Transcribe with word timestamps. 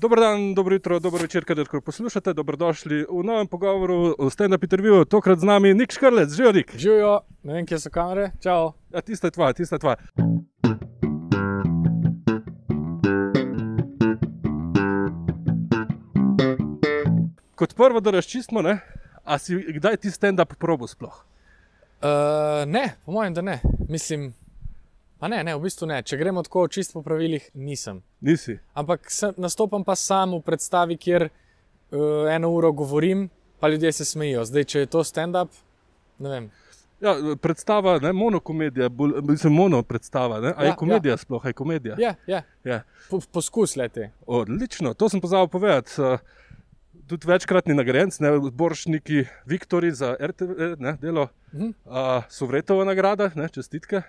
Dobro 0.00 0.20
dan, 0.20 0.54
dobro 0.54 0.74
jutro, 0.74 0.98
dobro 0.98 1.22
večer, 1.22 1.44
kadarkoli 1.44 1.82
poslušate. 1.82 2.32
Dobrodošli 2.32 3.04
v 3.10 3.24
novem 3.24 3.46
pogovoru 3.46 4.14
o 4.18 4.30
stand-up 4.30 4.62
intervjuju. 4.62 5.04
Tokrat 5.04 5.38
z 5.38 5.44
nami 5.44 5.74
Nik 5.74 5.92
Škrlec, 5.92 6.32
živijo 6.32 6.52
Nik. 6.52 6.72
Živijo, 6.76 7.20
ne 7.42 7.52
vem, 7.54 7.66
kje 7.66 7.78
so 7.78 7.90
kamere. 7.90 8.30
Čau. 8.42 8.72
Ja, 8.94 9.00
tista 9.00 9.26
je 9.26 9.30
tvoja, 9.30 9.52
tista 9.52 9.76
je 9.76 9.80
tvoja. 9.80 9.96
Kot 17.54 17.74
prvo, 17.76 18.00
da 18.00 18.10
razčistimo, 18.10 18.62
ne? 18.62 18.80
a 19.24 19.38
si 19.38 19.54
kdaj 19.72 19.96
ti 19.96 20.10
stand-up 20.10 20.56
probo 20.58 20.86
sploh? 20.86 21.24
Uh, 22.00 22.64
ne, 22.66 22.96
po 23.04 23.12
mojem, 23.12 23.34
da 23.34 23.42
ne. 23.42 23.60
Mislim, 23.88 24.32
pa 25.20 25.28
ne, 25.28 25.42
ne, 25.42 25.52
v 25.52 25.60
bistvu 25.60 25.86
ne. 25.86 26.02
Če 26.02 26.16
gremo 26.16 26.42
tako 26.42 26.66
čisto 26.68 26.92
po 26.94 27.02
pravilih, 27.02 27.50
nisem. 27.54 28.00
Nisi. 28.20 28.58
Ampak 28.74 29.06
sem, 29.08 29.34
nastopam 29.38 29.84
pa 29.84 29.94
sam 29.94 30.32
v 30.32 30.42
predstavi, 30.42 30.96
kjer 30.96 31.26
uh, 31.26 32.00
eno 32.28 32.50
uro 32.50 32.72
govorim, 32.74 33.28
pa 33.58 33.68
ljudje 33.68 33.92
se 33.92 34.04
smejijo. 34.06 34.44
Zdaj, 34.44 34.64
če 34.64 34.78
je 34.78 34.86
to 34.88 35.04
stand-up, 35.04 35.52
ne 36.18 36.28
vem. 36.30 36.50
Ja, 37.00 37.14
predstava, 37.36 37.98
ne, 37.98 38.10
monokomedija, 38.12 38.90
bolj- 38.90 39.22
mislim, 39.22 39.54
mono 39.54 39.82
predstava. 39.82 40.40
Ne? 40.40 40.50
A 40.50 40.62
je 40.62 40.68
Ja, 40.68 40.76
komedija 40.76 41.16
sploh, 41.16 41.40
a 41.40 41.48
je 41.48 41.54
komedija? 41.54 41.94
Ja, 41.98 42.14
ja. 42.26 42.42
Ja. 42.64 42.82
Po, 43.08 43.20
poskus 43.22 43.76
leti. 43.76 44.08
Odlično, 44.26 44.92
to 44.94 45.08
sem 45.08 45.20
pozabil 45.20 45.48
povedati. 45.48 45.96
Uh, 45.98 46.18
Tudi 47.06 47.26
večkratni 47.26 47.74
nagrajenec, 47.74 48.20
ne 48.20 48.28
boršniki 48.52 49.24
Viktori 49.44 49.88
za 49.92 50.12
RTV, 50.16 50.46
ne, 50.78 50.92
delo, 50.94 51.28
Mhm. 51.52 51.72
uh, 51.84 51.92
Sovretova 52.28 52.84
nagrada, 52.84 53.30
ne, 53.34 53.48
čestitke. 53.48 54.02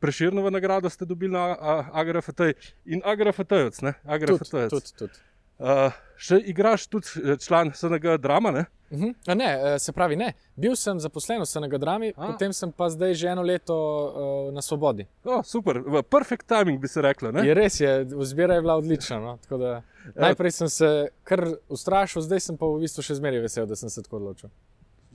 Preširnova 0.00 0.50
nagrada 0.50 0.90
ste 0.90 1.04
dobili 1.04 1.32
na 1.32 1.46
uh, 1.52 1.96
AGRFT 1.96 2.40
in 2.84 3.02
AGRFT-jec. 3.04 3.80
Tudi, 3.80 3.94
AGRFT-jec. 4.04 4.70
tudi, 4.70 4.92
tudi. 4.98 5.12
Uh, 5.58 5.92
še 6.20 6.36
igraš 6.44 6.84
tudi 6.92 7.08
eh, 7.24 7.36
član 7.40 7.70
SNG 7.72 8.18
drama, 8.20 8.50
ne? 8.52 8.64
Mhm. 8.92 9.14
A 9.26 9.34
Ne, 9.34 9.46
eh, 9.74 9.78
se 9.78 9.92
pravi, 9.92 10.16
ne. 10.16 10.34
Bil 10.56 10.76
sem 10.76 11.00
zaposlen 11.00 11.40
v 11.40 11.46
SNG 11.48 11.78
drami, 11.80 12.12
A. 12.16 12.26
potem 12.26 12.52
sem 12.52 12.72
pa 12.72 12.90
zdaj 12.92 13.14
že 13.14 13.28
eno 13.28 13.42
leto 13.42 13.74
uh, 13.74 14.52
na 14.54 14.62
svobodi. 14.62 15.06
O, 15.24 15.42
super, 15.42 15.80
perfect 16.10 16.46
timing 16.46 16.80
bi 16.80 16.88
se 16.88 17.02
reklo. 17.02 17.32
Ne? 17.32 17.46
Je 17.46 17.54
res, 17.54 17.80
je, 17.80 18.06
izbira 18.22 18.54
je 18.54 18.60
bila 18.60 18.76
odlična. 18.76 19.18
No? 19.20 19.38
Tako 19.42 19.58
Da, 19.58 19.82
najprej 20.14 20.50
sem 20.50 20.68
se 20.68 21.08
kar 21.24 21.42
ustrašil, 21.68 22.22
zdaj 22.22 22.40
sem 22.40 22.56
pa 22.56 22.68
v 22.68 22.84
bistvu 22.84 23.02
še 23.02 23.16
zmeraj 23.16 23.40
vesel, 23.48 23.66
da 23.66 23.76
sem 23.76 23.90
se 23.90 24.04
tako 24.04 24.20
odločil. 24.20 24.52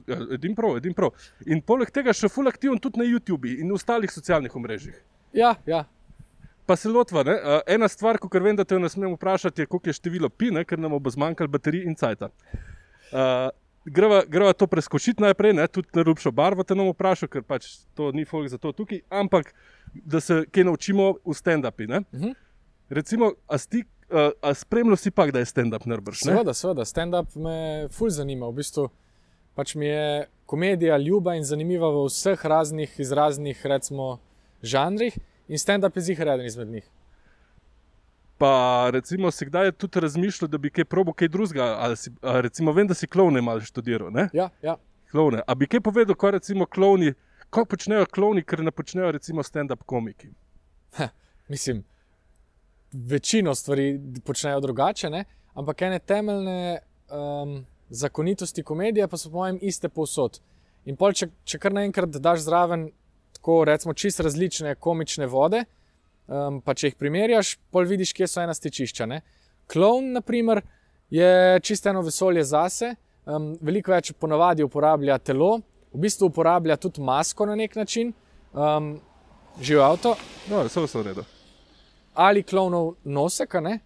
Ja, 0.07 0.17
Edin 0.33 0.55
prav, 0.55 0.77
edin 0.77 0.93
prav. 0.97 1.15
In 1.45 1.61
poleg 1.61 1.91
tega 1.93 2.13
še 2.13 2.29
full 2.31 2.49
aktiven 2.49 2.79
tudi 2.81 3.01
na 3.01 3.07
YouTubu 3.07 3.57
in 3.61 3.71
ostalih 3.75 4.11
socialnih 4.11 4.55
omrežjih. 4.55 4.97
Ja, 5.33 5.55
ja. 5.65 5.85
Pa 6.65 6.75
se 6.75 6.89
lotva. 6.89 7.23
Ne? 7.27 7.35
Uh, 7.35 7.61
ena 7.67 7.87
stvar, 7.91 8.19
ko 8.21 8.29
vem, 8.39 8.55
da 8.55 8.63
te 8.67 8.79
ne 8.79 8.89
smem 8.89 9.15
vprašati, 9.15 9.63
je, 9.63 9.69
koliko 9.71 9.89
je 9.89 9.97
število 9.97 10.29
pi, 10.29 10.51
ne? 10.51 10.65
ker 10.65 10.79
nam 10.79 10.97
bo 10.99 11.11
zmanjkalo 11.11 11.51
baterij 11.51 11.87
in 11.89 11.97
cajta. 11.99 12.29
Uh, 13.11 13.49
greva, 13.85 14.21
greva 14.27 14.53
to 14.53 14.67
preskočiti 14.67 15.23
najprej, 15.23 15.55
ne? 15.57 15.67
tudi 15.67 15.89
na 15.97 16.05
rubšo 16.07 16.31
barvo 16.31 16.63
te 16.63 16.77
nam 16.77 16.91
vprašal, 16.93 17.31
ker 17.31 17.43
pač 17.43 17.67
to 17.97 18.11
ni 18.15 18.25
folk 18.25 18.49
za 18.51 18.59
to 18.61 18.71
tukaj, 18.75 19.01
ampak 19.09 19.53
da 19.93 20.21
se 20.21 20.43
kaj 20.51 20.69
naučimo 20.69 21.15
v 21.25 21.35
stand-upi. 21.35 21.89
ne. 21.89 22.03
Mhm. 22.13 22.37
Recimo, 22.91 23.31
a, 23.47 23.57
sti, 23.57 23.85
uh, 24.11 24.33
a 24.43 24.53
spremljal 24.53 24.97
si 24.99 25.11
pa, 25.11 25.25
da 25.31 25.39
je 25.39 25.47
stand-up 25.47 25.85
nerbrš? 25.87 26.25
ne? 26.27 26.33
Seveda, 26.33 26.53
seveda, 26.53 26.85
stand-up 26.85 27.35
me 27.35 27.87
fulj 27.91 28.17
zanima. 28.19 28.49
V 28.51 28.59
bistvu 28.59 28.89
pač 29.61 29.75
mi 29.77 29.85
je 29.85 30.25
komedija 30.49 30.97
ljuba 30.97 31.35
in 31.37 31.45
zanimiva 31.45 31.91
v 31.93 32.07
vseh 32.07 32.45
raznih 32.45 32.95
izraznih, 32.99 33.61
recimo, 33.69 34.17
žanrih, 34.65 35.17
in 35.47 35.61
stand-up 35.61 35.95
je 35.95 36.07
zihar 36.09 36.33
eden 36.33 36.49
izmed 36.49 36.67
njih. 36.67 36.87
Pa 38.41 38.89
recimo 38.89 39.29
si 39.31 39.45
kdaj 39.45 39.71
tudi 39.77 40.01
razmišljal, 40.01 40.49
da 40.49 40.57
bi 40.57 40.71
kaj 40.73 40.87
probo 40.89 41.13
kaj 41.13 41.29
drugega, 41.29 41.75
ali 41.85 41.97
si, 41.97 42.09
recimo 42.21 42.73
vem, 42.73 42.89
da 42.89 42.97
si 42.97 43.07
klovne 43.07 43.41
malo 43.41 43.61
študiral, 43.61 44.09
ne? 44.09 44.29
Ja, 44.33 44.49
ja. 44.65 44.79
Klovne. 45.11 45.43
A 45.45 45.55
bi 45.55 45.69
kaj 45.69 45.83
povedal, 45.85 46.17
ko 46.17 46.31
recimo 46.33 46.65
klovni, 46.65 47.13
ko 47.53 47.65
počnejo 47.65 48.07
klovni, 48.09 48.41
ker 48.41 48.63
ne 48.65 48.73
počnejo 48.73 49.11
recimo 49.13 49.45
stand-up 49.45 49.85
komiki? 49.85 50.31
Mislim, 51.53 51.83
večino 52.91 53.53
stvari 53.55 53.99
počnejo 54.25 54.59
drugače, 54.59 55.09
ne? 55.09 55.25
ampak 55.53 55.81
ene 55.81 55.99
temeljne 55.99 56.79
um, 57.11 57.65
zakonitosti 57.91 58.63
komedije 58.63 59.07
pa 59.07 59.17
so 59.17 59.29
po 59.29 59.41
mojem 59.43 59.59
iste 59.61 59.89
povsod. 59.89 60.39
In 60.89 60.95
pol, 60.97 61.13
če, 61.13 61.27
če 61.45 61.59
kar 61.61 61.75
naenkrat 61.75 62.15
daš 62.23 62.45
zraven 62.47 62.87
tako 63.35 63.63
recimo 63.67 63.93
čist 63.93 64.19
različne 64.23 64.75
komične 64.75 65.27
vode, 65.29 65.63
um, 66.27 66.61
pa 66.61 66.73
če 66.73 66.91
jih 66.91 66.97
primerjaš, 66.97 67.55
pol 67.73 67.85
vidiš, 67.89 68.13
kje 68.17 68.27
so 68.27 68.41
ena 68.41 68.53
stičišča. 68.53 69.07
Ne? 69.09 69.21
Klon, 69.71 70.11
na 70.15 70.21
primer, 70.21 70.61
je 71.11 71.59
čisto 71.65 71.89
eno 71.91 72.01
vesolje 72.05 72.43
zase, 72.47 72.95
um, 73.25 73.51
veliko 73.61 73.93
več 73.93 74.13
ponavadi 74.13 74.63
uporablja 74.65 75.19
telo, 75.19 75.59
v 75.91 76.01
bistvu 76.05 76.29
uporablja 76.31 76.77
tudi 76.79 77.03
masko 77.03 77.45
na 77.49 77.55
nek 77.59 77.75
način. 77.75 78.13
Um, 78.53 78.93
Živi 79.61 79.81
avto, 79.83 80.15
No, 80.49 80.63
vse 80.63 80.79
v 80.79 81.03
redu. 81.03 81.23
ali 82.15 82.43
klonov 82.43 82.95
nosek, 83.03 83.53
ne? 83.61 83.79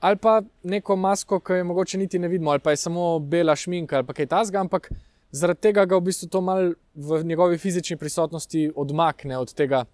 Ali 0.00 0.16
pa 0.16 0.42
neko 0.62 0.96
masko, 0.96 1.40
ki 1.40 1.60
jo 1.60 1.64
mogoče 1.64 1.98
niti 1.98 2.18
ne 2.18 2.28
vidimo, 2.28 2.50
ali 2.50 2.60
pa 2.60 2.70
je 2.70 2.76
samo 2.76 3.18
bela 3.18 3.56
šminka 3.56 3.96
ali 3.96 4.14
kaj 4.14 4.26
tasga, 4.26 4.60
ampak 4.60 4.90
zaradi 5.30 5.60
tega 5.60 5.84
ga 5.84 5.96
v 5.96 6.06
bistvu 6.08 6.28
to 6.28 6.40
mal 6.40 6.72
v 6.94 7.22
njegovi 7.24 7.58
fizični 7.58 7.96
prisotnosti 7.96 8.70
odmakne 8.76 9.38
od 9.38 9.54
tega 9.54 9.84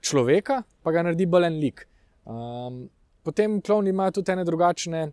človeka, 0.00 0.62
pa 0.82 0.92
ga 0.92 1.02
naredi 1.02 1.26
bolj 1.26 1.46
en 1.46 1.60
lik. 1.60 1.86
Um, 2.24 2.88
potem 3.22 3.60
kloni 3.60 3.90
imajo 3.90 4.18
tudi 4.20 4.32
ene 4.32 4.44
drugačne, 4.44 5.06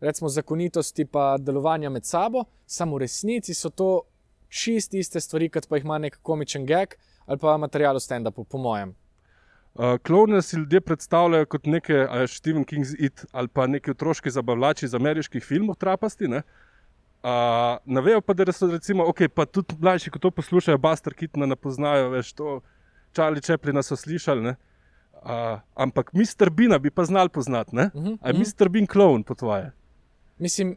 recimo, 0.00 0.28
zakonitosti 0.28 1.04
pa 1.04 1.36
delovanja 1.38 1.90
med 1.90 2.06
sabo, 2.06 2.44
samo 2.66 2.96
v 2.96 3.06
resnici 3.06 3.54
so 3.54 3.70
to 3.70 4.02
čist 4.48 4.94
iste 4.94 5.20
stvari, 5.20 5.48
kot 5.50 5.68
pa 5.68 5.78
jih 5.78 5.84
ima 5.84 5.98
nek 5.98 6.18
komičen 6.22 6.66
gag 6.66 6.94
ali 7.26 7.40
pa 7.40 7.56
material 7.56 7.96
v 7.96 8.04
stand-upu, 8.04 8.44
po 8.44 8.58
mojem. 8.58 8.92
Uh, 9.74 9.98
klovne 10.02 10.42
si 10.42 10.56
ljudje 10.56 10.80
predstavljajo 10.80 11.46
kot 11.46 11.66
neke 11.66 11.96
uh, 12.04 12.30
Stephen 12.30 12.64
King's 12.64 12.94
It 12.98 13.24
ali 13.32 13.48
pa 13.48 13.66
neki 13.66 13.90
otroški 13.90 14.30
zabavljači 14.30 14.84
iz 14.86 14.94
ameriških 14.94 15.44
filmov, 15.44 15.74
trapasti. 15.74 16.28
Ne, 16.28 16.42
uh, 17.22 17.30
ne 17.84 18.00
vejo 18.00 18.20
pa, 18.20 18.34
da 18.34 18.52
so 18.52 18.70
recimo, 18.70 19.04
okay, 19.04 19.28
pa 19.28 19.46
tudi 19.46 19.74
mlajši, 19.80 20.10
ko 20.10 20.18
to 20.18 20.30
poslušajo, 20.30 20.78
Buster 20.78 21.14
Keaton 21.14 21.48
ne 21.48 21.56
poznajo, 21.56 22.08
veš, 22.10 22.32
to 22.32 22.60
Charlie 23.12 23.42
Chaplina 23.42 23.82
so 23.82 23.96
slišali. 23.96 24.42
Ne, 24.42 24.54
uh, 25.24 25.58
ampak 25.74 26.12
Mr. 26.12 26.50
Bina 26.50 26.78
bi 26.78 26.90
pa 26.90 27.04
znal 27.04 27.28
poznati. 27.28 27.76
Ne? 27.76 27.90
Mhm, 27.94 28.14
A 28.20 28.28
je 28.28 28.32
mhm. 28.34 28.42
Mr. 28.42 28.68
Bean 28.68 28.86
klovn 28.86 29.22
po 29.22 29.34
tvoje? 29.34 29.72
Mislim, 30.38 30.76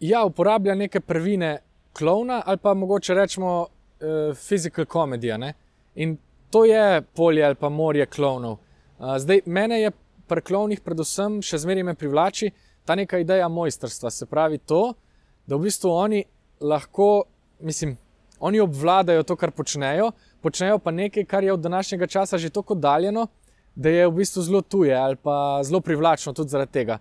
ja, 0.00 0.24
uporablja 0.24 0.74
neke 0.74 1.00
prvine 1.00 1.58
klovna 1.92 2.42
ali 2.46 2.58
pa 2.58 2.74
mogoče 2.74 3.14
rečemo 3.14 3.60
uh, 3.60 3.66
physical 4.36 4.84
comedy. 4.84 5.38
ne. 5.38 5.52
In 5.94 6.16
to 6.52 6.64
je 6.64 7.02
polje 7.16 7.44
ali 7.44 7.54
pa 7.54 7.68
morje 7.68 8.06
klovnov. 8.06 8.58
Uh, 8.98 9.16
zdaj, 9.18 9.40
mene 9.46 9.80
je 9.80 9.90
pri 10.28 10.44
klovnih 10.44 10.80
predvsem 10.84 11.40
še 11.44 11.58
zmeraj 11.64 11.86
me 11.88 11.94
privlači 11.98 12.52
ta 12.84 12.94
neka 12.98 13.22
ideja 13.22 13.48
mojstrstva. 13.48 14.10
Se 14.10 14.26
pravi 14.26 14.58
to, 14.58 14.92
da 15.46 15.56
v 15.56 15.66
bistvu 15.66 15.90
oni 15.90 16.24
lahko, 16.60 17.24
mislim, 17.60 17.96
oni 18.40 18.60
obvladajo 18.60 19.24
to, 19.24 19.36
kar 19.36 19.50
počnejo, 19.56 20.10
počnejo 20.42 20.78
pa 20.82 20.92
nekaj, 20.92 21.24
kar 21.30 21.44
je 21.44 21.52
od 21.52 21.60
današnjega 21.60 22.06
časa 22.06 22.38
že 22.38 22.50
tako 22.50 22.76
oddaljeno, 22.76 23.26
da 23.74 23.88
je 23.88 24.06
v 24.08 24.14
bistvu 24.20 24.42
zelo 24.42 24.60
tuje 24.60 24.94
ali 24.94 25.16
pa 25.16 25.62
zelo 25.64 25.80
privlačno 25.80 26.32
tudi 26.32 26.52
zaradi 26.52 26.72
tega. 26.72 26.98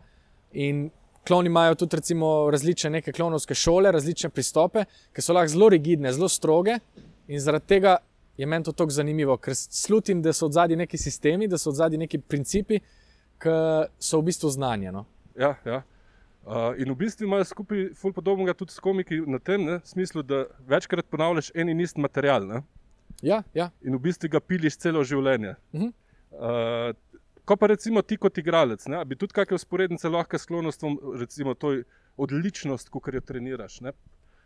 In 0.53 0.89
kloni 1.27 1.51
imajo 1.51 1.75
tudi 1.75 1.95
recimo, 1.95 2.49
različne 2.51 2.89
neke 2.89 3.11
klonovske 3.11 3.55
šole, 3.55 3.91
različne 3.91 4.29
pristope, 4.29 4.85
ki 5.13 5.21
so 5.21 5.33
lahko 5.33 5.53
zelo 5.53 5.69
rigidne, 5.69 6.13
zelo 6.13 6.29
stroge. 6.29 6.79
In 7.27 7.39
zaradi 7.39 7.67
tega 7.67 7.97
je 8.37 8.45
meni 8.45 8.63
to 8.63 8.71
tako 8.71 8.91
zanimivo, 8.91 9.37
ker 9.37 9.55
slutim, 9.55 10.21
da 10.21 10.33
so 10.33 10.45
od 10.45 10.53
zadnji 10.53 10.75
neki 10.75 10.97
sistemi, 10.97 11.47
da 11.47 11.57
so 11.57 11.69
od 11.69 11.75
zadnji 11.75 11.97
neki 11.97 12.19
principi, 12.19 12.79
ki 13.41 13.55
so 13.99 14.19
v 14.19 14.29
bistvu 14.29 14.49
znanje. 14.49 14.91
No? 14.91 15.05
Ja, 15.37 15.55
ja. 15.65 15.81
Uh, 16.41 16.73
in 16.77 16.89
v 16.89 16.95
bistvu 16.97 17.27
imajo 17.27 17.45
skupaj 17.45 17.91
ful 17.93 18.13
podobnega 18.13 18.55
tudi 18.57 18.73
s 18.73 18.81
komiki 18.81 19.19
na 19.29 19.37
tem 19.39 19.61
ne, 19.61 19.79
smislu, 19.85 20.23
da 20.25 20.45
večkrat 20.67 21.05
ponavljaš 21.05 21.51
en 21.53 21.69
in 21.69 21.79
isti 21.79 22.01
material. 22.01 22.47
Ne? 22.47 22.63
Ja, 23.21 23.43
ja. 23.53 23.69
in 23.85 23.93
v 23.95 24.01
bistvu 24.07 24.29
ga 24.31 24.41
piliš 24.41 24.79
celo 24.81 25.03
življenje. 25.05 25.55
Mhm. 25.75 25.91
Uh, 26.31 26.95
ko 27.45 27.57
pa 27.57 27.67
recimo 27.67 28.01
ti 28.01 28.17
kot 28.17 28.37
igralec, 28.37 28.85
ne, 28.89 29.03
bi 29.05 29.17
tudi 29.19 29.35
kakšne 29.35 29.57
usporednice 29.59 30.09
lahko 30.09 30.39
s 30.39 30.47
klonostvom, 30.47 30.97
recimo 31.19 31.53
to 31.53 31.75
odličnost, 32.17 32.89
ko 32.89 33.01
jo 33.13 33.21
treniraš. 33.21 33.81
Ne? 33.85 33.93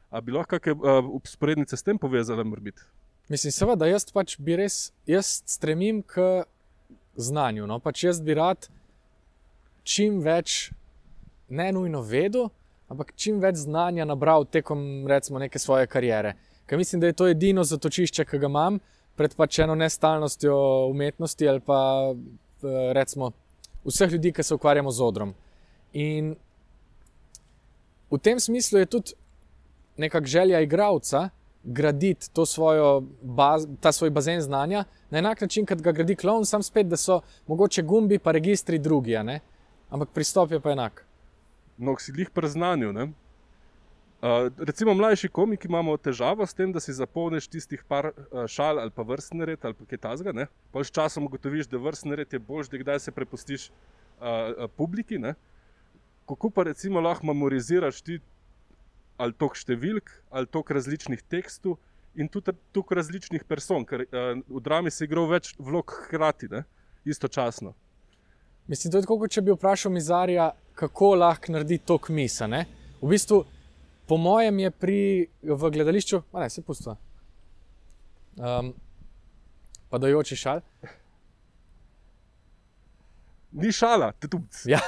A 0.09 0.21
bi 0.21 0.35
lahko 0.35 0.57
kakšne 0.59 0.75
uh, 0.75 1.11
usporednice 1.15 1.77
s 1.77 1.85
tem 1.85 1.99
povezale, 2.01 2.43
morbiti? 2.43 2.83
Mislim, 3.29 3.51
seveda, 3.51 3.87
jaz 3.89 4.05
pač 4.13 4.35
bi 4.37 4.57
res, 4.59 4.91
jaz 5.09 5.41
stremim 5.49 6.03
k 6.05 6.45
znanju. 7.17 7.65
No? 7.67 7.79
Pač 7.81 8.03
jaz 8.05 8.19
bi 8.21 8.35
rad 8.37 8.67
čim 9.85 10.19
več, 10.25 10.69
ne 11.49 11.71
nujno 11.73 12.01
vedel, 12.05 12.49
ampak 12.89 13.13
čim 13.17 13.39
več 13.41 13.63
znanja 13.63 14.05
nabral 14.05 14.45
tekom 14.45 15.07
recimo, 15.09 15.41
neke 15.41 15.61
svoje 15.61 15.89
kariere. 15.89 16.35
Ker 16.65 16.77
mislim, 16.77 17.01
da 17.01 17.09
je 17.09 17.17
to 17.17 17.29
edino 17.29 17.63
zatočišče, 17.65 18.25
ki 18.25 18.41
ga 18.41 18.49
imam 18.49 18.79
pred 19.17 19.35
pač 19.37 19.59
eno 19.63 19.75
nestalnostjo 19.79 20.55
umetnosti 20.91 21.47
ali 21.47 21.61
pa 21.63 21.79
eh, 22.13 22.93
recimo 22.97 23.31
vseh 23.85 24.11
ljudi, 24.11 24.33
ki 24.33 24.43
se 24.43 24.53
ukvarjamo 24.57 24.91
z 24.91 25.01
odrom. 25.05 25.33
In 25.93 26.33
v 28.11 28.19
tem 28.21 28.39
smislu 28.39 28.81
je 28.81 28.91
tudi 28.97 29.17
nekakšna 29.97 30.31
želja 30.31 30.61
igralca 30.61 31.29
graditi 31.65 32.27
svojo 32.45 33.03
baz, 33.21 33.67
ta 33.79 33.91
svoj 33.91 34.09
bazen 34.09 34.41
znanja 34.41 34.83
na 35.09 35.17
enak 35.17 35.41
način, 35.41 35.65
kot 35.65 35.81
ga 35.81 35.91
gradi 35.91 36.15
klon, 36.15 36.45
sam 36.45 36.63
spet, 36.63 36.87
da 36.87 36.97
so 36.97 37.21
mogoče 37.47 37.81
gumbi, 37.81 38.19
pa 38.19 38.31
registri 38.31 38.79
drugi, 38.79 39.17
ampak 39.89 40.09
pristop 40.13 40.51
je 40.51 40.59
pa 40.59 40.71
enak. 40.71 41.05
No, 41.77 41.95
si 41.99 42.13
jih 42.15 42.29
preznanil. 42.29 42.93
Uh, 42.95 44.51
recimo, 44.57 44.93
mlajši 44.93 45.27
komiki 45.27 45.67
imamo 45.67 45.97
težavo 45.97 46.45
s 46.47 46.53
tem, 46.53 46.71
da 46.71 46.79
si 46.79 46.93
zapolniš 46.93 47.47
tistih 47.51 47.83
par 47.87 48.07
uh, 48.09 48.45
šal 48.47 48.79
ali 48.79 48.91
pa 48.91 49.03
vrstni 49.03 49.45
red 49.45 49.65
ali 49.65 49.75
kaj 49.89 49.99
takega. 50.01 50.47
Pol 50.71 50.83
s 50.83 50.91
časom 50.91 51.27
ugotoviš, 51.27 51.67
da 51.67 51.77
vrstni 51.77 52.15
red 52.15 52.33
je 52.33 52.39
boljši, 52.39 52.71
da 52.71 52.77
kdaj 52.77 52.99
se 52.99 53.11
prepustiš 53.11 53.67
uh, 53.69 54.65
publiki. 54.77 55.19
Ne? 55.19 55.35
Kako 56.25 56.49
pa 56.49 56.63
recimo 56.63 57.03
lahko 57.03 57.27
memoriziraš 57.27 58.01
ti 58.01 58.19
ali 59.17 59.35
tok 59.39 59.55
številk, 59.55 60.11
ali 60.31 60.49
tok 60.51 60.71
različnih 60.75 61.21
tekstov 61.31 61.77
in 62.15 62.29
tudi 62.31 62.53
tok 62.75 62.93
različnih 62.95 63.43
person, 63.47 63.85
ker 63.87 64.05
uh, 64.05 64.35
v 64.39 64.61
drami 64.63 64.91
se 64.91 65.07
igra 65.07 65.25
več 65.29 65.53
vlog 65.59 65.91
hkrati, 66.05 66.51
ne? 66.51 66.63
istočasno. 67.05 67.73
Mislim, 68.67 68.91
da 68.91 68.97
je 68.97 69.05
tako, 69.05 69.19
kot 69.21 69.31
če 69.35 69.43
bi 69.45 69.53
vprašal 69.53 69.93
Mizarja, 69.93 70.49
kako 70.75 71.13
lahko 71.21 71.53
naredi 71.53 71.77
to 71.85 71.99
kmisa. 72.01 72.47
Ne? 72.49 72.63
V 73.01 73.11
bistvu, 73.13 73.43
po 74.09 74.17
mojem, 74.17 74.63
je 74.63 74.71
pri 74.71 74.99
v 75.43 75.71
gledališču, 75.75 76.23
ne, 76.33 76.49
se 76.49 76.63
pustva. 76.65 76.95
Um, 78.35 78.73
pa 79.89 80.01
dojoči 80.01 80.35
šal. 80.39 80.63
Ni 83.55 83.71
šala, 83.71 84.11
te 84.19 84.27
tu. 84.27 84.41
Ja. 84.65 84.81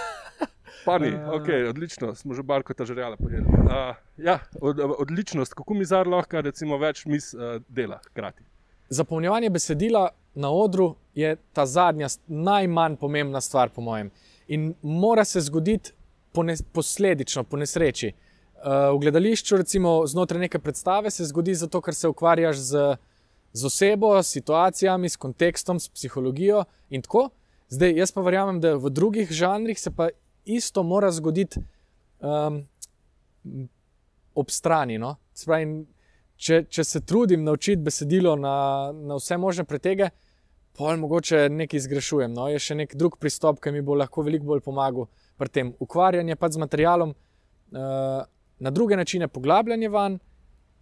Pani, 0.87 1.09
okay, 1.35 1.69
odlično, 1.69 2.15
smo 2.15 2.33
že 2.33 2.43
barko 2.43 2.73
ta 2.73 2.85
žrela 2.85 3.17
pojedli. 3.17 3.47
Uh, 3.59 3.95
ja, 4.17 4.39
od, 4.61 4.79
odličnost, 4.79 5.53
kako 5.53 5.73
mi 5.73 5.85
zdaj 5.85 6.05
lahko 6.07 6.41
recimo, 6.41 6.77
več 6.79 7.01
mis 7.05 7.33
uh, 7.33 7.57
dela 7.67 7.97
hkrati. 8.05 8.45
Zapolnjevanje 8.89 9.49
besedila 9.49 10.05
na 10.35 10.51
odru 10.51 10.93
je 11.15 11.33
ta 11.53 11.65
zadnja, 11.65 12.07
najmanj 12.27 12.95
pomembna 13.01 13.41
stvar, 13.41 13.69
po 13.75 13.83
mojem. 13.83 14.11
In 14.47 14.69
mora 14.81 15.25
se 15.25 15.41
zgoditi 15.41 15.91
pone, 16.31 16.55
posledično, 16.71 17.43
po 17.43 17.59
nesreči. 17.59 18.13
Uh, 18.13 18.95
v 18.95 19.01
gledališču, 19.01 19.57
recimo 19.59 19.97
znotraj 20.07 20.45
neke 20.45 20.59
predstave, 20.59 21.11
se 21.11 21.27
zgodi 21.27 21.55
zato, 21.55 21.81
ker 21.81 21.95
se 21.95 22.07
ukvarjaš 22.07 22.61
z, 22.69 22.85
z 23.51 23.67
osebo, 23.67 24.13
s 24.23 24.31
situacijami, 24.39 25.09
s 25.09 25.19
kontekstom, 25.19 25.83
s 25.83 25.91
psihologijo 25.91 26.63
in 26.89 27.03
tako. 27.03 27.27
Zdaj, 27.67 27.91
jaz 27.99 28.15
pa 28.15 28.23
verjamem, 28.23 28.63
da 28.63 28.77
v 28.79 28.89
drugih 28.89 29.35
žanrih 29.35 29.79
se 29.79 29.91
pa 29.91 30.07
isto 30.47 30.83
mora 30.83 31.11
zgoditi 31.11 31.59
um, 32.19 32.61
ob 34.35 34.49
strani. 34.49 34.97
No? 34.97 35.15
Spravi, 35.33 35.83
če, 36.35 36.63
če 36.69 36.83
se 36.83 37.01
trudim 37.05 37.43
naučiti 37.43 37.81
besedilo 37.83 38.35
na, 38.39 38.55
na 38.93 39.17
vse 39.19 39.37
možne 39.37 39.65
pretege, 39.65 40.09
pa 40.77 40.95
mogoče 40.95 41.47
nekaj 41.49 41.85
zgrešujem. 41.87 42.33
No? 42.33 42.47
Je 42.51 42.61
še 42.61 42.77
nek 42.77 42.95
drug 42.95 43.17
pristop, 43.21 43.61
ki 43.63 43.73
mi 43.73 43.81
bo 43.81 43.97
lahko 43.97 44.25
veliko 44.25 44.53
bolj 44.53 44.63
pomagal 44.65 45.09
pri 45.37 45.53
tem 45.53 45.73
ukvarjanju 45.79 46.35
z 46.49 46.61
materialom, 46.61 47.13
uh, 47.13 48.23
na 48.59 48.71
druge 48.71 48.97
načine 48.97 49.27
poglabljanje 49.27 49.89
van, 49.89 50.19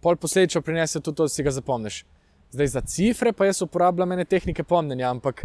pol 0.00 0.16
posledično 0.16 0.62
prinese 0.62 1.00
tudi 1.00 1.16
to, 1.16 1.24
da 1.24 1.28
si 1.28 1.42
ga 1.42 1.50
zapomniš. 1.50 2.04
Zdaj 2.50 2.66
za 2.66 2.80
cifre 2.80 3.32
pa 3.32 3.48
jaz 3.48 3.62
uporabljam 3.62 4.12
ene 4.12 4.24
tehnike 4.24 4.64
pomnjenja, 4.64 5.10
ampak 5.10 5.42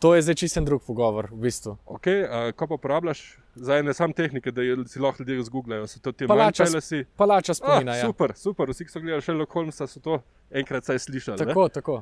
To 0.00 0.14
je 0.14 0.22
zdaj 0.22 0.34
čisten 0.34 0.64
drug 0.64 0.80
pogovor, 0.86 1.28
v 1.28 1.44
bistvu. 1.44 1.74
Okay, 1.84 2.24
uh, 2.24 2.54
ko 2.56 2.66
pa 2.66 2.78
uporabljaš 2.80 3.36
za 3.54 3.82
ne 3.84 3.92
samo 3.94 4.16
tehnike, 4.16 4.48
da 4.50 4.62
si 4.88 5.00
lahko 5.00 5.22
ljudje 5.22 5.44
zgooglajo, 5.44 5.86
so 5.86 6.00
to 6.00 6.12
ti 6.12 6.26
manjši. 6.26 7.04
Palača 7.16 7.54
spomina. 7.54 7.92
Ah, 7.92 7.98
ja. 7.98 8.06
Super, 8.06 8.32
super, 8.36 8.72
vsi, 8.72 8.86
ki 8.88 8.94
so 8.94 9.02
gledali 9.04 9.26
še 9.26 9.36
Lokolmsa, 9.36 9.84
so 9.86 10.00
to 10.00 10.22
enkrat 10.50 10.88
saj 10.88 11.02
slišali. 11.04 11.36
Tako, 11.44 11.66
ne? 11.68 11.74
tako. 11.74 11.98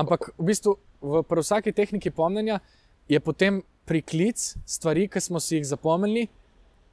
Ampak 0.00 0.30
v 0.38 0.48
bistvu 0.48 0.78
v 1.04 1.22
vsaki 1.28 1.76
tehniki 1.76 2.10
pomnjenja 2.10 2.62
je 3.08 3.20
potem 3.20 3.60
priklic 3.84 4.40
stvari, 4.64 5.10
ki 5.12 5.20
smo 5.20 5.44
si 5.44 5.58
jih 5.58 5.68
zapomnili. 5.68 6.28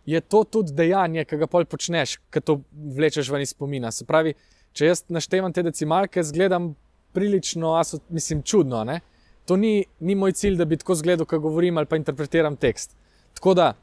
Je 0.06 0.20
to 0.22 0.44
tudi 0.44 0.76
dejanje, 0.76 1.24
ki 1.26 1.40
ga 1.40 1.48
pol 1.48 1.64
počneš, 1.66 2.20
ki 2.30 2.44
to 2.44 2.60
vlečeš 2.74 3.32
ven 3.32 3.48
iz 3.48 3.56
spomina. 3.56 3.96
Se 3.96 4.04
pravi, 4.06 4.36
če 4.76 4.92
jaz 4.92 5.08
naštevam 5.08 5.56
te 5.56 5.64
decimalke, 5.64 6.20
zgledam 6.24 6.74
prilično, 7.16 7.80
mislim, 8.12 8.44
čudno. 8.44 8.84
Ne? 8.84 9.00
To 9.46 9.58
ni, 9.58 9.86
ni 10.00 10.16
moj 10.16 10.34
cilj, 10.34 10.58
da 10.58 10.66
bi 10.66 10.78
tako 10.78 10.96
zgledal, 10.96 11.26
ko 11.26 11.40
govorim 11.40 11.78
ali 11.78 11.86
pa 11.86 11.96
interpretiram 11.96 12.56
tekst. 12.56 12.96
Tako 13.34 13.54
da, 13.54 13.74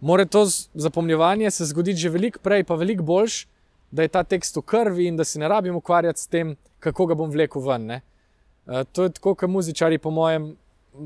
mora 0.00 0.24
to 0.24 0.46
zapomnjevanje 0.74 1.50
se 1.50 1.66
zgoditi 1.66 2.00
že 2.00 2.10
veliko 2.10 2.38
prej, 2.42 2.64
pa 2.64 2.74
veliko 2.74 3.02
boljš, 3.02 3.46
da 3.90 4.02
je 4.02 4.08
ta 4.08 4.22
tekst 4.22 4.56
v 4.56 4.62
krvi 4.62 5.08
in 5.08 5.16
da 5.16 5.24
se 5.24 5.38
ne 5.38 5.48
rabim 5.48 5.76
ukvarjati 5.76 6.20
s 6.20 6.26
tem, 6.26 6.56
kako 6.80 7.06
ga 7.06 7.14
bom 7.14 7.30
vlekel 7.30 7.62
ven. 7.62 7.90
Uh, 7.90 8.84
to 8.92 9.08
je 9.08 9.12
tako, 9.16 9.34
kot 9.34 9.50
muzičari, 9.50 9.98
po 9.98 10.10
mojem, 10.10 10.56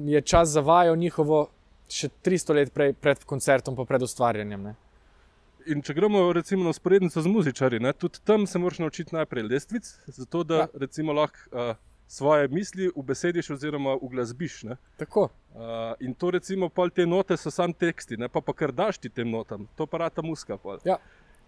je 0.05 0.20
čas 0.20 0.49
za 0.49 0.61
vajo 0.61 0.97
njihovo 0.97 1.47
še 1.88 2.09
300 2.25 2.55
let 2.55 2.73
prej, 2.75 2.93
pred 2.93 3.25
koncertom, 3.25 3.76
pa 3.76 3.85
pred 3.85 4.03
ustvarjanjem. 4.03 4.62
Ne? 4.62 4.75
In 5.70 5.82
če 5.82 5.94
gremo 5.94 6.25
recimo 6.35 6.64
na 6.67 6.73
sporednico 6.75 7.23
z 7.23 7.31
muzičari, 7.31 7.79
ne, 7.81 7.93
tudi 7.93 8.19
tam 8.26 8.49
se 8.50 8.59
moraš 8.59 8.81
naučiti 8.82 9.14
najprej 9.14 9.47
lestvic, 9.47 9.93
zato 10.06 10.43
da 10.44 10.67
ja. 10.67 11.12
lahko. 11.12 11.49
Uh, 11.53 11.75
svoje 12.12 12.49
misli 12.49 12.91
v 12.97 13.03
besediš, 13.03 13.50
oziroma 13.50 13.94
v 13.97 14.09
glasbiš. 14.12 14.64
Uh, 14.64 14.75
in 16.00 16.12
to, 16.14 16.31
recimo, 16.31 16.69
te 16.94 17.06
note 17.06 17.37
so 17.37 17.50
samo 17.50 17.73
teksti, 17.73 18.19
ne? 18.20 18.29
pa 18.29 18.41
pa 18.41 18.53
kar 18.53 18.73
daš 18.73 18.99
ti 18.99 19.09
tem 19.09 19.31
notam, 19.31 19.64
to 19.76 19.87
pa 19.87 19.99
rata 20.05 20.23
muska. 20.23 20.59
Ja. 20.85 20.99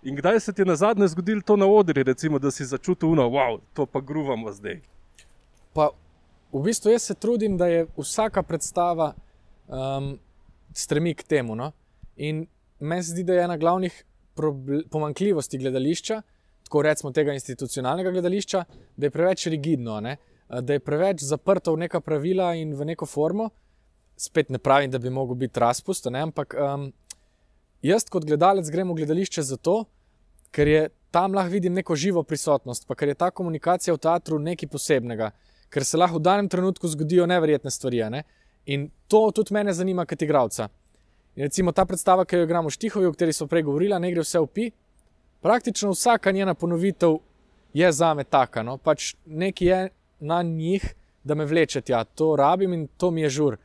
In 0.02 0.16
kdaj 0.16 0.40
se 0.40 0.52
ti 0.52 0.64
je 0.64 0.66
na 0.66 0.76
zadnje 0.76 1.08
zgodilo 1.12 1.44
to 1.44 1.56
na 1.56 1.68
odri, 1.68 2.02
recimo, 2.02 2.38
da 2.38 2.50
si 2.50 2.64
začutil, 2.64 3.12
da 3.14 3.28
wow, 3.28 3.60
to 3.74 3.86
pa 3.86 4.00
gruvamo 4.00 4.52
zdaj? 4.52 4.80
Pa 5.76 5.90
v 6.52 6.64
bistvu 6.64 6.96
jaz 6.96 7.12
se 7.12 7.14
trudim, 7.14 7.60
da 7.60 7.68
je 7.68 7.86
vsaka 8.00 8.42
predstava 8.42 9.12
um, 9.68 10.18
stremi 10.72 11.14
k 11.14 11.28
temu. 11.28 11.54
No? 11.54 11.72
In 12.16 12.46
meni 12.80 13.02
se 13.02 13.12
zdi, 13.12 13.24
da 13.24 13.34
je 13.34 13.44
ena 13.44 13.56
glavnih 13.56 14.04
pomankljivosti 14.90 15.58
gledališča, 15.58 16.22
tako 16.64 16.82
rečemo 16.82 17.12
tega 17.12 17.32
institucionalnega 17.36 18.10
gledališča, 18.10 18.64
da 18.96 19.06
je 19.06 19.10
preveč 19.10 19.46
rigidno. 19.46 20.00
Ne? 20.00 20.16
Da 20.60 20.72
je 20.72 20.80
preveč 20.80 21.22
zaprto 21.22 21.72
v 21.74 21.86
neka 21.86 22.00
pravila 22.00 22.52
in 22.54 22.74
v 22.74 22.84
neko 22.84 23.06
formo. 23.06 23.50
Spet 24.16 24.50
ne 24.50 24.58
pravim, 24.58 24.90
da 24.90 24.98
bi 24.98 25.10
lahko 25.10 25.34
bil 25.34 25.50
razpust, 25.50 26.06
ampak 26.06 26.54
um, 26.54 26.92
jaz 27.82 28.04
kot 28.06 28.24
gledalec 28.24 28.70
grem 28.70 28.92
v 28.92 29.00
gledališče 29.00 29.42
zato, 29.42 29.84
ker 30.54 30.68
je 30.68 30.82
tam 31.10 31.34
lahko 31.34 31.50
vidim 31.50 31.74
neko 31.74 31.96
živo 31.96 32.22
prisotnost, 32.22 32.86
pa 32.86 32.94
ker 32.94 33.08
je 33.08 33.14
ta 33.14 33.30
komunikacija 33.30 33.94
v 33.94 33.98
teatru 33.98 34.38
nekaj 34.38 34.68
posebnega, 34.70 35.32
ker 35.70 35.84
se 35.84 35.98
lahko 35.98 36.18
v 36.18 36.26
danem 36.28 36.48
trenutku 36.48 36.88
zgodijo 36.88 37.26
neverjetne 37.26 37.70
stvari. 37.70 38.04
Ne? 38.10 38.22
In 38.66 38.88
to 39.08 39.30
tudi 39.34 39.54
mene 39.54 39.74
zanima 39.74 40.06
kot 40.06 40.22
igralca. 40.22 40.68
In 41.34 41.48
recimo 41.48 41.72
ta 41.72 41.84
predstava, 41.84 42.24
ki 42.24 42.36
jo 42.36 42.46
igramo 42.46 42.70
v 42.70 42.76
Štihovi, 42.76 43.06
o 43.06 43.12
kateri 43.12 43.34
smo 43.34 43.48
prej 43.50 43.66
govorili, 43.66 43.98
ne 43.98 44.10
gre 44.14 44.22
vse 44.22 44.42
v 44.42 44.50
pi. 44.54 44.70
Praktično 45.42 45.90
vsaka 45.90 46.32
njena 46.32 46.54
ponovitev 46.54 47.18
je 47.74 47.92
za 47.92 48.14
me 48.14 48.24
taka. 48.24 48.62
No? 48.62 48.78
Pač 48.78 49.14
nekaj 49.26 49.68
je 49.68 49.80
na 50.20 50.42
njih, 50.42 50.94
da 51.24 51.34
me 51.34 51.46
vleče 51.46 51.80
tja. 51.80 52.04
To 52.04 52.34
rabim 52.36 52.72
in 52.72 52.88
to 52.96 53.10
mi 53.10 53.22
je 53.22 53.28
žur. 53.28 53.56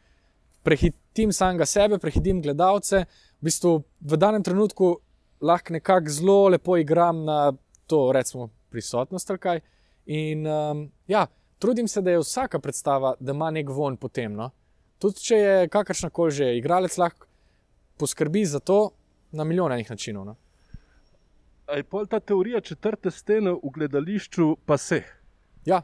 Prehitim 0.64 1.34
samega 1.34 1.66
sebe, 1.66 2.00
prehitim 2.00 2.42
gledalce. 2.42 3.06
V 3.40 3.48
bistvu 3.48 3.84
v 4.02 4.18
danem 4.18 4.44
trenutku 4.44 4.98
lahko 5.42 5.74
nekako 5.74 6.10
zelo 6.10 6.48
lepo 6.48 6.78
igram 6.78 7.24
na 7.26 7.54
to, 7.88 8.12
recimo, 8.12 8.50
prisotnost. 8.70 9.32
In 10.06 10.48
um, 10.48 10.92
ja, 11.08 11.28
trudim 11.60 11.88
se, 11.88 12.02
da 12.02 12.12
je 12.12 12.20
vsaka 12.20 12.60
predstava, 12.60 13.14
da 13.20 13.32
ima 13.32 13.52
nek 13.52 13.70
von 13.70 13.98
potem. 13.98 14.34
No? 14.34 14.52
Tudi 15.00 15.24
če 15.24 15.38
je 15.38 15.68
kakršna 15.72 16.10
koli 16.10 16.32
že, 16.32 16.54
igralec 16.58 16.98
lahko 16.98 17.28
poskrbi 18.00 18.46
za 18.46 18.60
to 18.60 18.90
na 19.32 19.44
milijonih 19.44 19.90
načinov. 19.90 20.26
No? 20.26 20.36
Je 21.76 21.84
pa 21.84 22.06
ta 22.06 22.20
teorija 22.20 22.62
četrte 22.62 23.12
stene 23.12 23.52
v 23.52 23.72
gledališču, 23.74 24.56
pa 24.66 24.78
se. 24.78 25.04
Ja, 25.66 25.82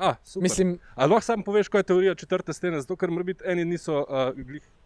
A, 0.00 0.14
Mislim, 0.40 0.78
Ali 0.94 1.12
lahko 1.12 1.24
sam 1.24 1.42
poveš, 1.44 1.68
kaj 1.68 1.80
je 1.80 1.84
teorija 1.92 2.14
četrte 2.14 2.52
stene, 2.56 2.80
zato 2.80 2.96
ker 2.96 3.10
morda 3.12 3.34
eni 3.44 3.64
niso 3.68 3.98
uh, 4.00 4.30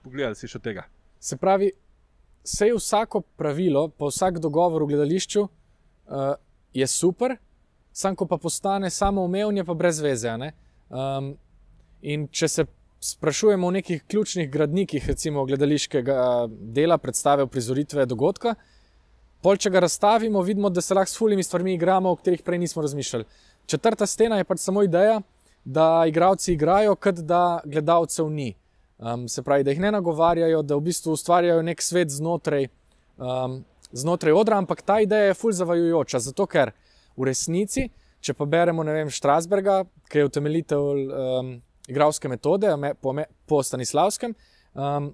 pogledali 0.02 0.48
še 0.50 0.58
tega. 0.58 0.88
Se 1.22 1.38
pravi, 1.38 1.70
vse 2.42 2.72
vsako 2.74 3.22
pravilo, 3.38 3.86
pa 3.88 4.10
vsak 4.10 4.40
dogovor 4.42 4.82
v 4.82 4.90
gledališču 4.90 5.44
uh, 5.46 6.34
je 6.74 6.86
super, 6.90 7.36
sam 7.92 8.18
ko 8.18 8.26
pa 8.26 8.40
postane 8.42 8.90
samo 8.90 9.22
umevn, 9.24 9.62
je 9.62 9.64
pa 9.64 9.74
brez 9.74 10.02
veze. 10.02 10.34
Um, 10.90 11.36
in 12.02 12.26
če 12.28 12.48
se 12.48 12.66
sprašujemo 13.04 13.66
o 13.66 13.70
nekih 13.70 14.02
ključnih 14.08 14.50
gradnikih, 14.50 15.06
recimo 15.08 15.44
gledališkega 15.46 16.48
dela, 16.50 16.98
predstave, 16.98 17.46
prizoritve 17.46 18.06
dogodka. 18.06 18.54
Pol, 19.44 19.58
če 19.60 19.70
ga 19.70 19.82
razstavimo, 19.84 20.42
vidimo, 20.42 20.70
da 20.72 20.80
se 20.80 20.96
lahko 20.96 21.12
s 21.12 21.18
fulimi 21.20 21.44
stvarmi 21.44 21.74
igramo, 21.76 22.10
o 22.10 22.16
katerih 22.16 22.42
prej 22.42 22.62
nismo 22.62 22.82
razmišljali. 22.82 23.26
Četrta 23.66 24.06
stena 24.06 24.36
je 24.36 24.44
pač 24.44 24.58
samo 24.60 24.82
ideja, 24.82 25.20
da 25.64 26.04
igravci 26.08 26.52
igrajo, 26.52 26.94
kot 26.94 27.14
da 27.24 27.60
gledalcev 27.64 28.30
ni. 28.30 28.54
Um, 28.98 29.28
se 29.28 29.42
pravi, 29.42 29.64
da 29.64 29.70
jih 29.70 29.80
ne 29.80 29.90
nagovarjajo, 29.90 30.62
da 30.62 30.76
v 30.76 30.80
bistvu 30.80 31.12
ustvarjajo 31.12 31.62
nek 31.62 31.82
svet 31.82 32.12
znotraj, 32.12 32.68
um, 33.16 33.64
znotraj 33.92 34.32
odra, 34.32 34.58
ampak 34.58 34.82
ta 34.82 35.00
ideja 35.00 35.32
je 35.32 35.34
fulj 35.34 35.56
zavajujoča. 35.58 36.20
Zato, 36.28 36.46
ker 36.46 36.70
v 37.16 37.26
resnici, 37.28 37.88
če 38.20 38.36
pa 38.36 38.46
beremo, 38.48 38.84
ne 38.86 38.94
vem, 38.94 39.10
Štrasberga, 39.10 39.82
ki 40.08 40.22
je 40.22 40.28
utemeljitelj 40.28 41.02
um, 41.08 41.50
igralske 41.88 42.28
metode 42.28 42.70
po, 43.00 43.16
po 43.48 43.62
Stanislavskem, 43.62 44.36
um, 44.74 45.10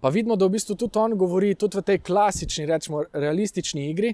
pa 0.00 0.12
vidimo, 0.12 0.36
da 0.36 0.46
v 0.46 0.58
bistvu 0.58 0.76
tudi 0.76 0.98
on 1.00 1.16
govori 1.18 1.54
tudi 1.54 1.78
v 1.78 1.86
tej 1.86 2.02
klasični, 2.04 2.66
rečemo, 2.68 3.06
realistični 3.12 3.88
igri, 3.90 4.12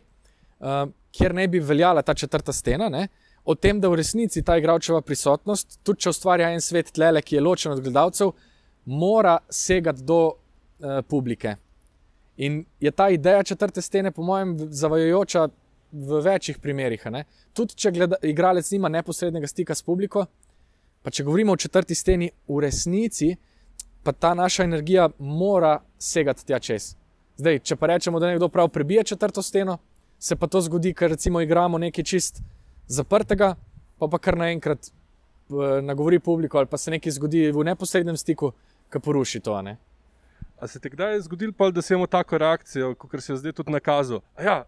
um, 0.61 0.95
kjer 1.13 1.35
ne 1.35 1.49
bi 1.49 1.61
veljala 1.61 2.05
ta 2.07 2.15
četrta 2.15 2.53
stena. 2.53 2.89
Ne, 2.89 3.09
O 3.45 3.55
tem, 3.55 3.81
da 3.81 3.89
v 3.89 3.99
resnici 3.99 4.43
ta 4.43 4.57
igralčeva 4.59 5.01
prisotnost, 5.03 5.81
tudi 5.83 6.05
če 6.05 6.13
ustvarja 6.15 6.53
en 6.55 6.63
svet 6.63 6.93
tlele, 6.95 7.23
ki 7.23 7.37
je 7.37 7.43
ločen 7.43 7.73
od 7.73 7.81
gledalcev, 7.83 8.31
mora 8.87 9.39
segati 9.51 10.05
do 10.07 10.21
uh, 10.29 11.01
publike. 11.09 11.57
In 12.37 12.63
je 12.81 12.91
ta 12.91 13.09
ideja 13.11 13.43
četrte 13.43 13.83
stene, 13.83 14.13
po 14.15 14.23
mojem, 14.23 14.55
zavajajoča 14.71 15.49
v 15.93 16.21
večjih 16.25 16.59
primerih. 16.59 17.03
Tudi 17.53 17.75
če 17.75 17.91
gleda, 17.93 18.17
igralec 18.23 18.71
nima 18.71 18.89
neposrednega 18.89 19.51
stika 19.51 19.75
s 19.75 19.83
publiko, 19.83 20.25
pa 21.03 21.11
če 21.11 21.27
govorimo 21.27 21.53
o 21.53 21.59
četrti 21.59 21.95
steni, 21.99 22.31
v 22.49 22.63
resnici 22.63 23.35
pa 24.03 24.13
ta 24.13 24.35
naša 24.35 24.65
energija 24.65 25.09
mora 25.19 25.77
segati 25.99 26.47
tja 26.47 26.59
čez. 26.59 26.95
Zdaj, 27.39 27.59
če 27.67 27.77
pa 27.77 27.91
rečemo, 27.91 28.19
da 28.19 28.31
nekdo 28.31 28.49
prav 28.49 28.69
prebije 28.69 29.05
četrto 29.13 29.43
steno, 29.43 29.79
se 30.19 30.37
pa 30.37 30.47
to 30.47 30.61
zgodi, 30.61 30.95
ker 30.95 31.11
recimo 31.11 31.41
igramo 31.41 31.79
nekaj 31.79 32.05
čist 32.05 32.43
zaprtega, 32.89 33.55
pa 33.99 34.09
pa 34.09 34.19
kar 34.19 34.37
naenkrat 34.39 34.91
nagovori 35.83 36.19
publiko 36.19 36.59
ali 36.59 36.67
pa 36.67 36.79
se 36.79 36.91
nekaj 36.91 37.13
zgodi 37.13 37.51
v 37.53 37.65
neposrednem 37.65 38.17
stiku, 38.17 38.53
ki 38.93 39.01
poruši 39.01 39.41
to. 39.41 39.63
Ne? 39.63 39.77
A 40.63 40.67
se 40.67 40.81
ti 40.81 40.91
kdaj 40.91 41.15
je 41.15 41.21
zgodilo, 41.21 41.71
da 41.71 41.83
si 41.83 41.95
imel 41.95 42.07
tako 42.07 42.39
reakcijo, 42.39 42.95
kot 42.95 43.23
se 43.23 43.33
je 43.33 43.37
zdaj 43.37 43.53
tudi 43.53 43.73
nakazal? 43.73 44.21
Ja, 44.39 44.65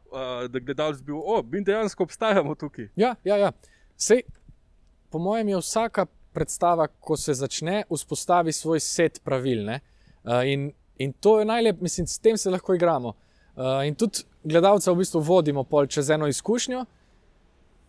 da 0.49 0.59
gledalec 0.59 1.03
bil, 1.03 1.17
o, 1.17 1.43
mi 1.43 1.63
dejansko 1.65 2.03
obstajamo 2.03 2.55
tukaj. 2.55 2.89
Ja, 2.97 3.15
ja, 3.25 3.37
ja. 3.37 3.53
Sej, 3.97 4.23
po 5.11 5.19
mojem 5.19 5.49
je 5.49 5.61
vsaka 5.61 6.07
predstava, 6.35 6.89
ko 7.01 7.17
se 7.17 7.35
začne, 7.35 7.85
vzpostavi 7.91 8.53
svoj 8.53 8.81
set 8.81 9.21
pravil. 9.25 9.71
In, 10.47 10.73
in 10.99 11.13
to 11.13 11.39
je 11.39 11.45
najlepše, 11.45 11.83
mislim, 11.83 12.07
s 12.07 12.19
tem 12.19 12.37
se 12.37 12.51
lahko 12.51 12.75
igramo. 12.75 13.15
In 13.87 13.95
tudi 13.95 14.27
gledalca 14.43 14.91
v 14.91 14.99
bistvu 14.99 15.21
vodimo 15.21 15.63
pol 15.65 15.87
čez 15.87 16.11
eno 16.11 16.27
izkušnjo, 16.27 16.85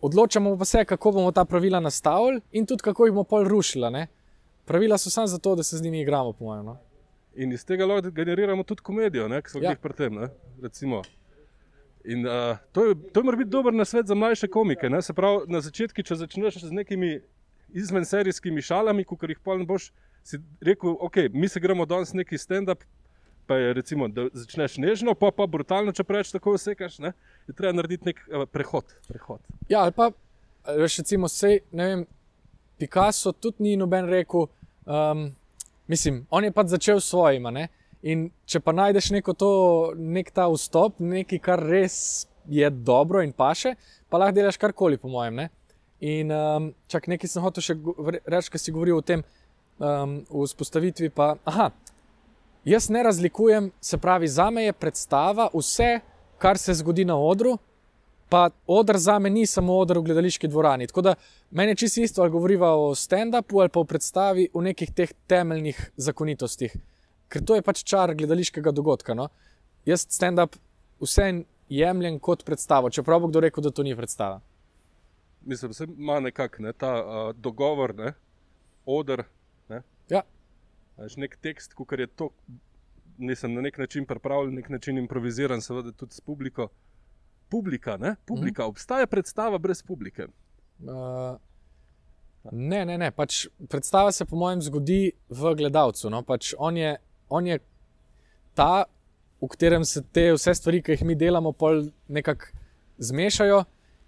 odločamo 0.00 0.56
pa 0.58 0.64
se, 0.64 0.84
kako 0.84 1.12
bomo 1.12 1.32
ta 1.32 1.44
pravila 1.44 1.80
nastavili 1.80 2.40
in 2.52 2.66
tudi 2.66 2.82
kako 2.82 3.06
jih 3.06 3.12
bomo 3.12 3.24
pol 3.24 3.44
rušili. 3.44 4.06
Pravila 4.64 4.98
so 4.98 5.10
samo 5.10 5.26
zato, 5.26 5.54
da 5.54 5.62
se 5.62 5.76
z 5.76 5.82
njimi 5.82 6.00
igramo, 6.00 6.32
po 6.32 6.44
mojem. 6.44 6.64
No? 6.64 6.78
In 7.34 7.52
iz 7.52 7.64
tega 7.64 7.86
lahko 7.86 8.10
generiramo 8.10 8.62
tudi 8.62 8.82
komedijo, 8.82 9.28
ki 9.28 9.50
so 9.50 9.58
jih 9.58 9.70
ja. 9.70 9.76
pri 9.76 9.92
tem. 9.92 10.18
In, 12.04 12.26
uh, 12.26 12.56
to 12.72 12.84
je, 12.84 12.94
to 13.12 13.20
je 13.20 13.24
mora 13.24 13.36
biti 13.36 13.50
dober 13.50 13.74
nasvet 13.74 14.06
za 14.06 14.14
mlajše 14.14 14.48
komike. 14.48 14.90
Se 15.02 15.12
pravi, 15.12 15.46
na 15.46 15.60
začetku, 15.60 16.02
če 16.02 16.14
začneš 16.14 16.62
z 16.62 16.72
nekimi 16.72 17.20
izvenserijskimi 17.74 18.62
šalami, 18.62 19.04
kot 19.04 19.22
jih 19.28 19.40
pa 19.44 19.56
ne 19.56 19.66
boš 19.66 19.90
si 20.26 20.38
rekel, 20.60 20.96
ok, 21.00 21.16
mi 21.32 21.48
se 21.48 21.60
gremo 21.60 21.86
danes 21.86 22.12
neki 22.12 22.38
stand-up. 22.38 22.82
Pa 23.46 23.60
je 23.60 23.72
recimo, 23.78 24.08
da 24.10 24.26
začneš 24.34 24.76
nežno, 24.82 25.14
pa 25.14 25.30
pa 25.30 25.46
brutalno, 25.46 25.92
če 25.94 26.02
preveč 26.04 26.32
tako 26.34 26.56
vsekaš, 26.56 26.98
ne? 26.98 27.12
je 27.46 27.54
treba 27.54 27.76
narediti 27.76 28.10
nek 28.10 28.22
uh, 28.26 28.42
prehod, 28.50 28.90
prehod. 29.06 29.38
Ja, 29.70 29.84
ali 29.84 29.94
pa 29.94 30.10
veš, 30.66 30.96
recimo, 31.04 31.30
sej, 31.30 31.60
ne 31.70 31.86
vem, 31.86 32.06
Picasso 32.76 33.30
tudi 33.32 33.68
ni 33.68 33.76
noben 33.78 34.10
rekel. 34.10 34.48
Um, 34.82 35.28
Mislim, 35.86 36.24
on 36.30 36.44
je 36.44 36.52
pač 36.52 36.72
začel 36.74 37.00
s 37.00 37.10
svojima. 37.12 37.52
Ne? 37.54 37.68
In 38.06 38.28
če 38.46 38.60
pa 38.62 38.74
najdeš 38.74 39.12
neko 39.14 39.34
to, 39.38 39.50
nek 39.94 40.32
ta 40.34 40.48
vstop, 40.50 40.98
nekaj, 40.98 41.40
kar 41.42 41.62
res 41.62 42.26
je 42.50 42.68
dobro 42.70 43.22
in 43.22 43.32
paše, 43.34 43.74
pa 44.10 44.18
lahko 44.18 44.36
delaš 44.36 44.58
karkoli, 44.62 44.98
po 44.98 45.10
mojem. 45.10 45.42
Ne? 45.42 45.48
In 46.02 46.30
um, 46.34 46.70
čak 46.90 47.06
nekaj 47.10 47.30
sem 47.30 47.44
hotel 47.44 47.64
še 47.64 47.78
reči, 48.26 48.52
ker 48.52 48.62
si 48.62 48.74
govoril 48.74 48.98
o 48.98 49.06
tem 49.06 49.22
um, 49.22 50.18
v 50.26 50.48
spostavitvi. 50.50 51.10
Pa, 51.14 51.34
aha, 51.46 51.70
jaz 52.66 52.88
ne 52.90 53.02
razlikujem, 53.02 53.70
se 53.80 53.98
pravi, 53.98 54.28
za 54.28 54.50
me 54.50 54.64
je 54.64 54.72
predstava 54.72 55.48
vse, 55.54 56.00
kar 56.38 56.58
se 56.58 56.74
zgodi 56.74 57.04
na 57.04 57.16
odru, 57.16 57.58
pa 58.28 58.50
odr 58.66 58.98
za 58.98 59.18
me 59.18 59.30
ni 59.30 59.46
samo 59.46 59.78
odr 59.78 59.98
v 59.98 60.02
gledališki 60.02 60.48
dvorani. 60.48 60.86
Tako 60.86 61.02
da 61.02 61.14
meni 61.50 61.72
je 61.72 61.76
čisto 61.76 62.00
isto, 62.00 62.22
ali 62.22 62.30
govoriva 62.30 62.74
o 62.74 62.94
stand-upu 62.94 63.60
ali 63.60 63.68
pa 63.68 63.80
o 63.80 63.84
predstavi 63.84 64.48
v 64.54 64.62
nekih 64.62 64.92
teh 64.92 65.12
temeljnih 65.26 65.90
zakonitostih. 65.96 66.76
Ker 67.28 67.44
to 67.44 67.54
je 67.54 67.62
pač 67.62 67.84
čar 67.84 68.14
gledališkega 68.14 68.70
dogodka. 68.70 69.14
No? 69.14 69.28
Jaz 69.86 70.06
stand-up 70.10 70.58
vse 71.00 71.44
jemljem 71.68 72.18
kot 72.18 72.44
predstavo, 72.44 72.90
čeprav 72.90 73.20
bo 73.20 73.30
kdo 73.30 73.40
rekel, 73.40 73.62
da 73.62 73.70
to 73.70 73.82
ni 73.82 73.96
predstava. 73.96 74.40
Mislim, 75.46 75.72
da 75.72 75.84
ima 75.98 76.20
nekako 76.20 76.62
ne, 76.62 76.72
ta 76.72 76.92
uh, 76.98 77.36
dogovor, 77.36 77.94
ne, 77.94 78.12
odr. 78.86 79.22
Veš, 80.96 81.16
nek 81.20 81.36
tekst, 81.42 81.74
ki 81.76 82.00
je 82.00 82.06
to, 82.06 82.30
nisem 83.18 83.54
na 83.54 83.60
nek 83.60 83.78
način 83.78 84.06
pripravljen, 84.06 84.54
na 84.54 84.60
nek 84.60 84.68
način 84.68 84.98
improviziran, 84.98 85.60
seveda 85.60 85.92
tudi 85.92 86.14
s 86.14 86.20
publiko 86.20 86.68
publika, 87.48 87.96
ne? 87.96 88.16
publika. 88.26 88.62
Mm. 88.62 88.68
obstaja 88.68 89.06
predstava 89.06 89.58
brez 89.58 89.82
publike. 89.82 90.26
Uh, 90.80 91.38
ne, 92.52 92.84
ne, 92.84 92.98
ne. 92.98 93.10
Pač 93.10 93.46
predstava 93.68 94.12
se, 94.12 94.24
po 94.24 94.36
mojem, 94.36 94.62
zgodi 94.62 95.12
v 95.28 95.54
gledalcu. 95.54 96.10
No? 96.10 96.22
Pač 96.26 96.54
on, 96.58 96.76
je, 96.76 96.96
on 97.28 97.46
je 97.46 97.58
ta, 98.54 98.86
v 99.40 99.50
katerem 99.52 99.84
se 99.84 100.02
te 100.02 100.30
vse 100.34 100.54
stvari, 100.54 100.82
ki 100.82 100.96
jih 100.96 101.06
mi 101.06 101.14
delamo, 101.18 101.54
nekako 102.08 102.52
zmešajo. 102.98 103.64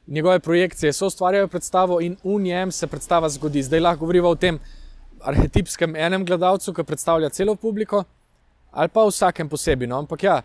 Njegove 0.08 0.40
projekcije 0.40 0.92
so 0.92 1.10
ustvarjale 1.10 1.50
predstavo, 1.52 2.00
in 2.00 2.16
v 2.24 2.38
njem 2.40 2.72
se 2.72 2.86
predstava 2.86 3.28
zgodi. 3.28 3.62
Zdaj 3.62 3.80
lahko 3.80 4.06
govorimo 4.06 4.30
o 4.32 4.38
tem 4.40 4.58
arhetipskem 5.22 5.96
enem 5.96 6.24
gledalcu, 6.24 6.72
ki 6.74 6.84
predstavlja 6.84 7.30
celo 7.34 7.54
publiko, 7.56 8.04
ali 8.70 8.88
pa 8.92 9.04
vsakem 9.06 9.48
posebej. 9.48 9.88
No? 9.88 10.02
Ampak 10.04 10.22
ja, 10.22 10.40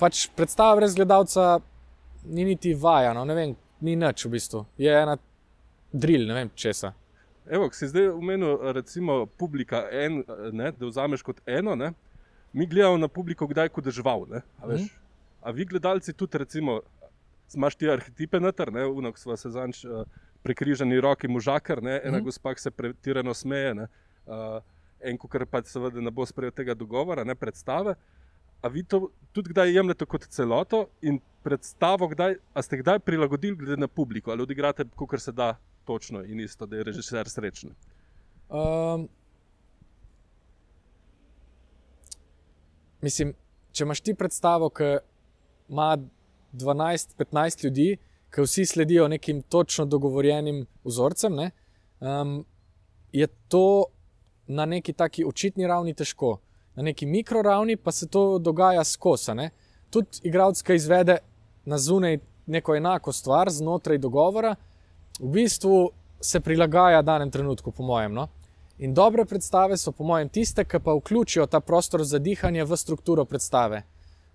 pač 0.00 0.26
predstava 0.36 0.76
brez 0.80 0.94
gledalca 0.94 1.58
ni 2.24 2.44
niti 2.44 2.74
vaja, 2.74 3.12
no, 3.14 3.24
ne 3.24 3.36
vem, 3.36 3.54
ni 3.84 3.96
nič 3.96 4.26
v 4.26 4.34
bistvu. 4.36 4.64
Je 4.80 4.92
ena 4.92 5.16
drill, 5.92 6.26
ne 6.28 6.34
vem 6.40 6.52
česa. 6.54 6.94
Evo, 7.44 7.68
si 7.76 7.86
zdaj 7.88 8.08
umenil, 8.08 8.56
recimo, 8.72 9.26
publika, 9.26 9.84
en, 9.92 10.22
ne, 10.52 10.72
da 10.72 10.88
vzameš 10.88 11.22
kot 11.22 11.42
eno. 11.46 11.74
Ne? 11.76 11.92
Mi 12.52 12.66
gledamo 12.66 12.96
na 12.96 13.08
publiko, 13.08 13.46
kdaj 13.46 13.68
kot 13.74 13.90
žival. 13.92 14.24
A, 14.32 14.40
mm. 14.66 14.86
a 15.42 15.52
vi, 15.52 15.66
gledalci, 15.68 16.14
tudi, 16.16 16.40
recimo, 16.40 16.80
imaš 17.54 17.76
ti 17.76 17.90
arhetipe 17.90 18.40
noter, 18.40 18.72
unok 18.88 19.18
smo 19.20 19.36
se 19.36 19.50
zanč 19.52 19.84
uh, 19.84 20.06
prekriženi 20.42 21.00
roki 21.00 21.28
možakar, 21.28 21.82
ne? 21.82 22.00
ena 22.04 22.18
mm. 22.18 22.24
gospa 22.24 22.54
se 22.56 22.70
pretirano 22.70 23.34
smeje, 23.34 23.74
uh, 24.26 24.60
en, 25.00 25.18
kar 25.18 25.46
pa 25.46 25.62
seveda 25.66 26.00
ne 26.00 26.10
bo 26.10 26.26
sprejel 26.26 26.52
tega 26.52 26.74
dogovora, 26.74 27.24
ne 27.24 27.34
predstave. 27.34 27.94
A 28.64 28.68
vi 28.68 28.82
to 28.82 29.10
tudi 29.32 29.52
kdaj 29.52 29.74
jemljete 29.76 30.06
kot 30.08 30.24
celoto 30.32 30.86
in 31.02 31.18
predstavo, 31.44 32.08
kdaj, 32.08 32.38
a 32.54 32.62
ste 32.62 32.80
kdaj 32.80 33.02
prilagodili 33.04 33.56
glede 33.56 33.76
na 33.76 33.88
publiko 33.88 34.32
ali 34.32 34.42
odigrate, 34.42 34.86
kot 34.96 35.20
se 35.20 35.32
da 35.32 35.54
točno 35.84 36.22
in 36.24 36.40
isto, 36.40 36.66
da 36.66 36.76
je 36.76 36.84
režiser 36.84 37.28
srečen? 37.28 37.74
Um, 38.48 39.08
mislim, 43.04 43.34
če 43.72 43.84
imaš 43.84 44.00
ti 44.00 44.14
predstavo, 44.14 44.70
ki 44.70 44.96
ima 45.68 45.96
12-15 46.52 47.64
ljudi, 47.64 47.88
ki 48.32 48.46
vsi 48.46 48.66
sledijo 48.66 49.08
nekim 49.08 49.42
točno 49.42 49.84
dogovorjenim 49.84 50.64
vzorcem, 50.84 51.34
ne, 51.34 51.50
um, 52.00 52.44
je 53.12 53.26
to 53.48 53.84
na 54.46 54.66
neki 54.66 54.92
taki 54.92 55.24
očitni 55.24 55.66
ravni 55.66 55.94
težko. 55.94 56.38
Na 56.74 56.82
neki 56.82 57.06
mikroravni 57.06 57.76
pa 57.76 57.92
se 57.92 58.08
to 58.08 58.38
dogaja 58.38 58.84
skozi. 58.84 59.50
Tudi 59.90 60.20
igralec, 60.22 60.62
ki 60.62 60.74
izvede 60.74 61.18
na 61.64 61.78
zunaj 61.78 62.18
neko 62.46 62.76
enako 62.76 63.12
stvar 63.12 63.50
znotraj 63.50 63.98
dogovora, 63.98 64.54
v 65.20 65.28
bistvu 65.28 65.90
se 66.20 66.40
prilagaja 66.40 67.02
danem 67.02 67.30
trenutku, 67.30 67.70
po 67.70 67.82
mojem. 67.82 68.12
No? 68.12 68.28
In 68.78 68.94
dobre 68.94 69.24
predstave 69.24 69.76
so, 69.76 69.92
po 69.92 70.04
mojem, 70.04 70.28
tiste, 70.28 70.64
ki 70.64 70.80
pa 70.84 70.94
vključijo 70.94 71.46
ta 71.46 71.60
prostor 71.60 72.04
za 72.04 72.18
dihanje 72.18 72.64
v 72.64 72.76
strukturo 72.76 73.24
predstave. 73.24 73.82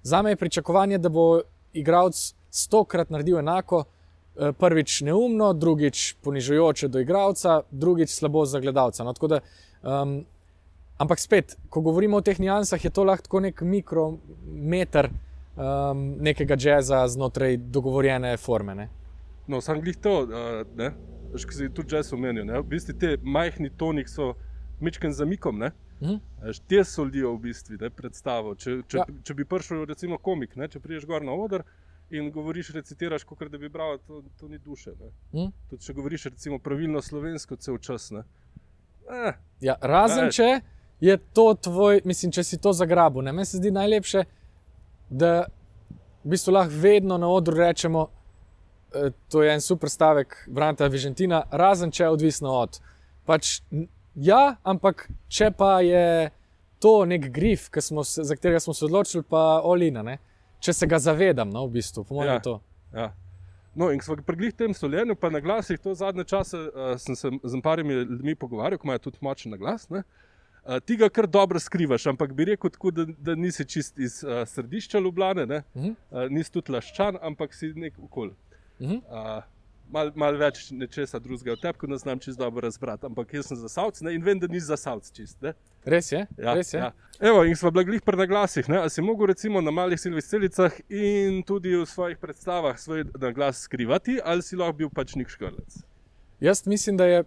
Za 0.03 0.21
me 0.21 0.31
je 0.31 0.35
pričakovanje, 0.35 0.97
da 0.97 1.09
bo 1.09 1.41
igralec 1.73 2.33
stokrat 2.49 3.09
naredil 3.09 3.39
enako, 3.39 3.83
eh, 3.83 4.51
prvič 4.51 5.01
neumno, 5.01 5.53
drugič 5.53 6.15
ponižujoče 6.23 6.87
do 6.87 6.99
igralca, 6.99 7.61
drugič 7.71 8.09
slabo 8.09 8.45
za 8.45 8.59
gledalca. 8.59 9.03
No? 9.03 9.13
Da, 9.13 9.39
um, 9.83 10.25
ampak 10.97 11.19
spet, 11.19 11.57
ko 11.69 11.81
govorimo 11.81 12.17
o 12.17 12.21
teh 12.21 12.39
nijansah, 12.39 12.83
je 12.83 12.89
to 12.89 13.03
lahko 13.03 13.39
nek 13.39 13.61
mikrometer 13.61 15.09
um, 15.55 16.15
nekega 16.19 16.57
jazza 16.59 17.07
znotraj 17.07 17.57
dogovorjene 17.57 18.37
forme. 18.37 18.75
Ne? 18.75 18.89
No, 19.47 19.61
sam 19.61 19.81
glih 19.81 19.97
to, 19.97 20.21
uh, 20.23 20.91
ki 21.35 21.55
si 21.55 21.69
tudi 21.73 21.95
jazz 21.95 22.13
omenil. 22.13 22.45
V 22.61 22.67
bistvu 22.69 22.97
te 22.99 23.17
majhni 23.23 23.69
tonik 23.77 24.09
so 24.09 24.33
mečken 24.79 25.13
zamikom. 25.13 25.59
Ne? 25.59 25.71
Mhm. 26.01 26.15
Te 26.67 26.83
solijo 26.83 27.33
v 27.35 27.39
bistvu 27.49 27.77
ne, 27.81 27.89
predstavo. 27.89 28.55
Če, 28.55 28.81
če, 28.87 28.97
Ja. 28.97 29.05
če 29.23 29.33
bi 29.33 29.45
prišel, 29.45 29.85
recimo, 29.85 30.17
komik, 30.17 30.55
ne, 30.55 30.67
če 30.67 30.79
priješ 30.79 31.05
gor 31.05 31.23
na 31.23 31.31
oder 31.35 31.63
in 32.09 32.31
govoriš, 32.31 32.71
recitiraš, 32.73 33.23
kot 33.23 33.43
da 33.51 33.57
bi 33.57 33.69
bral, 33.69 33.99
to, 34.07 34.23
to 34.39 34.47
ni 34.47 34.57
duše. 34.57 34.91
Ne. 34.99 35.11
Mhm. 35.33 35.51
Tudi 35.69 35.85
če 35.85 35.93
govoriš 35.93 36.29
recimo, 36.31 36.59
pravilno 36.59 37.01
slovensko, 37.01 37.55
cel 37.55 37.77
čas. 37.77 38.11
Ne. 38.11 38.23
Eh, 39.09 39.33
Ja, 39.61 39.75
razen 39.81 40.17
Daj. 40.19 40.31
če 40.31 40.59
je 41.01 41.17
to 41.33 41.53
tvoj, 41.55 42.01
mislim, 42.05 42.31
če 42.31 42.43
si 42.43 42.57
to 42.57 42.73
zagrabil. 42.73 43.21
ne. 43.21 43.31
Meni 43.31 43.45
se 43.45 43.57
zdi 43.57 43.71
najlepše, 43.71 44.23
da 45.09 45.45
v 46.23 46.29
bistvu 46.29 46.51
lahko 46.51 46.73
vedno 46.73 47.17
na 47.17 47.27
odru 47.27 47.57
rečemo, 47.57 48.07
eh, 48.93 49.11
to 49.29 49.43
je 49.43 49.53
en 49.53 49.61
super 49.61 49.89
stavek 49.89 50.45
Branta 50.47 50.87
Vižentina, 50.87 51.43
razen 51.51 51.91
če 51.91 52.03
je 52.03 52.09
odvisno 52.09 52.51
od. 52.51 52.79
Pač, 53.25 53.61
ja, 54.15 54.55
ampak 54.63 55.09
če 55.27 55.51
pa 55.51 55.81
je 55.81 56.31
to 56.79 57.05
nek 57.05 57.29
grif, 57.29 57.69
smo 57.73 58.03
se, 58.03 58.23
za 58.23 58.35
katerega 58.35 58.59
smo 58.59 58.73
se 58.73 58.85
odločili, 58.85 59.23
pa 59.23 59.61
olina, 59.61 60.01
ne? 60.01 60.17
če 60.59 60.73
se 60.73 60.87
ga 60.87 60.99
zavedam, 60.99 61.49
no, 61.49 61.65
v 61.65 61.71
bistvu, 61.71 62.03
po 62.03 62.15
mojem, 62.15 62.33
Ja. 62.33 62.39
to. 62.39 62.61
Ja. 62.93 63.13
No, 63.75 63.91
in 63.91 63.99
ko 63.99 64.05
smo 64.05 64.15
prišli 64.25 64.51
tem 64.51 64.73
soljenju, 64.73 65.15
pa 65.15 65.29
na 65.29 65.39
glasih, 65.39 65.79
to 65.79 65.93
zadnje 65.95 66.23
čase 66.23 66.57
uh, 66.57 66.95
sem 66.97 67.15
se 67.15 67.29
z 67.43 67.61
parimi 67.63 67.93
ljudmi 67.93 68.35
pogovarjal, 68.35 68.79
ki 68.79 68.87
imajo 68.87 68.99
tudi 68.99 69.21
močen 69.21 69.55
glas. 69.57 69.89
Ne? 69.89 70.03
Uh, 70.63 70.79
ti 70.79 70.97
ga 70.97 71.09
kar 71.09 71.27
dobro 71.27 71.59
skrivaš, 71.59 72.07
ampak 72.11 72.33
bi 72.33 72.45
rekel, 72.49 72.69
tako, 72.69 72.91
da, 72.91 73.05
da 73.05 73.35
nisi 73.35 73.65
čist 73.65 73.99
iz 73.99 74.23
uh, 74.23 74.41
središča 74.47 74.99
Ljubljane, 74.99 75.45
ne? 75.45 75.63
Mhm. 75.75 75.93
uh, 76.11 76.25
nisi 76.29 76.51
tudi 76.51 76.71
laščan, 76.71 77.17
ampak 77.21 77.53
si 77.53 77.73
nek 77.75 77.99
okol. 78.03 78.33
Mhm. 78.81 78.99
Uh, 79.07 79.43
Mal, 79.91 80.11
mal 80.15 80.35
več 80.37 80.67
nečesa 80.71 81.17
drugega 81.19 81.51
od 81.55 81.61
tebe, 81.61 81.77
ko 81.81 81.87
ne 81.89 81.97
znam 81.97 82.19
čisto 82.21 82.43
dobro 82.43 82.61
razbrati, 82.61 83.05
ampak 83.05 83.33
jaz 83.33 83.47
sem 83.49 83.57
za 83.57 83.69
savc 83.69 84.01
ne? 84.05 84.13
in 84.13 84.21
vem, 84.23 84.39
da 84.39 84.47
nisi 84.47 84.65
za 84.65 84.77
savc 84.77 85.09
čist. 85.11 85.41
Ne? 85.41 85.53
Res 85.85 86.11
je, 86.11 86.27
Ja, 86.37 86.53
res 86.53 86.73
je. 86.73 86.79
ja. 86.79 86.91
Evo, 87.19 87.43
in 87.43 87.55
smo 87.55 87.71
bili 87.71 87.99
pri 87.99 88.17
naglasih. 88.17 88.69
Ne? 88.69 88.83
A 88.83 88.89
si 88.89 89.01
mogel 89.01 89.27
recimo 89.27 89.61
na 89.61 89.71
malih 89.71 89.99
silvih 89.99 90.23
celicah 90.23 90.71
in 90.89 91.41
tudi 91.43 91.73
v 91.75 91.85
svojih 91.85 92.17
predstavah 92.21 92.77
svoj 92.79 93.03
naglas 93.19 93.61
skrivati, 93.65 94.19
ali 94.23 94.41
si 94.45 94.55
lahko 94.55 94.77
bil 94.77 94.89
pač 94.93 95.15
nek 95.15 95.29
škrlec? 95.29 95.81
Jaz 96.39 96.65
mislim, 96.67 96.97
da 96.97 97.05
je 97.05 97.23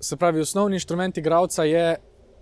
se 0.00 0.16
pravi, 0.16 0.40
osnovni 0.40 0.76
inštrument 0.76 1.18
igralca 1.18 1.64
je 1.64 1.96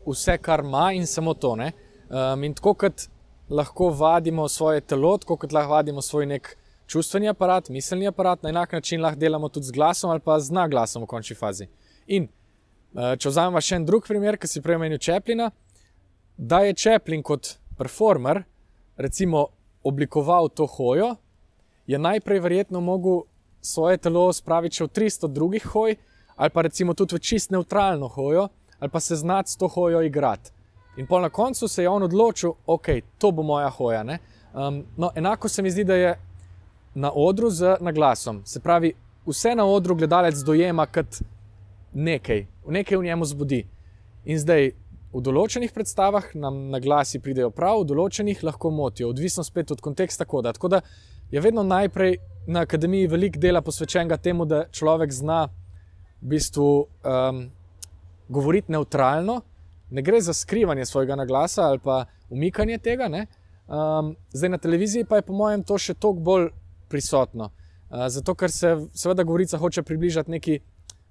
vse, 0.06 0.38
kar 0.38 0.60
ima 0.64 0.92
in 0.92 1.06
samo 1.06 1.34
to. 1.34 1.56
ne. 1.56 1.72
Um, 2.08 2.44
in 2.44 2.54
tako 2.54 2.74
kot 2.74 3.08
lahko 3.50 3.90
vadimo 3.90 4.48
svoje 4.48 4.80
telo, 4.80 5.18
tako 5.18 5.36
kot 5.36 5.52
lahko 5.52 5.70
vadimo 5.72 6.02
svoj 6.02 6.26
nek 6.26 6.56
čustveni 6.88 7.28
aparat, 7.28 7.68
miselni 7.68 8.08
aparat, 8.08 8.42
na 8.42 8.48
enak 8.48 8.72
način 8.72 9.02
lahko 9.02 9.20
delamo 9.20 9.48
tudi 9.48 9.66
z 9.66 9.76
glasom 9.76 10.10
ali 10.10 10.20
pa 10.24 10.40
z 10.40 10.50
naglasom 10.50 11.04
v 11.04 11.06
končni 11.06 11.36
fazi. 11.36 11.68
In 12.06 12.28
uh, 12.28 13.14
če 13.20 13.28
vzamemo 13.28 13.60
še 13.60 13.76
en 13.76 13.86
drug 13.86 14.08
primer, 14.08 14.38
ki 14.40 14.48
si 14.48 14.62
prej 14.64 14.80
omenil 14.80 14.98
Čeplina, 14.98 15.50
da 16.36 16.62
je 16.64 16.74
Čeplin 16.74 17.22
kot 17.22 17.58
performer 17.78 18.42
recimo 18.98 19.46
oblikoval 19.82 20.48
to 20.48 20.66
hojo, 20.66 21.16
je 21.86 21.98
najprej 21.98 22.40
verjetno 22.40 22.80
mogel 22.80 23.22
svoje 23.60 23.96
telo 23.96 24.32
spraviti 24.32 24.76
še 24.76 24.84
v 24.84 24.92
300 24.98 25.28
drugih 25.32 25.66
hoj, 25.72 25.96
ali 26.36 26.50
pa 26.50 26.62
recimo 26.62 26.94
tudi 26.94 27.16
v 27.16 27.22
čist 27.22 27.50
neutralno 27.50 28.08
hojo, 28.08 28.48
ali 28.78 28.90
pa 28.90 29.00
se 29.00 29.16
znati 29.16 29.50
s 29.50 29.56
to 29.56 29.68
hojo 29.68 30.02
igrati. 30.02 30.50
In 30.96 31.06
pol 31.06 31.22
na 31.22 31.30
koncu 31.30 31.68
se 31.68 31.82
je 31.82 31.88
on 31.88 32.02
odločil, 32.02 32.52
ok, 32.66 32.88
to 33.18 33.30
bo 33.30 33.42
moja 33.42 33.70
hoja. 33.70 34.02
Um, 34.02 34.84
no, 34.96 35.10
enako 35.14 35.48
se 35.48 35.62
mi 35.62 35.70
zdi, 35.70 35.84
da 35.84 35.94
je 35.94 36.18
na 36.98 37.12
odru 37.14 37.50
z 37.50 37.76
naglasom. 37.80 38.42
Se 38.44 38.60
pravi, 38.60 38.92
vse 39.26 39.54
na 39.54 39.64
odru 39.64 39.94
gledalec 39.94 40.38
dojema 40.42 40.86
kot 40.86 41.20
nekaj, 41.94 42.46
nekaj 42.66 42.98
v 42.98 43.04
njemu 43.04 43.24
zbudi. 43.24 43.60
In 44.24 44.40
zdaj 44.42 44.72
v 45.12 45.22
določenih 45.24 45.72
predstavah 45.72 46.34
nam 46.34 46.66
na 46.72 46.80
glasi 46.82 47.20
pridejo 47.22 47.52
prav, 47.54 47.84
v 47.84 47.92
določenih 47.92 48.42
lahko 48.44 48.72
motijo, 48.74 49.12
odvisno 49.14 49.44
spet 49.46 49.70
od 49.70 49.80
konteksta 49.84 50.26
koda. 50.28 50.52
Tako 50.52 50.72
da 50.74 50.82
je 51.30 51.40
vedno 51.40 51.62
najprej 51.62 52.18
na 52.48 52.66
akademiji 52.66 53.08
veliko 53.14 53.40
dela 53.40 53.62
posvečenega 53.62 54.18
temu, 54.18 54.44
da 54.44 54.66
človek 54.72 55.14
zna 55.14 55.46
v 56.18 56.34
bistvu 56.34 56.68
um, 56.82 57.42
govoriti 58.28 58.74
neutralno. 58.74 59.42
Ne 59.94 60.02
gre 60.02 60.20
za 60.20 60.34
skrivanje 60.34 60.84
svojega 60.84 61.16
naglasa 61.16 61.70
ali 61.70 61.78
pa 61.78 62.04
umikanje 62.28 62.78
tega. 62.78 63.08
ne. 63.08 63.26
Um, 63.68 64.16
zdaj 64.32 64.50
na 64.50 64.58
televiziji 64.58 65.04
pa 65.04 65.16
je 65.16 65.28
po 65.28 65.36
mojem 65.36 65.62
to 65.62 65.78
še 65.78 65.94
toliko 65.94 66.24
bolj 66.24 66.48
prisotno. 66.88 67.50
Uh, 67.88 68.06
zato, 68.12 68.34
ker 68.34 68.52
se 68.52 68.74
seveda 68.94 69.24
govorica 69.24 69.58
hoče 69.58 69.82
približati 69.82 70.30
neki 70.30 70.58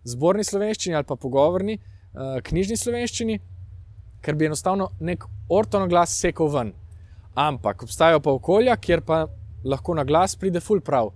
zborni 0.07 0.43
slovenščini 0.43 0.95
ali 0.95 1.07
pa 1.07 1.15
pogovorni, 1.15 1.77
uh, 1.77 2.37
knjižni 2.43 2.77
slovenščini, 2.77 3.39
ker 4.21 4.35
bi 4.35 4.47
enostavno 4.49 4.91
nek 4.99 5.25
ortonoglas 5.49 6.13
sekal 6.19 6.51
ven. 6.53 6.73
Ampak 7.37 7.83
obstajajo 7.85 8.21
pa 8.25 8.33
okolja, 8.33 8.77
kjer 8.81 9.01
pa 9.05 9.25
lahko 9.65 9.93
na 9.97 10.03
glas 10.03 10.35
pride 10.35 10.59
full 10.59 10.81
prav. 10.81 11.11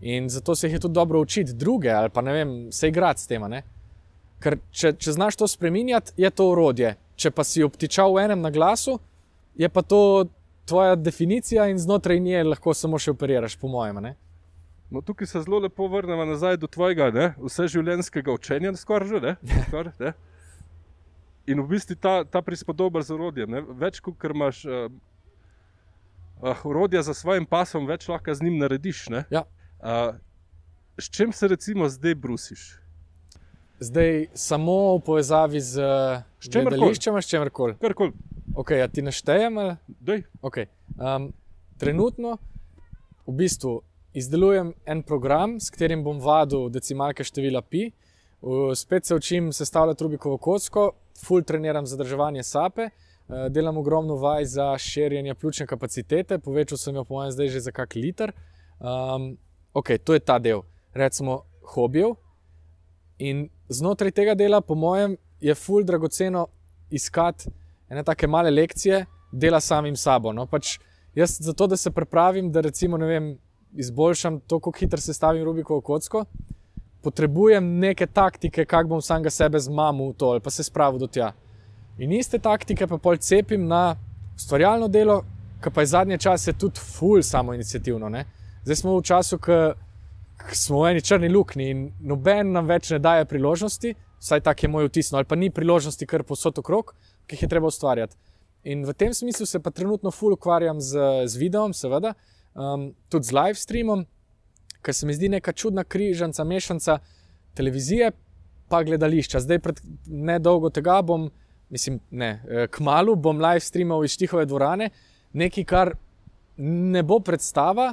In 0.00 0.28
zato 0.30 0.54
se 0.54 0.66
jih 0.66 0.76
je 0.76 0.80
tudi 0.80 0.94
dobro 0.94 1.20
učiti 1.20 1.52
druge 1.52 1.90
ali 1.90 2.10
pa 2.10 2.22
ne 2.22 2.32
vem, 2.32 2.72
se 2.72 2.88
igrati 2.88 3.20
s 3.20 3.26
tem. 3.26 3.42
Ker 4.38 4.58
če, 4.70 4.92
če 4.94 5.12
znaš 5.12 5.36
to 5.36 5.48
spremenjati, 5.48 6.12
je 6.16 6.30
to 6.30 6.50
urodje. 6.52 6.94
Če 7.18 7.30
pa 7.34 7.44
si 7.44 7.64
obtičal 7.66 8.14
v 8.14 8.22
enem 8.28 8.40
na 8.40 8.50
glasu, 8.54 9.00
je 9.58 9.68
pa 9.68 9.82
to 9.82 10.28
tvoja 10.68 10.96
definicija 10.96 11.66
in 11.72 11.78
znotraj 11.80 12.20
nje 12.20 12.44
lahko 12.44 12.74
samo 12.74 12.98
še 13.00 13.14
operiraš, 13.16 13.56
po 13.56 13.70
mojem. 13.72 14.02
ne. 14.04 14.14
No, 14.90 15.02
tukaj 15.04 15.26
se 15.26 15.42
zelo 15.42 15.58
lepo 15.58 15.88
vrnemo 15.88 16.24
nazaj 16.24 16.56
do 16.56 16.66
tvojega 16.66 17.10
ne, 17.10 17.34
vseživljenjskega 17.44 18.32
učenja, 18.32 18.72
skoraj 18.76 19.08
že. 19.08 19.20
Ne? 19.20 19.36
Skor, 19.68 19.92
ne? 20.00 20.12
In 21.48 21.60
v 21.60 21.68
bistvu 21.68 21.96
ta, 21.96 22.24
ta 22.24 22.42
prispodoba 22.44 23.02
z 23.04 23.12
orodjem, 23.16 23.50
ne? 23.52 23.60
več 23.80 24.00
kot 24.04 24.24
imaš 24.28 24.64
uh, 24.68 24.88
uh, 26.40 26.64
orodja 26.64 27.02
za 27.02 27.14
svojim 27.16 27.46
pasom, 27.48 27.88
več 27.88 28.08
lahko 28.08 28.34
z 28.34 28.44
njim 28.44 28.58
narediš. 28.60 29.08
ne. 29.12 29.24
Ja. 29.30 29.44
Uh, 29.80 30.16
s 30.98 31.10
čim 31.10 31.32
se 31.32 31.48
recimo 31.48 31.88
zdaj 31.88 32.14
brusiš? 32.14 32.80
Zdaj 33.80 34.26
samo 34.34 34.96
v 34.96 35.02
povezavi 35.06 35.60
z 35.60 35.74
čimerkoli. 36.42 36.78
gledališčem, 36.78 37.14
ali 37.14 37.22
s 37.22 37.30
čemerkoli. 37.30 37.76
Karkoli, 37.78 38.12
Okay, 38.58 38.78
ja, 38.78 38.88
ti 38.88 39.02
naštejem? 39.02 39.58
Ali? 39.58 39.76
dej. 39.86 40.22
Okay. 40.42 40.66
Um, 40.98 41.30
trenutno 41.78 42.38
v 43.26 43.32
bistvu 43.32 43.82
izdelujem 44.12 44.72
en 44.86 45.02
program, 45.02 45.60
s 45.60 45.70
katerim 45.70 46.02
bom 46.02 46.18
vadil 46.18 46.66
decimalke 46.66 47.22
števila 47.22 47.62
pi. 47.62 47.92
V- 48.42 48.74
Spet 48.74 49.06
se 49.06 49.14
učim 49.14 49.52
sestavljati 49.52 50.04
Rubikovo 50.04 50.38
kocko, 50.38 50.90
full 51.22 51.42
treniram 51.46 51.86
zadrževanje 51.86 52.42
sape, 52.42 52.82
eh, 52.82 52.90
delam 53.48 53.78
ogromno 53.78 54.16
vaj 54.16 54.44
za 54.44 54.78
širjenje 54.78 55.34
pljučne 55.34 55.66
kapacitete, 55.66 56.38
povečal 56.38 56.78
sem 56.78 56.94
jo 56.94 57.04
po 57.04 57.14
mojem 57.14 57.30
zdaj 57.30 57.48
že 57.48 57.60
za 57.60 57.70
kak 57.70 57.94
liter. 57.94 58.32
Um, 58.80 59.36
ok, 59.74 60.02
to 60.04 60.14
je 60.14 60.20
ta 60.20 60.38
del, 60.38 60.62
recimo 60.94 61.44
hobijev. 61.62 62.16
In 63.18 63.48
znotraj 63.68 64.10
tega 64.10 64.34
dela, 64.34 64.60
po 64.60 64.74
mojem, 64.74 65.16
je 65.40 65.54
full 65.54 65.84
dragoceno 65.84 66.46
iskati 66.90 67.50
ene 67.90 68.04
take 68.04 68.26
male 68.26 68.50
lekcije, 68.50 69.04
dela 69.32 69.60
samim 69.60 69.96
sabo. 69.96 70.32
No, 70.32 70.46
pač 70.46 70.78
jaz 71.14 71.38
zato, 71.40 71.66
da 71.66 71.76
se 71.76 71.90
pripravim, 71.90 72.52
da 72.52 72.60
recimo, 72.60 72.96
vem, 72.96 73.36
izboljšam 73.72 74.40
to, 74.40 74.60
kako 74.60 74.78
hitro 74.78 75.00
sestavim 75.00 75.44
Rubikovo 75.44 75.80
kocko, 75.80 76.24
potrebujem 77.02 77.78
neke 77.78 78.06
taktike, 78.06 78.64
kako 78.64 78.88
bom 78.88 79.02
samega 79.02 79.30
sebe 79.30 79.58
zmamil 79.60 80.12
v 80.12 80.16
to 80.18 80.30
ali 80.30 80.40
pa 80.40 80.50
se 80.50 80.64
spravil 80.64 80.98
do 80.98 81.06
tja. 81.06 81.32
In 81.98 82.12
iste 82.12 82.38
taktike 82.38 82.86
pa 82.86 82.98
pol 82.98 83.16
cepim 83.16 83.66
na 83.66 83.96
ustvarjalno 84.36 84.88
delo, 84.88 85.22
ki 85.62 85.70
pa 85.74 85.82
je 85.82 85.92
zadnje 85.94 86.18
čase 86.18 86.52
tudi 86.52 86.80
full 86.80 87.22
samo 87.22 87.54
inicijativno. 87.54 88.08
Ne? 88.08 88.24
Zdaj 88.64 88.76
smo 88.76 88.98
v 88.98 89.02
času, 89.02 89.38
ko 89.38 89.74
smo 90.52 90.82
v 90.82 90.92
eni 90.92 91.02
črni 91.02 91.28
luknji 91.28 91.70
in 91.70 91.88
noben 92.00 92.52
nam 92.52 92.66
več 92.66 92.90
ne 92.94 92.98
daje 93.02 93.24
priložnosti, 93.26 93.94
vsaj 94.20 94.40
tak 94.46 94.62
je 94.62 94.70
moj 94.70 94.88
vtis, 94.88 95.10
no, 95.12 95.18
ali 95.18 95.26
pa 95.26 95.36
ni 95.36 95.50
priložnosti, 95.50 96.06
kar 96.06 96.22
posod 96.22 96.58
okrog, 96.58 96.94
ki 97.28 97.36
jih 97.36 97.44
je 97.44 97.50
treba 97.52 97.68
ustvarjati. 97.68 98.16
In 98.64 98.82
v 98.84 98.94
tem 98.96 99.14
smislu 99.14 99.46
se 99.46 99.60
pa 99.62 99.70
trenutno 99.70 100.10
full 100.10 100.34
ukvarjam 100.34 100.80
z, 100.80 100.98
z 101.26 101.36
videom, 101.38 101.74
seveda, 101.76 102.14
um, 102.54 102.90
tudi 103.08 103.30
z 103.30 103.36
live 103.36 103.58
streamom, 103.60 104.06
ker 104.82 104.94
se 104.94 105.06
mi 105.06 105.14
zdi 105.14 105.28
neka 105.28 105.52
čudna 105.52 105.84
križanca, 105.84 106.44
mešanca 106.44 106.98
televizije 107.54 108.10
pa 108.68 108.82
gledališča. 108.84 109.40
Zdaj, 109.44 109.60
pred 109.64 109.80
nedolgo 110.06 110.70
tega 110.74 110.98
bom, 111.02 111.28
mislim, 111.70 112.00
ne, 112.10 112.30
eh, 112.48 112.66
kmalu 112.72 113.16
bom 113.16 113.40
live 113.40 113.60
streamal 113.64 114.04
iz 114.04 114.16
Štihove 114.16 114.46
dvorane, 114.46 114.90
nekaj, 115.32 115.64
kar 115.64 115.94
ne 116.58 117.02
bo 117.02 117.20
predstava, 117.20 117.92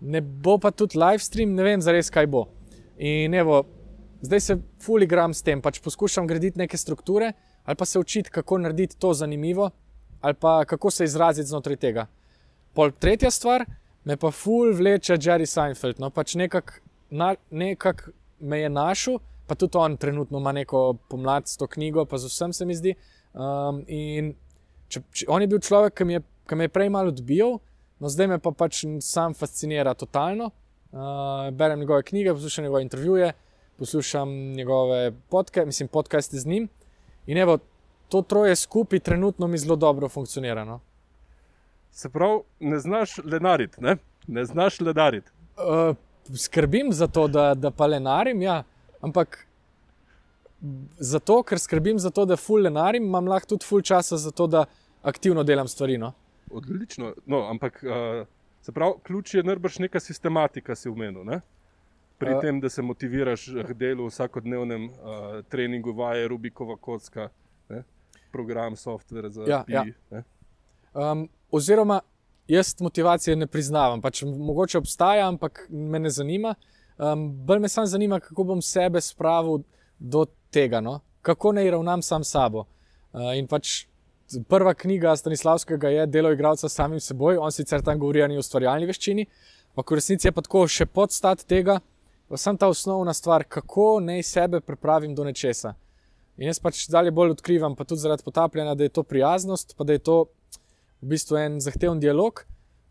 ne 0.00 0.20
bo 0.20 0.58
pa 0.58 0.70
tudi 0.70 0.98
live 0.98 1.22
stream, 1.22 1.54
ne 1.54 1.62
vem 1.62 1.80
zares, 1.80 2.10
kaj 2.10 2.26
bo. 2.26 2.46
In 2.98 3.34
evo, 3.34 3.62
zdaj 4.22 4.40
se 4.40 4.58
fully 4.82 5.06
gram 5.08 5.34
s 5.34 5.42
tem, 5.42 5.62
pač 5.62 5.80
poskušam 5.80 6.26
graditi 6.26 6.58
neke 6.58 6.76
strukture 6.76 7.32
ali 7.64 7.76
pa 7.76 7.84
se 7.84 7.98
učiti, 7.98 8.30
kako 8.30 8.58
narediti 8.58 8.98
to 8.98 9.14
zanimivo, 9.14 9.70
ali 10.20 10.34
pa 10.34 10.64
kako 10.64 10.90
se 10.90 11.04
izraziti 11.04 11.48
znotraj 11.48 11.76
tega. 11.76 12.06
Pol 12.74 12.90
tretja 12.90 13.30
stvar, 13.30 13.64
me 14.04 14.16
pa 14.16 14.30
ful 14.30 14.72
vleče 14.74 15.14
Jerry 15.14 15.46
Seinfeld. 15.46 16.00
No, 16.00 16.10
pač 16.10 16.34
nekako 16.34 16.72
nekak 17.50 18.08
me 18.40 18.60
je 18.60 18.68
našel, 18.68 19.18
pa 19.46 19.54
tudi 19.54 19.76
on 19.78 19.96
trenutno 19.96 20.38
ima 20.38 20.52
neko 20.52 20.96
pomlad 21.08 21.48
s 21.48 21.56
to 21.56 21.66
knjigo, 21.66 22.04
pa 22.04 22.18
z 22.18 22.26
vsem 22.26 22.52
se 22.52 22.66
mi 22.66 22.74
zdi. 22.74 22.94
Um, 23.32 23.84
in 23.88 24.34
če, 24.88 25.02
če, 25.12 25.26
on 25.28 25.42
je 25.42 25.48
bil 25.48 25.60
človek, 25.60 25.94
ki, 26.00 26.08
je, 26.12 26.22
ki 26.48 26.58
me 26.58 26.68
je 26.68 26.72
prej 26.72 26.90
malo 26.92 27.12
odbijal, 27.12 27.58
no 28.00 28.10
zdaj 28.12 28.32
me 28.32 28.38
pa 28.42 28.52
pač 28.56 28.84
sam 29.00 29.34
fascinira 29.34 29.94
totalno. 29.94 30.50
Uh, 30.92 31.48
berem 31.56 31.80
njegove 31.80 32.02
knjige, 32.02 32.34
poslušam 32.36 32.64
njegove 32.64 32.82
intervjuje, 32.82 33.32
poslušam 33.80 34.32
njegove 34.56 35.12
podcaste, 35.32 35.66
mislim, 35.66 35.88
podcaste 35.88 36.38
z 36.38 36.46
njim. 36.46 36.68
In 37.26 37.38
evo, 37.38 37.58
to 38.08 38.22
troje 38.22 38.56
skupaj 38.56 39.00
trenutno 39.00 39.46
mi 39.46 39.58
zelo 39.58 39.76
dobro 39.76 40.08
funkcionira. 40.08 40.64
No? 40.64 40.80
Se 41.90 42.08
pravi, 42.08 42.40
ne 42.60 42.78
znaš 42.78 43.18
lenariti, 43.24 43.80
ne, 43.80 43.96
ne 44.26 44.44
znaš 44.44 44.80
lenariti. 44.80 45.30
Uh, 45.56 45.96
skrbim 46.36 46.92
za 46.92 47.06
to, 47.06 47.28
da, 47.28 47.54
da 47.54 47.70
pa 47.70 47.86
lenarim, 47.86 48.42
ja, 48.42 48.62
ampak 49.00 49.46
zato, 50.98 51.42
ker 51.42 51.58
skrbim 51.58 51.98
za 51.98 52.10
to, 52.10 52.24
da 52.24 52.36
ful 52.36 52.62
lenarim, 52.62 53.04
imam 53.04 53.28
lahko 53.28 53.54
tudi 53.54 53.66
ful 53.66 53.82
časa 53.82 54.16
za 54.16 54.30
to, 54.30 54.46
da 54.46 54.64
aktivno 55.02 55.42
delam 55.42 55.68
stvari. 55.68 55.98
No? 55.98 56.12
Odlično, 56.50 57.14
no, 57.26 57.46
ampak 57.50 57.82
uh, 57.84 58.26
se 58.62 58.72
pravi, 58.72 58.94
ključ 59.02 59.34
je 59.34 59.42
najbrž 59.42 59.78
neka 59.78 60.00
sistematika, 60.00 60.74
si 60.74 60.88
umenil. 60.88 61.24
Ne? 61.24 61.40
Pri 62.22 62.40
tem, 62.40 62.60
da 62.60 62.68
se 62.70 62.82
motiviraš 62.82 63.46
k 63.68 63.74
delu, 63.74 64.06
vsakodnevnem 64.10 64.88
uh, 64.88 64.94
treningu, 65.48 65.92
vaje, 65.92 66.28
Rubikova 66.28 66.76
kocka, 66.76 67.28
ne? 67.68 67.82
program, 68.32 68.76
software 68.76 69.30
za 69.30 69.44
Ja, 69.48 69.62
pi. 69.66 69.72
ja. 69.72 69.84
ne. 70.10 70.24
Um, 70.94 71.28
oziroma, 71.50 72.00
jaz 72.48 72.74
motivacije 72.80 73.36
ne 73.36 73.46
priznavam. 73.46 74.00
Pač 74.00 74.22
mogoče 74.22 74.78
obstaja, 74.78 75.28
ampak 75.28 75.66
me 75.70 75.98
ne 75.98 76.10
zanima. 76.10 76.54
Um, 76.98 77.30
bolj 77.46 77.58
me 77.58 77.68
samo 77.68 77.86
zanima, 77.86 78.20
kako 78.20 78.44
bom 78.44 78.62
sebe 78.62 79.00
spravil 79.00 79.62
do 79.98 80.26
tega, 80.50 80.80
no? 80.80 81.00
kako 81.22 81.52
naj 81.52 81.70
ravnam 81.70 82.02
sam 82.02 82.24
s 82.24 82.30
sabo. 82.30 82.66
Uh, 83.12 83.32
in 83.38 83.46
pač 83.46 83.86
prva 84.48 84.74
knjiga 84.74 85.16
Stanislavskega 85.16 85.88
je 85.88 86.06
Delo 86.06 86.32
igralca 86.32 86.68
s 86.68 86.74
samim 86.74 87.00
seboj, 87.00 87.36
on 87.36 87.52
sicer 87.52 87.82
tam 87.82 87.98
govori 87.98 88.22
o 88.22 88.38
ustvarjalni 88.38 88.86
veščini, 88.86 89.26
ampak 89.72 89.90
v 89.90 89.94
resnici 90.00 90.28
je 90.28 90.32
pa 90.32 90.42
tako 90.42 90.66
še 90.68 90.86
podstat 90.86 91.44
tega, 91.48 91.80
sem 92.36 92.56
ta 92.56 92.68
osnovna 92.68 93.14
stvar, 93.14 93.44
kako 93.44 94.00
naj 94.00 94.22
sebe 94.22 94.60
pripravim 94.60 95.14
do 95.14 95.24
nečesa. 95.24 95.74
In 96.36 96.48
jaz 96.48 96.60
pač 96.60 96.86
dalje 96.88 97.10
bolj 97.10 97.34
odkrivam, 97.36 97.76
pa 97.76 97.84
tudi 97.84 98.00
zaradi 98.00 98.24
potapljanja, 98.24 98.74
da 98.74 98.84
je 98.84 98.94
to 98.94 99.02
prijaznost, 99.02 99.74
pa 99.76 99.84
da 99.84 99.92
je 99.92 99.98
to 99.98 100.18
v 101.02 101.12
bistvu 101.12 101.36
en 101.36 101.60
zahteven 101.60 102.00
dialog, 102.00 102.44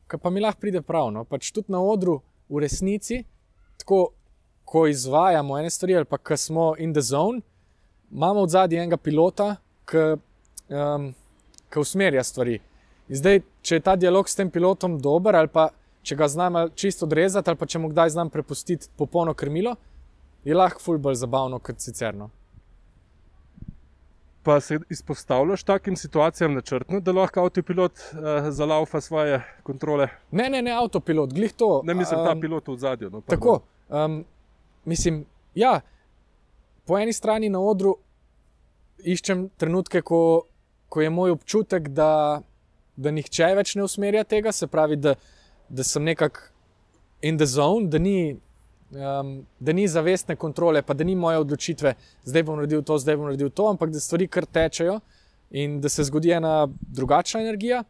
ki 0.08 0.20
pa 0.22 0.30
mi 0.30 0.44
lahko 0.44 0.62
pride 0.62 0.82
prav. 0.82 1.10
No? 1.12 1.24
Pač 1.26 1.52
tudi 1.52 1.72
na 1.74 1.82
odru, 1.82 2.20
v 2.52 2.62
resnici, 2.62 3.24
tako 3.80 4.12
ko 4.68 4.86
izvajamo 4.88 5.58
ene 5.60 5.70
stvari, 5.70 5.96
ali 5.96 6.06
pa 6.06 6.18
ko 6.18 6.38
smo 6.38 6.74
in 6.78 6.94
the 6.94 7.02
zone, 7.02 7.42
imamo 8.12 8.44
od 8.44 8.52
zadnji 8.52 8.78
enega 8.78 8.98
pilota, 8.98 9.56
ki 9.88 10.04
um, 10.72 11.14
ki 11.72 11.80
usmerja 11.80 12.24
stvari. 12.24 12.60
In 13.10 13.20
zdaj, 13.20 13.42
če 13.62 13.78
je 13.78 13.84
ta 13.86 13.96
dialog 14.00 14.30
s 14.30 14.36
tem 14.36 14.52
pilotom 14.52 14.98
dober, 15.02 15.36
ali 15.36 15.52
pa 15.52 15.70
če 16.02 16.16
ga 16.16 16.28
znam 16.28 16.60
čisto 16.76 17.06
odrezati, 17.06 17.50
ali 17.50 17.58
pa 17.58 17.66
če 17.66 17.80
mu 17.80 17.90
kdaj 17.90 18.10
znam 18.10 18.30
prepustiti 18.30 18.90
popolno 18.98 19.34
krmilo, 19.34 19.76
je 20.44 20.56
lahko 20.56 20.82
ful 20.82 20.98
bolj 20.98 21.20
zabavno 21.22 21.60
kot 21.60 21.80
sicer. 21.80 22.16
No. 22.18 22.30
Pa 24.44 24.58
se 24.60 24.80
izpostavljaš 24.90 25.64
takim 25.64 25.96
situacijam 25.96 26.54
načrtno, 26.58 27.00
da 27.00 27.14
lahko 27.14 27.44
avtopilot 27.46 28.00
uh, 28.00 28.50
zalaufa 28.50 29.02
svoje 29.02 29.42
kontrole. 29.64 30.08
Ne, 30.32 30.50
ne, 30.50 30.62
ne, 30.62 30.74
avtopilot, 30.74 31.34
glih 31.34 31.54
to. 31.54 31.82
Ne 31.86 31.94
mislim, 31.94 32.26
ta 32.26 32.34
um, 32.34 32.42
pilot 32.42 32.68
v 32.68 32.78
zadju. 32.78 33.10
No, 33.10 33.22
Tako. 33.22 33.60
Um, 33.90 34.24
mislim, 34.86 35.26
ja, 35.56 35.82
po 36.86 36.98
eni 36.98 37.14
strani 37.14 37.50
na 37.50 37.62
odru 37.62 38.00
iščem 39.04 39.50
trenutke, 39.58 40.02
ko, 40.02 40.48
ko 40.90 41.02
je 41.02 41.10
moj 41.14 41.36
občutek, 41.38 41.92
da, 41.94 42.42
da 42.96 43.14
nihče 43.14 43.54
več 43.58 43.76
ne 43.78 43.86
usmerja 43.86 44.24
tega, 44.24 44.52
se 44.52 44.68
pravi, 44.68 44.98
da, 44.98 45.16
da 45.72 45.84
sem 45.84 46.04
nekako 46.04 46.40
in 47.22 47.38
the 47.38 47.46
zone, 47.46 47.88
da 47.88 47.98
ni, 47.98 48.36
um, 48.92 49.46
da 49.60 49.74
ni 49.74 49.88
zavestne 49.88 50.36
kontrole, 50.36 50.82
pa 50.82 50.94
da 50.94 51.04
ni 51.04 51.16
moje 51.16 51.38
odločitve, 51.38 51.94
zdaj 52.24 52.44
bom 52.44 52.60
naredil 52.60 52.84
to, 52.84 52.98
zdaj 52.98 53.18
bom 53.18 53.30
naredil 53.30 53.50
to, 53.50 53.70
ampak 53.70 53.90
da 53.94 54.00
stvari 54.00 54.28
kar 54.28 54.46
tečejo 54.46 55.00
in 55.52 55.80
da 55.82 55.90
se 55.90 56.04
zgodi 56.04 56.32
ena 56.32 56.68
drugačna 56.82 57.42
energija. 57.42 57.84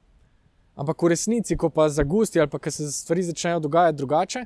Ampak 0.75 1.03
v 1.03 1.11
resnici, 1.11 1.57
ko 1.57 1.69
pa 1.69 1.89
zagusti 1.89 2.39
ali 2.39 2.49
pa 2.49 2.59
ko 2.59 2.71
se 2.71 2.91
stvari 2.91 3.23
začnejo 3.23 3.59
dogajati 3.59 3.97
drugače, 3.97 4.45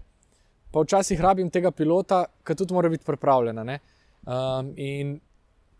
pa 0.71 0.81
včasih 0.81 1.21
rabim 1.21 1.49
tega 1.49 1.71
pilota, 1.71 2.25
ki 2.43 2.55
tudi 2.55 2.73
mora 2.73 2.89
biti 2.89 3.05
pripravljena. 3.05 3.63
ne. 3.63 3.79
Um, 4.25 4.73
in 4.75 5.19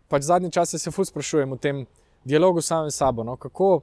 pač 0.08 0.22
zadnje 0.22 0.50
čase 0.50 0.78
se 0.78 0.90
fulj 0.90 1.10
sprašujem 1.10 1.52
o 1.52 1.56
tem 1.56 1.86
dialogu 2.24 2.62
s 2.62 2.66
samim 2.66 2.90
sabo, 2.90 3.24
no, 3.24 3.36
kako 3.36 3.80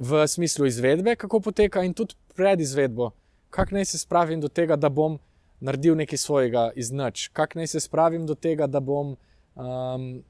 v 0.00 0.28
smislu 0.28 0.66
izvedbe, 0.66 1.14
kako 1.16 1.40
poteka 1.40 1.82
in 1.84 1.94
tudi 1.94 2.14
pred 2.36 2.60
izvedbo, 2.60 3.10
kako 3.50 3.74
naj 3.74 3.84
se 3.84 3.98
spravim 3.98 4.40
do 4.40 4.48
tega, 4.48 4.76
da 4.76 4.88
bom 4.88 5.18
naredil 5.60 5.96
nekaj 5.96 6.18
svojega 6.18 6.70
iz 6.74 6.90
nič, 6.90 7.28
kako 7.28 7.60
naj 7.60 7.66
se 7.66 7.80
spravim 7.80 8.26
do 8.26 8.34
tega, 8.34 8.66
da 8.66 8.80
bom 8.80 9.12
um, 9.54 10.22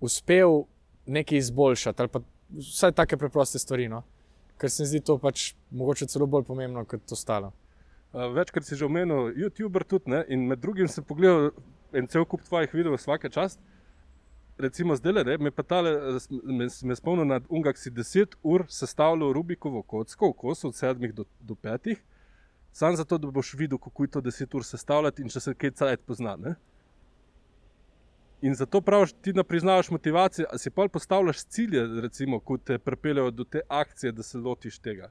uspel 0.00 0.64
nekaj 1.06 1.38
izboljšati 1.38 2.02
ali 2.02 2.08
pa 2.08 2.20
vsaj 2.58 2.92
take 2.92 3.16
preproste 3.16 3.58
stvari. 3.58 3.88
No. 3.88 4.02
Ker 4.58 4.70
se 4.70 4.82
mi 4.82 4.86
zdi 4.86 5.00
to 5.00 5.18
pač 5.18 5.52
mogoče 5.70 6.06
celo 6.06 6.26
bolj 6.26 6.44
pomembno 6.44 6.84
kot 6.84 7.12
ostalo. 7.12 7.52
Uh, 8.12 8.26
večkrat 8.34 8.66
si 8.66 8.76
že 8.76 8.84
omenil, 8.84 9.30
YouTuber 9.38 9.86
tudi, 9.86 10.10
ne? 10.10 10.24
in 10.28 10.48
med 10.50 10.58
drugim 10.58 10.88
sem 10.88 11.04
pogledal 11.04 11.52
en 11.94 12.06
cel 12.10 12.26
kup 12.26 12.42
tvojih 12.42 12.74
videov, 12.74 12.98
vsake 12.98 13.30
čast. 13.30 13.60
Recimo 14.60 14.96
zdaj, 14.96 15.12
ne, 15.12 15.38
me 15.38 15.50
pa 15.50 15.62
tale, 15.62 15.90
me, 16.44 16.66
me 16.82 16.96
spomnil 16.96 17.24
na 17.24 17.40
Ungak, 17.48 17.78
si 17.78 17.90
10 17.90 18.36
ur 18.42 18.64
sestavljal 18.68 19.32
Rubikovo 19.32 19.82
kocko 19.82 20.28
v 20.30 20.36
kosu 20.36 20.68
od 20.68 20.74
7 20.74 21.12
do, 21.12 21.24
do 21.40 21.54
5, 21.54 21.94
samo 22.72 22.96
zato, 22.96 23.18
da 23.18 23.30
boš 23.30 23.54
videl, 23.54 23.78
kako 23.78 24.04
je 24.04 24.10
to 24.10 24.20
10 24.20 24.56
ur 24.56 24.64
sestavljati 24.64 25.22
in 25.22 25.32
če 25.32 25.40
se 25.40 25.54
kaj 25.54 25.70
cajt 25.80 26.04
pozna. 26.06 26.36
Ne? 26.36 26.54
In 28.42 28.54
zato 28.54 28.80
praviš, 28.80 29.12
ti 29.22 29.32
ne 29.32 29.44
priznavaš 29.44 29.90
motivacije, 29.90 30.46
a 30.50 30.58
si 30.58 30.70
pa 30.70 30.88
postavljaš 30.88 31.44
cilje, 31.44 31.86
recimo, 32.00 32.40
ko 32.40 32.58
te 32.58 32.78
pripeljejo 32.78 33.30
do 33.30 33.44
te 33.44 33.60
akcije, 33.68 34.12
da 34.12 34.22
se 34.22 34.38
lotiš 34.38 34.78
tega. 34.78 35.10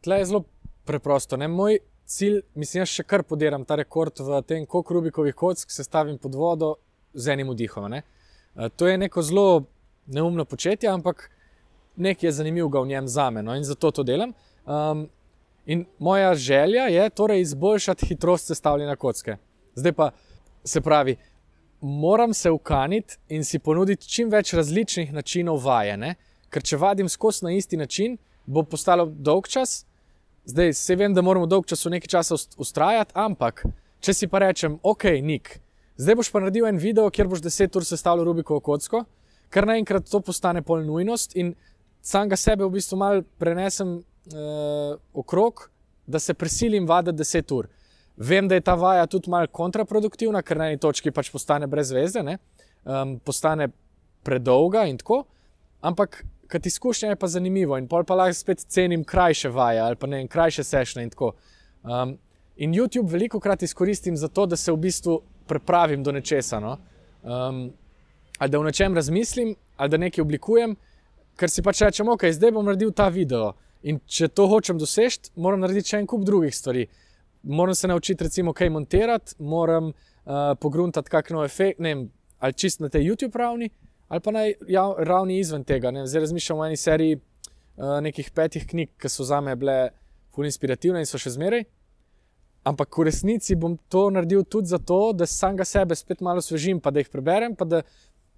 Tle 0.00 0.18
je 0.18 0.24
zelo 0.24 0.44
preprosto. 0.84 1.36
Ne? 1.36 1.48
Moj 1.48 1.78
cilj, 2.04 2.40
mislim, 2.54 2.80
jaz 2.80 2.92
še 2.92 3.04
kar 3.04 3.22
podiram 3.22 3.64
ta 3.64 3.76
rekord 3.76 4.20
v 4.20 4.42
tem, 4.42 4.66
koliko 4.66 4.94
Rubikovih 4.94 5.34
kock 5.34 5.70
se 5.70 5.84
stavim 5.84 6.18
pod 6.18 6.34
vodo 6.34 6.74
z 7.14 7.28
enim 7.28 7.50
vdihom. 7.50 7.90
Ne? 7.90 8.02
Eh, 8.56 8.68
To 8.68 8.88
je 8.88 8.98
neko 8.98 9.22
zelo 9.22 9.64
neumno 10.06 10.44
početje, 10.44 10.88
ampak 10.90 11.30
nekaj 11.96 12.28
je 12.28 12.32
zanimivega 12.32 12.80
v 12.80 12.86
njem 12.86 13.08
za 13.08 13.30
me 13.30 13.42
no? 13.42 13.54
in 13.56 13.64
zato 13.64 13.90
to 13.90 14.02
delam. 14.02 14.32
Um, 14.66 15.08
in 15.66 15.84
moja 15.98 16.34
želja 16.34 16.82
je 16.82 17.10
torej 17.10 17.40
izboljšati 17.40 18.06
hitrost 18.06 18.46
sestavljanja 18.46 18.96
kocke. 18.96 19.36
Zdaj 19.74 19.92
pa 19.92 20.10
se 20.64 20.80
pravi, 20.80 21.16
moram 21.80 22.34
se 22.34 22.50
ukaniti 22.50 23.16
in 23.28 23.44
si 23.44 23.58
ponuditi 23.58 24.08
čim 24.08 24.30
več 24.30 24.52
različnih 24.54 25.12
načinov 25.12 25.62
vajene, 25.64 26.14
ker 26.50 26.62
če 26.62 26.76
vadim 26.76 27.08
skozi 27.08 27.44
na 27.44 27.52
isti 27.52 27.76
način, 27.76 28.18
bo 28.46 28.62
postalo 28.62 29.06
dolg 29.06 29.48
čas. 29.48 29.86
Zdaj 30.44 30.72
se 30.72 30.96
vem, 30.96 31.14
da 31.14 31.22
moramo 31.22 31.46
dolg 31.46 31.66
čas 31.66 31.84
v 31.86 31.90
nekaj 31.90 32.08
časa 32.08 32.34
ust- 32.34 32.56
ustrajati, 32.58 33.12
ampak 33.14 33.64
če 34.00 34.14
si 34.14 34.26
pa 34.28 34.38
rečem, 34.38 34.78
ok, 34.82 35.04
Nik, 35.22 35.60
zdaj 36.00 36.14
boš 36.16 36.30
pa 36.32 36.40
naredil 36.40 36.66
en 36.66 36.78
video, 36.80 37.10
kjer 37.12 37.28
boš 37.28 37.42
10 37.44 37.76
ur 37.76 37.84
sestavljal 37.84 38.24
Rubikovo 38.24 38.60
kocko, 38.60 39.04
kar 39.52 39.66
naenkrat 39.68 40.08
to 40.08 40.20
postane 40.24 40.62
pol 40.62 40.84
nujnost 40.86 41.36
in 41.36 41.52
samega 42.02 42.38
sebe 42.40 42.64
v 42.64 42.72
bistvu 42.78 42.96
mal 42.96 43.22
prenesem 43.38 43.98
uh, 43.98 44.94
okrog, 45.12 45.66
da 46.06 46.18
se 46.18 46.34
prisilim 46.34 46.88
vaditi 46.88 47.20
10 47.22 47.54
ur. 47.54 47.68
Vem, 48.16 48.48
da 48.48 48.56
je 48.56 48.64
ta 48.64 48.74
vaja 48.74 49.06
tudi 49.06 49.30
malo 49.30 49.48
kontraproduktivna, 49.52 50.42
ker 50.42 50.58
na 50.58 50.70
eni 50.70 50.80
točki 50.80 51.12
pač 51.12 51.30
postane 51.32 51.68
brez 51.70 51.92
veze, 51.92 52.20
um, 52.24 53.18
postane 53.24 53.70
predolga 54.24 54.86
in 54.88 54.98
tako. 55.00 55.22
Ampak, 55.80 56.24
kad 56.50 56.66
izkušnja 56.66 57.12
je 57.12 57.16
pa 57.16 57.28
zanimivo 57.28 57.78
in 57.78 57.88
pol 57.88 58.04
pa 58.04 58.16
lahko 58.18 58.36
spet 58.36 58.64
cenim 58.68 59.04
krajše 59.04 59.48
vaje 59.48 59.80
ali 59.80 59.96
pa 59.96 60.06
ne 60.06 60.26
krajše 60.28 60.64
sešne 60.64 61.04
in 61.04 61.12
tako. 61.12 61.32
Um, 61.84 62.18
in 62.56 62.74
YouTube 62.74 63.08
veliko 63.08 63.40
krat 63.40 63.62
izkoristim 63.62 64.16
za 64.16 64.28
to, 64.28 64.46
da 64.46 64.56
se 64.56 64.72
v 64.72 64.76
bistvu 64.76 65.20
pripravim 65.50 66.04
do 66.06 66.14
nečesa. 66.14 66.60
No? 66.62 66.76
Um, 67.22 67.66
ali 68.38 68.50
da 68.50 68.58
v 68.58 68.70
nečem 68.70 68.94
razmislim, 68.96 69.54
ali 69.76 69.92
da 69.92 70.00
nekaj 70.00 70.22
oblikujem, 70.22 70.76
ker 71.36 71.50
si 71.50 71.64
pač 71.64 71.82
rečem, 71.84 72.08
ok, 72.08 72.28
zdaj 72.36 72.54
bom 72.56 72.64
naredil 72.66 72.92
ta 72.96 73.08
video. 73.12 73.52
In 73.82 74.00
če 74.04 74.28
to 74.36 74.46
hočem 74.48 74.78
doseči, 74.80 75.32
moram 75.40 75.62
narediti 75.64 75.94
še 75.94 76.02
en 76.02 76.08
kup 76.08 76.24
drugih 76.28 76.54
stvari. 76.54 76.86
Moram 77.42 77.74
se 77.74 77.88
naučiti, 77.88 78.24
recimo, 78.24 78.52
kaj 78.52 78.70
montirati, 78.72 79.36
moram 79.40 79.92
uh, 79.92 80.52
pogruntati, 80.60 81.08
kakšno 81.12 81.40
nov 81.40 81.46
efekt, 81.48 81.80
ne 81.80 81.94
vem, 81.94 82.02
ali 82.40 82.56
čist 82.56 82.84
na 82.84 82.90
tej 82.92 83.08
YouTube 83.08 83.36
ravni, 83.40 83.70
ali 84.08 84.20
pa 84.20 84.34
na 84.36 84.44
jav, 84.68 84.96
ravni 84.98 85.38
izven 85.40 85.64
tega. 85.64 85.92
Ne? 85.94 86.04
Zdaj 86.06 86.26
razmišljam 86.26 86.60
o 86.60 86.66
eni 86.66 86.76
seriji 86.76 87.16
uh, 87.16 88.00
nekih 88.04 88.30
petih 88.36 88.66
knjig, 88.68 88.92
ki 89.00 89.08
so 89.08 89.24
za 89.24 89.40
me 89.40 89.56
bile 89.56 89.78
ful 90.34 90.48
inspirativne 90.48 91.00
in 91.00 91.08
so 91.08 91.20
še 91.20 91.32
zmeraj. 91.36 91.64
Ampak 92.64 92.98
v 92.98 93.08
resnici 93.08 93.56
bom 93.56 93.78
to 93.88 94.10
naredil 94.12 94.44
tudi 94.44 94.68
zato, 94.68 95.12
da 95.16 95.26
samega 95.26 95.64
sebe 95.64 95.96
spet 95.96 96.20
malo 96.20 96.42
svežim, 96.44 96.80
pa 96.80 96.90
da 96.90 97.00
jih 97.00 97.08
preberem, 97.08 97.54
pa 97.56 97.64
da 97.64 97.82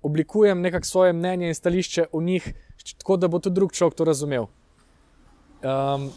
oblikujem 0.02 0.60
nekako 0.60 0.86
svoje 0.86 1.12
mnenje 1.12 1.48
in 1.48 1.54
stališče 1.54 2.06
o 2.12 2.20
njih, 2.22 2.54
tako 2.98 3.16
da 3.16 3.28
bo 3.28 3.38
tudi 3.38 3.54
drug 3.54 3.72
človek 3.72 3.94
to 3.94 4.04
razumel. 4.04 4.46
Um, 5.62 6.10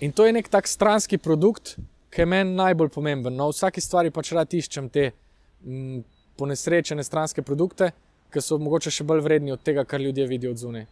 in 0.00 0.12
to 0.12 0.26
je 0.26 0.32
nek 0.32 0.48
tak 0.48 0.68
stranski 0.68 1.18
produkt, 1.18 1.76
ki 2.10 2.22
je 2.22 2.26
meni 2.26 2.56
najbolj 2.56 2.88
pomemben. 2.88 3.36
No, 3.36 3.50
vsaki 3.52 3.80
stvari 3.80 4.10
pač 4.10 4.32
rad 4.32 4.52
iščem 4.52 4.88
te 4.88 5.10
m, 5.64 6.00
ponesrečene 6.36 7.04
stranske 7.04 7.42
produkte, 7.42 7.92
ki 8.32 8.40
so 8.40 8.58
mogoče 8.58 8.90
še 8.90 9.04
bolj 9.04 9.22
vredni 9.24 9.52
od 9.52 9.62
tega, 9.64 9.84
kar 9.84 10.00
ljudje 10.00 10.26
vidijo 10.26 10.56
od 10.56 10.64
zunaj. 10.64 10.86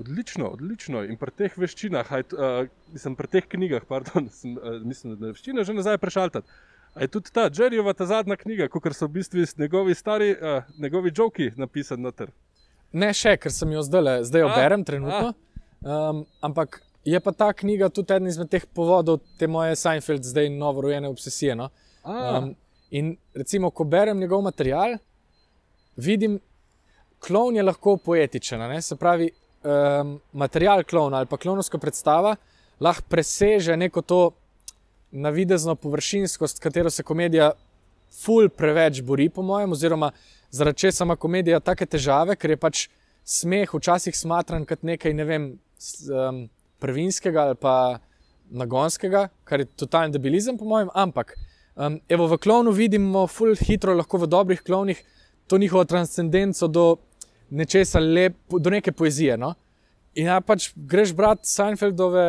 Odlično, 0.00 0.48
odlično. 0.54 1.04
In 1.04 1.18
pri 1.20 1.32
teh 1.36 1.56
veščinah, 1.60 2.08
hajt, 2.08 2.32
uh, 2.32 2.68
mislim, 2.92 3.16
pri 3.18 3.28
teh 3.28 3.48
knjigah, 3.54 3.84
pardon, 3.88 4.28
sem, 4.38 4.56
uh, 4.56 4.80
mislim, 4.84 5.16
da 5.20 5.30
je 5.30 5.38
veščina 5.38 5.64
že 5.68 5.76
nazaj 5.76 5.98
prešaltati. 6.00 6.60
A 6.94 7.04
je 7.04 7.08
tudi 7.08 7.30
ta 7.30 7.46
Jerryjeva 7.46 7.92
ta 7.94 8.06
zadnja 8.06 8.36
knjiga, 8.36 8.66
kot 8.68 8.88
so 8.96 9.06
v 9.06 9.20
bistvu 9.20 9.44
njegovi 9.58 9.94
stari, 9.94 10.32
uh, 10.34 10.64
njegovi 10.78 11.12
joki 11.16 11.50
napisani 11.56 12.02
noter. 12.02 12.32
Ne 12.92 13.12
še, 13.14 13.36
ker 13.38 13.52
sem 13.54 13.70
jo 13.70 13.82
zdaj, 13.86 14.24
zdaj 14.26 14.42
jo 14.42 14.48
berem 14.56 14.84
trenutno. 14.84 15.34
Um, 15.80 16.24
ampak 16.42 16.80
je 17.04 17.20
pa 17.20 17.32
ta 17.32 17.52
knjiga 17.52 17.88
tudi 17.88 18.12
eden 18.12 18.28
izmed 18.28 18.50
teh 18.50 18.66
povodov 18.74 19.20
te 19.38 19.46
moje 19.46 19.76
Seinfeld, 19.76 20.26
zdaj 20.26 20.50
novorojene 20.50 21.08
obsesije. 21.08 21.54
No? 21.56 21.70
Um, 22.04 22.54
in 22.90 23.14
recimo, 23.34 23.70
ko 23.70 23.84
berem 23.84 24.18
njegov 24.18 24.42
material, 24.42 24.98
vidim, 25.96 26.40
klon 27.20 27.56
je 27.56 27.62
lahko 27.62 27.96
poetičen. 27.96 28.60
Ne? 28.72 28.82
Se 28.82 28.96
pravi, 28.96 29.30
um, 29.62 30.18
material 30.32 30.84
klona 30.84 31.22
ali 31.22 31.26
pa 31.26 31.36
klonovska 31.36 31.78
predstava 31.78 32.36
lahko 32.80 33.04
preseže 33.08 33.76
neko 33.76 34.02
to 34.02 34.30
navidezno 35.10 35.74
površinskost, 35.74 36.60
katero 36.62 36.90
se 36.90 37.02
komedija 37.02 37.52
ful 38.22 38.48
preveč 38.48 39.02
bori, 39.02 39.28
po 39.28 39.42
mojem, 39.42 39.72
oziroma 39.72 40.10
zaradi 40.50 40.78
česa 40.78 41.04
ima 41.04 41.16
komedija 41.16 41.60
take 41.60 41.86
težave, 41.86 42.36
ker 42.36 42.50
je 42.50 42.56
pač 42.56 42.86
smeh 43.24 43.74
včasih 43.74 44.16
smatran 44.16 44.64
kot 44.66 44.82
nekaj, 44.82 45.14
ne 45.14 45.24
vem, 45.24 45.50
um, 46.10 46.40
prvinskega 46.80 47.50
ali 47.50 47.58
pa 47.60 47.74
nagonskega, 48.50 49.28
kar 49.44 49.60
je 49.60 49.68
totalni 49.78 50.14
debilizem, 50.14 50.58
po 50.58 50.64
mojem. 50.64 50.90
Ampak 50.94 51.36
um, 51.76 52.00
evo, 52.08 52.26
v 52.26 52.38
klonu 52.38 52.74
vidimo 52.74 53.26
ful 53.30 53.54
hitro, 53.58 53.94
lahko 53.94 54.24
v 54.24 54.30
dobrih 54.30 54.62
klonih, 54.62 55.02
to 55.46 55.58
njihovo 55.58 55.84
transcendenco 55.84 56.68
do 56.68 56.96
nečesa 57.50 57.98
lepo, 57.98 58.58
do 58.58 58.70
neke 58.70 58.92
poezije. 58.92 59.36
No? 59.36 59.54
In 60.14 60.26
ja, 60.26 60.40
pač 60.40 60.70
greš 60.76 61.12
brati 61.16 61.48
Seinfeldove 61.48 62.24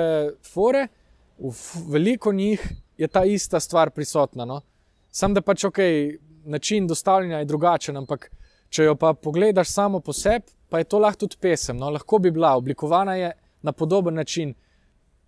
fore 0.53 0.87
v 1.41 1.53
veliko 1.89 2.33
njih 2.33 2.61
je 2.97 3.07
ta 3.07 3.23
ista 3.25 3.59
stvar 3.59 3.89
prisotna. 3.89 4.45
No? 4.45 4.61
Sam 5.11 5.33
da 5.33 5.41
pač 5.41 5.65
ok, 5.65 5.79
način 6.45 6.87
dostavljanja 6.87 7.37
je 7.37 7.45
drugačen, 7.45 7.97
ampak 7.97 8.31
če 8.69 8.83
jo 8.83 8.95
pa 8.95 9.13
pogledaš 9.13 9.69
samo 9.73 9.99
po 9.99 10.13
sebi, 10.13 10.45
pa 10.69 10.79
je 10.79 10.87
to 10.87 10.99
lahko 10.99 11.25
tudi 11.25 11.37
pesem. 11.41 11.77
No? 11.77 11.89
Lahko 11.89 12.19
bi 12.19 12.31
bila 12.31 12.55
oblikovana 12.55 13.15
je 13.15 13.31
na 13.61 13.71
podoben 13.71 14.15
način, 14.15 14.53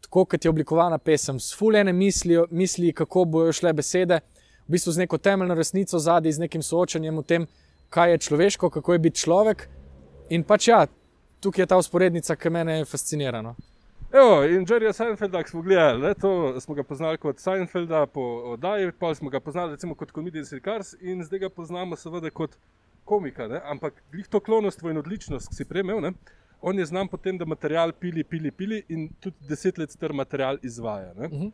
tako 0.01 0.25
kot 0.25 0.45
je 0.45 0.49
oblikovana 0.49 0.97
pesem, 0.97 1.39
s 1.39 1.56
fulene 1.58 1.93
misli, 1.93 2.38
misli, 2.51 2.93
kako 2.93 3.25
bojo 3.25 3.53
šle 3.53 3.73
besede, 3.73 4.19
v 4.67 4.71
bistvu 4.71 4.91
z 4.91 5.03
neko 5.03 5.17
temeljno 5.17 5.56
resnico 5.56 5.99
zadaj, 5.99 6.32
z 6.32 6.39
nekim 6.39 6.63
soočanjem 6.63 7.17
o 7.17 7.21
tem, 7.21 7.47
kaj 7.89 8.12
je 8.12 8.17
človeško, 8.17 8.69
kako 8.69 8.93
je 8.93 8.99
biti 8.99 9.19
človek. 9.19 9.67
In 10.34 10.43
pač 10.43 10.67
ja, 10.67 10.86
tukaj 11.43 11.63
je 11.63 11.69
ta 11.69 11.78
usporednica, 11.78 12.36
ki 12.36 12.50
me 12.50 12.82
fascinira. 12.89 13.41
No? 13.46 13.56
Evo, 14.13 14.43
in 14.46 14.65
Jerryja 14.69 14.93
Seinfelda, 14.93 15.41
smo 15.50 15.62
gledali, 15.62 16.02
le, 16.02 16.13
to 16.13 16.60
smo 16.62 16.76
ga 16.78 16.84
poznali 16.84 17.17
kot 17.17 17.39
Seinfelda 17.41 18.06
po 18.06 18.22
oddaji, 18.54 18.91
pa 19.00 19.13
smo 19.15 19.30
ga 19.30 19.39
poznali 19.39 19.74
recimo 19.74 19.96
kot 19.96 20.12
Comedian 20.13 20.46
Circars 20.46 20.93
in 21.02 21.24
zdaj 21.26 21.39
ga 21.39 21.50
poznamo 21.50 21.98
seveda 21.98 22.30
kot 22.30 22.54
komika. 23.10 23.48
Ne? 23.48 23.62
Ampak 23.65 24.04
glih 24.12 24.30
to 24.30 24.39
klonost 24.39 24.86
in 24.86 25.02
odličnost, 25.02 25.50
ki 25.50 25.58
si 25.58 25.65
prejmel, 25.65 26.02
ne? 26.02 26.13
on 26.62 26.80
je 26.80 26.86
znan 26.86 27.10
potem, 27.12 27.38
da 27.38 27.46
material 27.46 27.91
pili, 27.91 28.24
pili, 28.24 28.52
pili 28.52 28.84
in 28.88 29.10
tudi 29.19 29.50
deset 29.50 29.78
let 29.78 29.91
star 29.91 30.13
material 30.13 30.58
izvaja. 30.62 31.12
Uh 31.17 31.24
mhm. 31.26 31.36
-huh. 31.36 31.52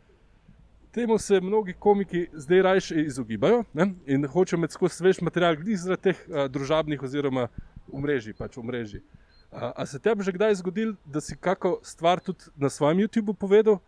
Temu 0.92 1.18
se 1.18 1.40
mnogi 1.40 1.72
komiki 1.72 2.26
zdaj 2.32 2.62
raje 2.62 3.04
izogibajo 3.06 3.64
ne? 3.72 3.92
in 4.06 4.26
hočejo 4.26 4.58
imeti 4.58 4.72
skozi 4.72 4.94
svež 4.94 5.20
material, 5.20 5.56
glih 5.56 5.78
zaradi 5.78 6.02
teh 6.02 6.16
uh, 6.28 6.46
družabnih 6.46 7.02
oziroma 7.02 7.48
omrežij. 7.92 8.34
Pač 8.38 8.58
omrežij. 8.58 9.02
A, 9.50 9.72
a 9.82 9.86
se 9.86 9.98
tebi 9.98 10.22
že 10.22 10.32
kdaj 10.32 10.54
zgodilo, 10.62 10.94
da 11.04 11.20
si 11.20 11.36
kako 11.36 11.80
stvar 11.82 12.20
tudi 12.22 12.46
na 12.56 12.70
svojem 12.70 13.02
YouTubu 13.02 13.34
povedal, 13.34 13.80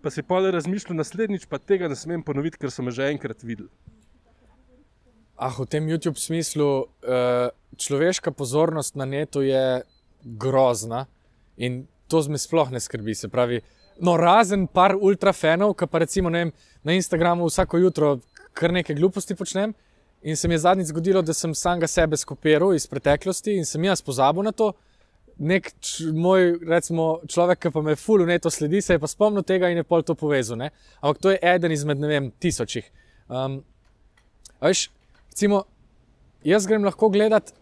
pa 0.00 0.10
si 0.10 0.22
pa 0.22 0.40
le 0.40 0.50
razmišljal 0.50 0.96
naslednjič, 0.96 1.44
pa 1.44 1.60
tega 1.60 1.88
ne 1.88 1.96
smem 1.96 2.24
ponoviti, 2.24 2.56
ker 2.56 2.72
sem 2.72 2.88
že 2.90 3.12
enkrat 3.12 3.44
videl? 3.44 3.68
Ah, 5.36 5.52
v 5.52 5.68
tem 5.68 5.84
YouTube 5.88 6.20
smislu 6.20 6.84
uh, 6.84 7.52
človeška 7.76 8.32
pozornost 8.32 8.96
na 8.96 9.04
netu 9.04 9.40
je 9.44 9.84
grozna 10.24 11.06
in 11.56 11.86
to 12.08 12.20
me 12.28 12.38
sploh 12.38 12.72
ne 12.72 12.80
skrbi. 12.80 13.14
Se 13.14 13.28
pravi, 13.28 13.60
no, 14.00 14.16
razen 14.16 14.66
par 14.66 14.96
ultrafenov, 14.96 15.76
ki 15.76 15.86
pa 15.86 16.02
recimo 16.04 16.32
vem, 16.32 16.52
na 16.84 16.92
Instagramu 16.92 17.48
vsako 17.48 17.78
jutro 17.78 18.18
kar 18.52 18.72
nekaj 18.72 18.96
gluposti 18.96 19.36
počnem. 19.36 19.74
In 20.22 20.36
se 20.36 20.48
mi 20.48 20.54
je 20.54 20.64
zadnjič 20.66 20.90
zgodilo, 20.92 21.22
da 21.22 21.34
sem 21.34 21.54
samega 21.54 21.88
sebe 21.88 22.16
skopiral 22.16 22.74
iz 22.76 22.86
preteklosti 22.86 23.56
in 23.56 23.64
sem 23.64 23.84
jaz 23.84 24.02
pozabil 24.04 24.44
na 24.44 24.52
to 24.52 24.72
nek 25.40 25.70
č, 25.80 26.10
moj, 26.12 26.58
recimo, 26.68 27.06
človek, 27.28 27.62
ki 27.64 27.72
pa 27.72 27.82
me 27.84 27.96
fully 27.96 28.26
neto 28.28 28.50
sledi, 28.52 28.82
se 28.84 28.96
je 28.96 29.00
pa 29.00 29.08
spomnil 29.08 29.44
tega 29.46 29.70
in 29.72 29.80
je 29.80 29.86
pol 29.88 30.04
to 30.04 30.14
povezal. 30.18 30.58
Ne? 30.60 30.68
Ampak 31.00 31.22
to 31.22 31.32
je 31.32 31.38
eden 31.40 31.72
izmed, 31.72 32.00
ne 32.00 32.10
vem, 32.10 32.28
tisočih. 32.44 32.90
Um, 33.32 33.62
veš, 34.60 34.90
recimo, 35.32 35.62
jaz 36.44 36.68
grem 36.68 36.84
lahko 36.84 37.08
gledat, 37.12 37.54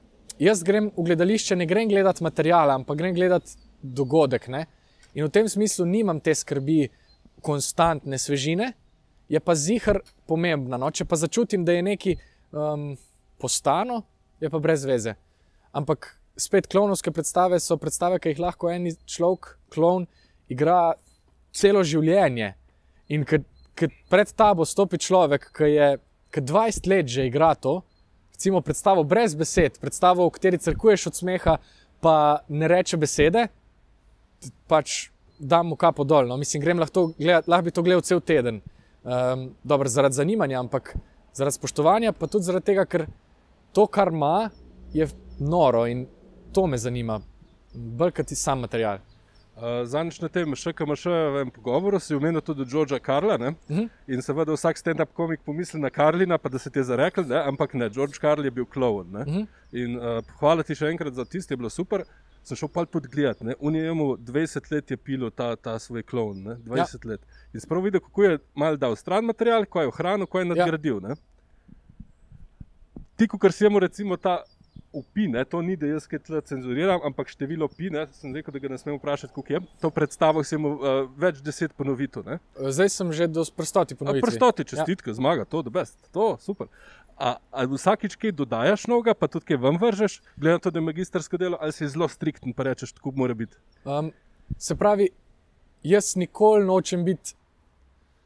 jaz 0.42 0.64
grem 0.66 0.90
v 0.96 1.06
gledališče, 1.06 1.58
ne 1.60 1.68
grem 1.70 1.86
gledat 1.90 2.18
materijala, 2.24 2.80
ampak 2.80 2.98
grem 2.98 3.14
gledat 3.14 3.54
dogodek. 3.82 4.50
Ne? 4.50 4.66
In 5.14 5.28
v 5.28 5.32
tem 5.38 5.46
smislu 5.46 5.86
nimam 5.86 6.18
te 6.18 6.34
skrbi 6.34 6.88
konstantne 7.46 8.18
svežine, 8.18 8.72
je 9.30 9.38
pa 9.38 9.54
zihar 9.54 10.02
pomembna. 10.26 10.80
No? 10.82 10.90
Če 10.90 11.06
pa 11.06 11.14
začutim, 11.20 11.62
da 11.62 11.78
je 11.78 11.86
neki 11.86 12.18
um, 12.52 12.96
postano, 13.38 14.02
je 14.40 14.50
pa 14.50 14.58
brez 14.58 14.84
veze. 14.86 15.14
Ampak 15.72 16.14
spet 16.38 16.68
klonovske 16.70 17.10
predstave 17.10 17.60
so 17.60 17.76
predstave, 17.76 18.20
ki 18.22 18.34
jih 18.34 18.42
lahko 18.42 18.70
en 18.70 18.88
človek, 19.06 19.56
klon, 19.74 20.06
igra 20.48 20.94
celo 21.52 21.82
življenje. 21.84 22.54
In 23.08 23.24
ker 23.24 23.44
pred 24.10 24.30
tabo 24.36 24.66
stopi 24.66 24.98
človek, 24.98 25.50
ki 25.54 25.70
je 25.74 25.88
ki 26.34 26.44
20 26.44 26.88
let 26.90 27.08
že 27.08 27.26
igra 27.26 27.54
to, 27.54 27.80
recimo 28.34 28.60
predstavo 28.60 29.04
brez 29.04 29.34
besed, 29.34 29.78
predstavo, 29.80 30.28
v 30.28 30.34
kateri 30.36 30.58
crkuješ 30.58 31.06
od 31.10 31.14
smeha, 31.14 31.56
pa 32.00 32.16
ne 32.48 32.68
reče 32.68 32.98
besede, 33.00 33.48
pač 34.70 35.08
dam 35.38 35.72
mu 35.72 35.76
kapo 35.76 36.04
dol. 36.04 36.28
No. 36.28 36.36
Mislim, 36.36 36.62
grem 36.62 36.78
lahko, 36.78 37.12
gledat, 37.18 37.48
lahko 37.48 37.66
bi 37.66 37.74
to 37.74 37.82
gledal 37.82 38.04
cel 38.06 38.20
teden. 38.20 38.60
Um, 39.02 39.48
dobro, 39.64 39.88
zaradi 39.88 40.18
zanimanja, 40.18 40.60
ampak 40.60 40.94
zaradi 41.34 41.56
spoštovanja, 41.56 42.12
pa 42.12 42.26
tudi 42.26 42.44
zaradi 42.44 42.70
tega, 42.72 42.84
ker 42.84 43.06
to, 43.72 43.86
kar 43.86 44.12
ima, 44.12 44.50
je 44.92 45.08
noro 45.38 45.86
in 45.86 46.06
to 46.52 46.66
me 46.66 46.78
zanima, 46.78 47.20
bolj 47.74 48.12
kot 48.16 48.34
sam 48.34 48.64
material. 48.64 48.98
Uh, 49.58 49.82
Zadnjič 49.90 50.20
na 50.22 50.28
tem, 50.30 50.52
še 50.54 50.70
kam 50.78 50.92
še 50.94 51.10
v 51.10 51.40
pogovoru, 51.50 51.98
si 51.98 52.14
omenil 52.14 52.38
tudi 52.46 52.62
Georgea 52.62 53.00
Karla. 53.02 53.34
Uh 53.34 53.50
mhm. 53.50 53.56
-huh. 53.68 53.88
In 54.06 54.22
seveda 54.22 54.54
vsak 54.54 54.78
stand-up 54.78 55.12
komik 55.12 55.40
pomisli 55.44 55.80
na 55.80 55.90
Karlina, 55.90 56.38
pa 56.38 56.48
da 56.48 56.58
se 56.58 56.70
ti 56.70 56.78
je 56.78 56.84
zarekel, 56.84 57.26
ne? 57.26 57.42
ampak 57.42 57.74
ne, 57.74 57.90
George 57.90 58.18
Karl 58.20 58.44
je 58.44 58.50
bil 58.50 58.64
klovn. 58.64 59.16
Uh 59.16 59.26
mhm. 59.26 59.30
-huh. 59.30 59.46
In 59.72 59.96
uh, 59.96 60.22
hvala 60.38 60.62
ti 60.62 60.74
še 60.74 60.86
enkrat 60.86 61.14
za 61.14 61.24
tisto, 61.24 61.54
je 61.54 61.56
bilo 61.56 61.70
super. 61.70 62.04
Sem 62.48 62.56
šel 62.56 62.70
pa 62.72 62.84
tudi 62.88 63.10
gledat. 63.12 63.42
Unijemu 63.60 64.16
20 64.16 64.72
let 64.72 64.90
je 64.90 64.96
pilo 64.96 65.30
ta, 65.30 65.56
ta 65.56 65.78
svoj 65.78 66.02
klovn, 66.02 66.46
20 66.64 66.78
ja. 66.78 66.86
let. 67.04 67.26
In 67.52 67.60
spravo 67.60 67.84
videl, 67.84 68.00
kako 68.00 68.24
je 68.24 68.38
mal 68.54 68.76
dal 68.76 68.96
stran 68.96 69.24
material, 69.24 69.66
ko 69.68 69.84
je 69.84 69.90
ohranil, 69.92 70.26
ko 70.26 70.40
je 70.40 70.46
ja. 70.46 70.54
nadgradil. 70.54 71.02
Ja. 71.08 71.16
Ti, 73.16 73.28
ko 73.28 73.50
si 73.52 73.64
jemo 73.64 73.82
recimo 73.84 74.16
ta 74.16 74.42
upine, 74.92 75.44
to 75.44 75.62
ni, 75.62 75.76
da 75.76 75.86
jaz 75.86 76.06
kaj 76.08 76.22
tle 76.24 76.40
cenzuriram, 76.40 77.00
ampak 77.04 77.28
število 77.28 77.68
upine, 77.68 78.06
sem 78.16 78.32
rekel, 78.34 78.54
da 78.54 78.62
ga 78.62 78.70
ne 78.72 78.78
smem 78.78 78.96
vprašati, 78.96 79.32
koliko 79.34 79.52
je. 79.52 79.60
To 79.82 79.90
predstavo 79.90 80.44
sem 80.44 80.60
mu 80.62 80.74
uh, 80.76 81.00
več 81.16 81.42
deset 81.44 81.74
ponovitev. 81.76 82.24
Ne? 82.26 82.38
Zdaj 82.56 82.92
sem 82.94 83.12
že 83.12 83.28
do 83.28 83.44
prstoti 83.56 83.98
ponovil. 83.98 84.24
Prstoti, 84.24 84.64
čestitke, 84.64 85.12
ja. 85.12 85.18
zmaga, 85.20 85.44
to 85.44 85.60
je 85.60 85.74
best, 85.74 85.98
to 86.12 86.30
je 86.30 86.40
super. 86.46 86.72
A, 87.18 87.32
a 87.50 87.64
vsakič, 87.66 88.14
ki 88.14 88.30
dodajaš 88.30 88.86
noga, 88.86 89.10
pa 89.18 89.26
tudi, 89.26 89.48
ki 89.50 89.56
vam 89.58 89.78
vržeš, 89.82 90.20
glede 90.36 90.58
na 90.58 90.62
to, 90.62 90.70
da 90.70 90.78
je 90.78 90.86
magistersko 90.86 91.40
delo, 91.40 91.58
ali 91.60 91.74
si 91.74 91.88
zelo 91.90 92.06
striktni, 92.08 92.54
pa 92.54 92.68
rečeš, 92.68 92.92
tako 92.94 93.10
mora 93.18 93.34
biti. 93.34 93.58
Um, 93.82 94.12
se 94.58 94.76
pravi, 94.78 95.08
jaz 95.82 96.14
nikoli 96.16 96.66
nočem 96.66 97.02
biti 97.04 97.34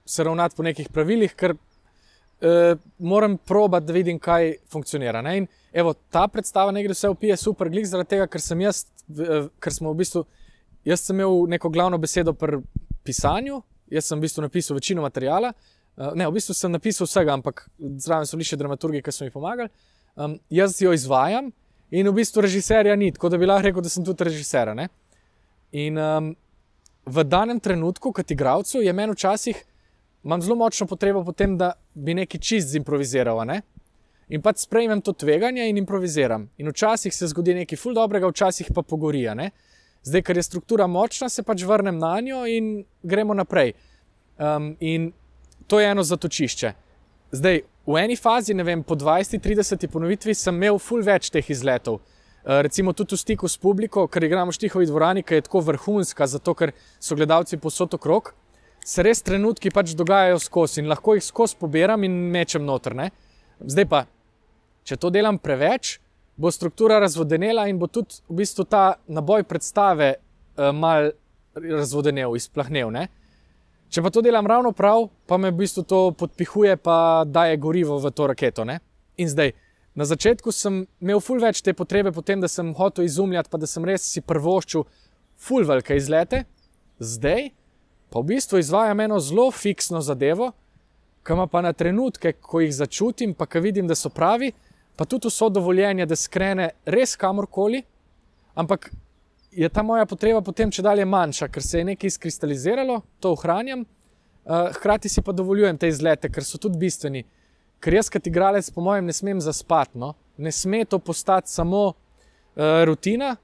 se 0.05 0.25
ravnati 0.25 0.57
po 0.57 0.63
nekih 0.63 0.89
pravilih, 0.93 1.35
ker 1.35 1.55
uh, 1.55 2.79
moram 2.99 3.37
probati, 3.39 3.87
da 3.87 3.93
vidim, 3.93 4.19
kaj 4.19 4.55
funkcionira. 4.73 5.23
Ne? 5.23 5.37
In 5.39 5.47
evo, 5.73 5.95
ta 6.11 6.27
predstava 6.29 6.73
ne 6.73 6.83
gre 6.85 6.93
vse 6.93 7.09
upije 7.09 7.37
super, 7.37 7.71
glik 7.71 7.87
zaradi 7.87 8.15
tega, 8.17 8.27
ker 8.27 8.41
sem 8.41 8.61
jaz, 8.61 8.85
uh, 9.09 9.49
ker 9.63 9.75
smo 9.75 9.93
v 9.93 10.03
bistvu, 10.03 10.25
jaz 10.85 11.07
sem 11.07 11.17
imel 11.17 11.47
neko 11.55 11.71
glavno 11.73 11.99
besedo 12.03 12.35
pri 12.35 12.61
pisanju, 13.07 13.63
jaz 13.93 14.11
sem 14.11 14.19
v 14.19 14.27
bistvu 14.27 14.45
napisal 14.45 14.77
večino 14.77 15.03
materijala. 15.03 15.53
Uh, 15.97 16.13
ne, 16.17 16.27
v 16.27 16.39
bistvu 16.39 16.55
sem 16.57 16.73
napisal 16.73 17.07
vsega, 17.07 17.35
ampak 17.37 17.67
zraven 18.01 18.29
so 18.29 18.39
bili 18.39 18.49
še 18.49 18.57
dramaturgi, 18.57 19.03
ki 19.05 19.13
so 19.13 19.27
mi 19.27 19.33
pomagali. 19.35 19.69
Um, 20.17 20.39
jaz 20.53 20.79
jo 20.81 20.93
izvajam 20.93 21.51
in 21.93 22.09
v 22.09 22.15
bistvu 22.17 22.45
režiserja 22.45 22.97
ni, 22.97 23.11
tako 23.13 23.29
da 23.33 23.41
bi 23.41 23.49
lahko 23.49 23.69
rekel, 23.69 23.85
da 23.85 23.93
sem 23.93 24.05
tudi 24.05 24.25
režiser. 24.25 24.73
In 25.73 25.99
um, 26.01 26.33
v 27.05 27.25
danem 27.25 27.61
trenutku, 27.61 28.13
kot 28.13 28.31
igravcu, 28.31 28.81
je 28.81 28.93
meni 28.93 29.13
včasih, 29.13 29.61
imam 30.25 30.43
zelo 30.43 30.57
močno 30.57 30.87
potrebo 30.87 31.25
po 31.25 31.33
tem, 31.37 31.59
da 31.59 31.75
bi 31.95 32.15
nekaj 32.15 32.41
čist 32.41 32.73
zimproviziral. 32.73 33.43
Ne? 33.49 33.61
In 34.33 34.41
pač 34.41 34.65
sprejmem 34.65 35.03
to 35.05 35.13
tveganje 35.13 35.69
in 35.69 35.77
improviziram. 35.77 36.49
In 36.57 36.71
včasih 36.73 37.13
se 37.13 37.29
zgodi 37.29 37.57
nekaj 37.59 37.81
ful 37.81 37.97
dobrega, 37.97 38.31
včasih 38.31 38.73
pa 38.73 38.81
pogorija. 38.81 39.35
Ne? 39.37 39.51
Zdaj, 40.07 40.23
ker 40.25 40.39
je 40.39 40.47
struktura 40.47 40.87
močna, 40.87 41.29
se 41.29 41.45
pač 41.45 41.65
vrnem 41.67 41.99
na 41.99 42.15
njo 42.21 42.47
in 42.47 42.79
gremo 43.03 43.35
naprej. 43.35 43.75
Um, 44.39 44.73
in 44.81 45.13
to 45.67 45.81
je 45.81 45.91
eno 45.91 46.03
zatočišče. 46.03 46.73
Zdaj, 47.33 47.63
v 47.87 47.99
eni 47.99 48.17
fazi, 48.17 48.55
ne 48.55 48.65
vem, 48.65 48.83
po 48.85 48.95
20-30 48.95 49.87
ponovitvi, 49.91 50.35
sem 50.35 50.55
imel 50.55 50.79
ful 50.79 51.03
več 51.05 51.31
teh 51.33 51.51
izletov. 51.51 52.01
Uh, 52.43 52.59
recimo 52.63 52.93
tudi 52.93 53.15
v 53.15 53.23
stiku 53.23 53.49
s 53.49 53.57
publiko, 53.57 54.09
ker 54.11 54.25
igramo 54.27 54.51
v 54.51 54.57
Štihovi 54.59 54.87
dvorani, 54.91 55.23
ki 55.23 55.39
je 55.39 55.45
tako 55.47 55.63
vrhunska, 55.63 56.27
zato 56.27 56.55
ker 56.59 56.73
so 56.99 57.15
gledalci 57.15 57.59
posod 57.63 57.95
okrog, 57.95 58.33
se 58.85 59.03
res 59.07 59.23
trenutki 59.23 59.71
pač 59.71 59.95
dogajajo 59.95 60.41
skozi 60.43 60.83
in 60.83 60.91
lahko 60.91 61.15
jih 61.15 61.23
skozi 61.23 61.57
pobiram 61.61 62.03
in 62.03 62.17
mečem 62.35 62.65
noter. 62.67 62.97
Ne? 62.99 63.13
Zdaj 63.63 63.87
pa, 63.87 64.05
če 64.83 64.99
to 64.99 65.13
delam 65.15 65.39
preveč, 65.39 66.01
bo 66.35 66.51
struktura 66.51 66.99
razvodenela 66.99 67.69
in 67.71 67.79
bo 67.79 67.87
tudi 67.87 68.19
v 68.27 68.43
bistvu 68.43 68.67
ta 68.67 68.99
naboj 69.07 69.47
predstave 69.47 70.17
uh, 70.19 70.75
mal 70.75 71.13
razvodenel, 71.55 72.35
izplahnel. 72.37 72.91
Ne? 72.91 73.07
Če 73.93 74.01
pa 74.01 74.09
to 74.09 74.23
delam 74.25 74.47
ravno 74.49 74.71
prav, 74.73 75.11
pa 75.29 75.37
me 75.37 75.51
v 75.53 75.59
bistvu 75.67 75.83
to 75.85 75.99
podpihuje, 76.17 76.79
pa 76.81 77.25
daje 77.29 77.59
gorivo 77.61 77.99
v 78.01 78.11
to 78.17 78.25
raketo. 78.31 78.65
Ne? 78.65 78.79
In 79.21 79.29
zdaj, 79.29 79.53
na 79.93 80.07
začetku 80.09 80.49
sem 80.49 80.87
imel 80.97 81.21
ful 81.21 81.43
več 81.43 81.61
te 81.61 81.75
potrebe, 81.77 82.09
potem 82.09 82.41
da 82.41 82.49
sem 82.49 82.71
hotel 82.79 83.05
izumljati, 83.05 83.53
pa 83.53 83.61
da 83.61 83.69
sem 83.69 83.85
res 83.85 84.07
si 84.09 84.25
prvoščil 84.25 84.87
ful 85.37 85.69
velike 85.69 85.99
izlete, 86.01 86.47
zdaj 87.05 87.51
pa 88.09 88.23
v 88.23 88.31
bistvu 88.33 88.63
izvajam 88.63 89.05
eno 89.05 89.21
zelo 89.21 89.51
fiksno 89.53 90.01
zadevo, 90.01 90.55
ki 91.21 91.37
ima 91.37 91.45
pa 91.53 91.61
na 91.61 91.75
trenutke, 91.77 92.33
ko 92.41 92.65
jih 92.65 92.73
začutim, 92.73 93.37
pa 93.37 93.45
ki 93.45 93.61
vidim, 93.61 93.85
da 93.89 93.97
so 93.97 94.09
pravi, 94.09 94.55
pa 94.97 95.05
tudi 95.05 95.29
vso 95.29 95.51
dovoljenje, 95.53 96.09
da 96.09 96.17
skrene 96.17 96.71
res 96.89 97.13
kamorkoli, 97.21 97.85
ampak 98.57 98.89
je 99.53 99.69
ta 99.69 99.83
moja 99.83 100.07
potreba 100.07 100.41
potem 100.41 100.71
če 100.73 100.83
dalje 100.83 101.05
manjša, 101.05 101.49
ker 101.53 101.63
se 101.63 101.81
je 101.81 101.89
nekaj 101.93 102.09
izkristaliziralo, 102.09 103.01
to 103.21 103.35
ohranjam, 103.37 103.85
uh, 103.85 104.71
hkrati 104.77 105.11
si 105.13 105.23
pa 105.23 105.33
dovoljujem 105.33 105.79
te 105.79 105.91
izlete, 105.93 106.31
ker 106.33 106.45
so 106.45 106.61
tudi 106.61 106.81
bistveni. 106.81 107.25
Ker 107.83 107.99
jaz, 107.99 108.09
kot 108.13 108.27
igralec, 108.27 108.71
po 108.71 108.85
mojem, 108.85 109.09
ne 109.11 109.13
smem 109.13 109.41
zaspati. 109.43 109.99
No? 109.99 110.15
Ne 110.39 110.53
sme 110.55 110.85
to 110.85 110.99
postati 111.03 111.51
samo 111.51 111.83
uh, 111.91 111.95
rutina, 112.89 113.35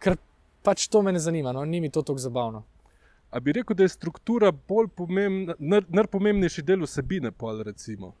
ker 0.00 0.16
pač 0.64 0.88
to 0.88 1.02
me 1.02 1.12
ne 1.12 1.20
zanima, 1.22 1.52
no? 1.52 1.64
ni 1.64 1.80
mi 1.80 1.90
to 1.92 2.02
tako 2.02 2.18
zabavno. 2.18 2.64
A 3.30 3.40
bi 3.40 3.52
rekel, 3.54 3.76
da 3.78 3.86
je 3.86 3.92
struktura 3.92 4.50
bolj 4.50 4.88
pomembna, 4.96 5.54
najpomembnejši 5.88 6.64
del 6.66 6.82
vsebine, 6.82 7.30
pol 7.30 7.62
recimo? 7.62 8.14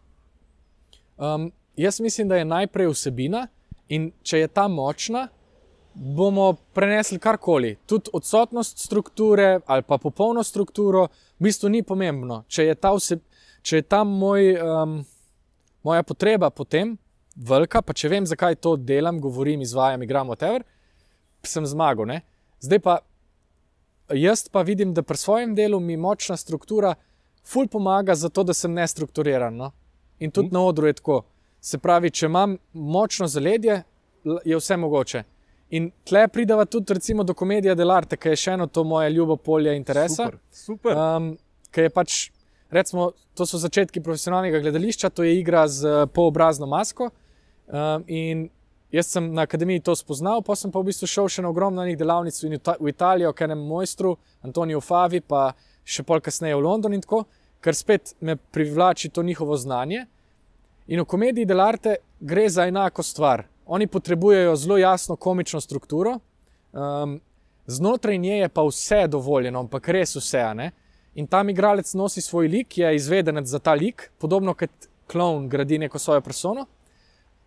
Um, 1.18 1.48
jaz 1.76 1.98
mislim, 2.00 2.28
da 2.30 2.38
je 2.38 2.46
najprej 2.46 2.92
vsebina, 2.92 3.48
in 3.90 4.12
če 4.22 4.44
je 4.44 4.48
ta 4.54 4.68
močna, 4.70 5.26
bomo 5.94 6.52
prenesli 6.74 7.18
karkoli. 7.18 7.76
Tudi 7.86 8.10
odsotnost 8.12 8.78
strukture 8.78 9.60
ali 9.66 9.82
pa 9.82 9.98
popolno 9.98 10.42
strukturo, 10.42 11.08
v 11.38 11.44
bistvu 11.44 11.68
ni 11.68 11.82
pomembno. 11.82 12.44
Če 12.48 12.64
je 12.64 12.74
ta, 12.74 12.92
vse, 12.94 13.18
če 13.62 13.76
je 13.76 13.82
ta 13.82 14.04
moj, 14.04 14.54
um, 14.60 14.98
moja 15.82 16.02
potreba 16.02 16.50
potem 16.50 16.96
velika, 17.36 17.82
pa 17.82 17.94
če 17.96 18.08
vem, 18.08 18.26
zakaj 18.26 18.58
to 18.60 18.76
delam, 18.76 19.20
govorim, 19.20 19.62
izvajam, 19.64 20.02
igram, 20.02 20.28
whatever, 20.32 20.64
sem 21.46 21.66
zmagal. 21.66 22.08
Ne? 22.10 22.20
Zdaj 22.60 22.82
pa 22.84 22.98
jaz 24.14 24.48
pa 24.48 24.62
vidim, 24.62 24.94
da 24.94 25.02
pri 25.02 25.16
svojem 25.16 25.54
delu 25.54 25.80
mi 25.80 25.96
močna 25.96 26.36
struktura 26.36 26.94
ful 27.44 27.68
pomaga, 27.68 28.14
zato 28.14 28.44
da 28.44 28.54
sem 28.54 28.72
nestrukturiran. 28.72 29.56
No? 29.56 29.72
In 30.18 30.30
tudi 30.30 30.48
mm. 30.48 30.54
na 30.54 30.64
odru 30.64 30.86
je 30.86 30.98
tako. 31.00 31.22
Se 31.60 31.78
pravi, 31.78 32.10
če 32.10 32.26
imam 32.26 32.56
močno 32.72 33.26
zaledje, 33.28 33.82
je 34.44 34.56
vse 34.56 34.76
mogoče. 34.76 35.22
In 35.70 35.90
tle 36.04 36.28
prideva 36.28 36.64
tudi 36.66 36.94
recimo, 36.94 37.22
do 37.22 37.34
komedije 37.34 37.74
Delarte, 37.78 38.18
ki 38.18 38.32
je 38.32 38.38
še 38.42 38.54
eno 38.58 38.66
to 38.66 38.82
moje 38.84 39.10
ljubo 39.14 39.36
polje 39.36 39.76
interesa. 39.76 40.26
Super. 40.26 40.38
super. 40.50 40.98
Um, 40.98 41.32
Ker 41.70 41.86
je 41.86 41.90
pač, 41.94 42.14
recimo, 42.74 43.12
to 43.38 43.46
so 43.46 43.60
začetki 43.62 44.02
profesionalnega 44.02 44.58
gledališča, 44.64 45.12
to 45.14 45.22
je 45.22 45.36
igra 45.38 45.68
z 45.70 45.86
uh, 45.86 46.06
poobrazno 46.10 46.66
masko. 46.66 47.12
Um, 47.70 48.02
in 48.10 48.48
jaz 48.90 49.12
sem 49.14 49.28
na 49.34 49.46
akademiji 49.46 49.84
to 49.86 49.94
spoznal, 49.94 50.42
pa 50.42 50.56
sem 50.58 50.72
pa 50.74 50.82
v 50.82 50.90
bistvu 50.90 51.06
šel 51.06 51.30
še 51.30 51.44
na 51.44 51.52
ogromno 51.54 51.84
delavnic 51.86 52.34
v, 52.42 52.58
v 52.58 52.90
Italijo, 52.90 53.30
k 53.32 53.46
enem 53.46 53.62
mojstru, 53.62 54.16
Antoniju 54.42 54.82
Favi, 54.82 55.22
pa 55.22 55.52
še 55.86 56.02
pol 56.02 56.18
kasneje 56.18 56.58
v 56.58 56.64
London 56.66 56.98
in 56.98 57.04
tako, 57.04 57.28
ker 57.62 57.76
spet 57.76 58.16
me 58.20 58.34
privlači 58.34 59.12
to 59.14 59.22
njihovo 59.22 59.54
znanje. 59.54 60.08
In 60.90 61.04
v 61.04 61.06
komediji 61.06 61.46
Delarte 61.46 62.00
gre 62.18 62.48
za 62.50 62.66
enako 62.66 63.06
stvar. 63.06 63.44
Oni 63.70 63.86
potrebujejo 63.86 64.56
zelo 64.56 64.78
jasno 64.78 65.16
komično 65.16 65.60
strukturo, 65.60 66.18
um, 66.72 67.20
znotraj 67.66 68.18
nje 68.18 68.38
je 68.38 68.48
pa 68.48 68.62
vse 68.66 69.04
dovoljeno, 69.06 69.60
ampak 69.60 69.88
res 69.88 70.16
vse. 70.16 70.42
Ne? 70.54 70.72
In 71.14 71.26
tam 71.26 71.48
igralec 71.50 71.92
nosi 71.94 72.20
svoj 72.20 72.48
lik, 72.48 72.78
je 72.78 72.90
izvedenec 72.96 73.46
za 73.46 73.58
ta 73.58 73.74
lik, 73.78 74.10
podobno 74.18 74.54
kot 74.54 74.88
klon 75.06 75.46
gradi 75.48 75.78
neko 75.78 75.98
svojo 75.98 76.20
persono. 76.20 76.66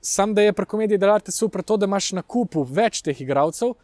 Sam 0.02 0.34
da 0.34 0.42
je 0.42 0.54
pri 0.54 0.66
komediji 0.66 0.98
delati 0.98 1.32
super 1.32 1.64
to, 1.64 1.78
da 1.78 1.92
imaš 1.92 2.12
na 2.12 2.22
kupu 2.22 2.64
več 2.64 3.02
teh 3.04 3.22
igralcev. 3.22 3.76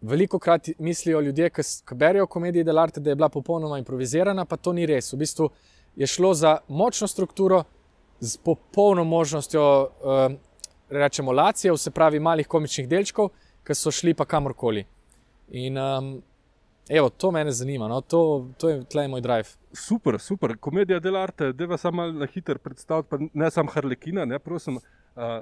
Veliko 0.00 0.38
krat 0.38 0.68
mislijo 0.78 1.20
ljudje, 1.20 1.50
ki 1.50 1.94
berijo 1.94 2.26
komedije 2.26 2.64
delati, 2.64 3.00
da 3.00 3.10
je 3.10 3.16
bila 3.16 3.28
popolnoma 3.28 3.78
improvizirana, 3.78 4.44
pa 4.44 4.56
to 4.56 4.76
ni 4.76 4.84
res. 4.86 5.12
V 5.12 5.22
bistvu 5.24 5.48
je 5.96 6.06
šlo 6.06 6.34
za 6.34 6.58
močno 6.68 7.08
strukturo 7.08 7.64
z 8.20 8.36
popolno 8.44 9.04
možnostjo. 9.04 9.64
Uh, 10.04 10.38
rečemo, 10.90 11.32
lacijev, 11.32 11.76
se 11.76 11.90
pravi 11.90 12.20
malih 12.20 12.48
komičnih 12.48 12.88
delčkov, 12.88 13.30
ki 13.64 13.74
so 13.74 13.92
šli 13.94 14.14
pa 14.14 14.24
kamorkoli. 14.24 14.84
In 15.50 15.78
um, 15.78 16.12
evo, 16.88 17.10
to 17.10 17.30
me 17.30 17.44
zanima, 17.50 17.88
no? 17.88 18.00
to, 18.00 18.50
to 18.58 18.68
je 18.68 18.84
tleh 18.84 19.08
moj 19.10 19.20
drive. 19.20 19.56
Super, 19.72 20.18
super, 20.18 20.56
komedija 20.58 21.00
delarte, 21.00 21.52
da 21.52 21.66
vas 21.66 21.80
samo 21.80 22.06
na 22.06 22.26
hiter 22.26 22.58
predstavljati, 22.58 23.08
pa 23.10 23.18
ne 23.32 23.50
samo 23.50 23.70
harlekina, 23.70 24.24
ne 24.24 24.38
prosim. 24.38 24.76
Uh, 25.16 25.40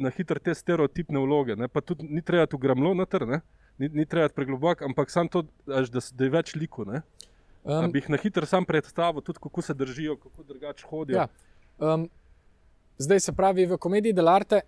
Na 0.00 0.06
hitro 0.14 0.38
te 0.38 0.52
stereotipne 0.54 1.18
vloge, 1.18 1.56
ne? 1.58 1.66
pa 1.68 1.80
tudi 1.82 2.06
ni 2.06 2.22
treba 2.22 2.46
tu 2.46 2.58
gramlo 2.58 2.92
noter, 2.94 3.24
ni, 3.78 3.88
ni 3.88 4.04
treba 4.06 4.28
pregloboko, 4.28 4.84
ampak 4.86 5.10
samo 5.10 5.28
to, 5.28 5.42
až, 5.66 5.90
da, 5.90 6.00
da 6.14 6.28
je 6.28 6.30
več 6.30 6.52
liko. 6.54 6.86
Um, 6.86 7.90
bi 7.90 7.98
jih 7.98 8.10
na 8.14 8.20
hitro 8.22 8.46
sam 8.46 8.64
predstavil, 8.64 9.20
tudi 9.20 9.42
kako 9.42 9.62
se 9.62 9.74
držijo, 9.74 10.14
kako 10.16 10.46
drugače 10.46 10.86
hodijo. 10.86 11.18
Ja. 11.18 11.26
Um, 11.78 12.06
zdaj 12.98 13.20
se 13.20 13.32
pravi, 13.32 13.66
v 13.66 13.80
komediji 13.82 14.14
delarte, 14.14 14.62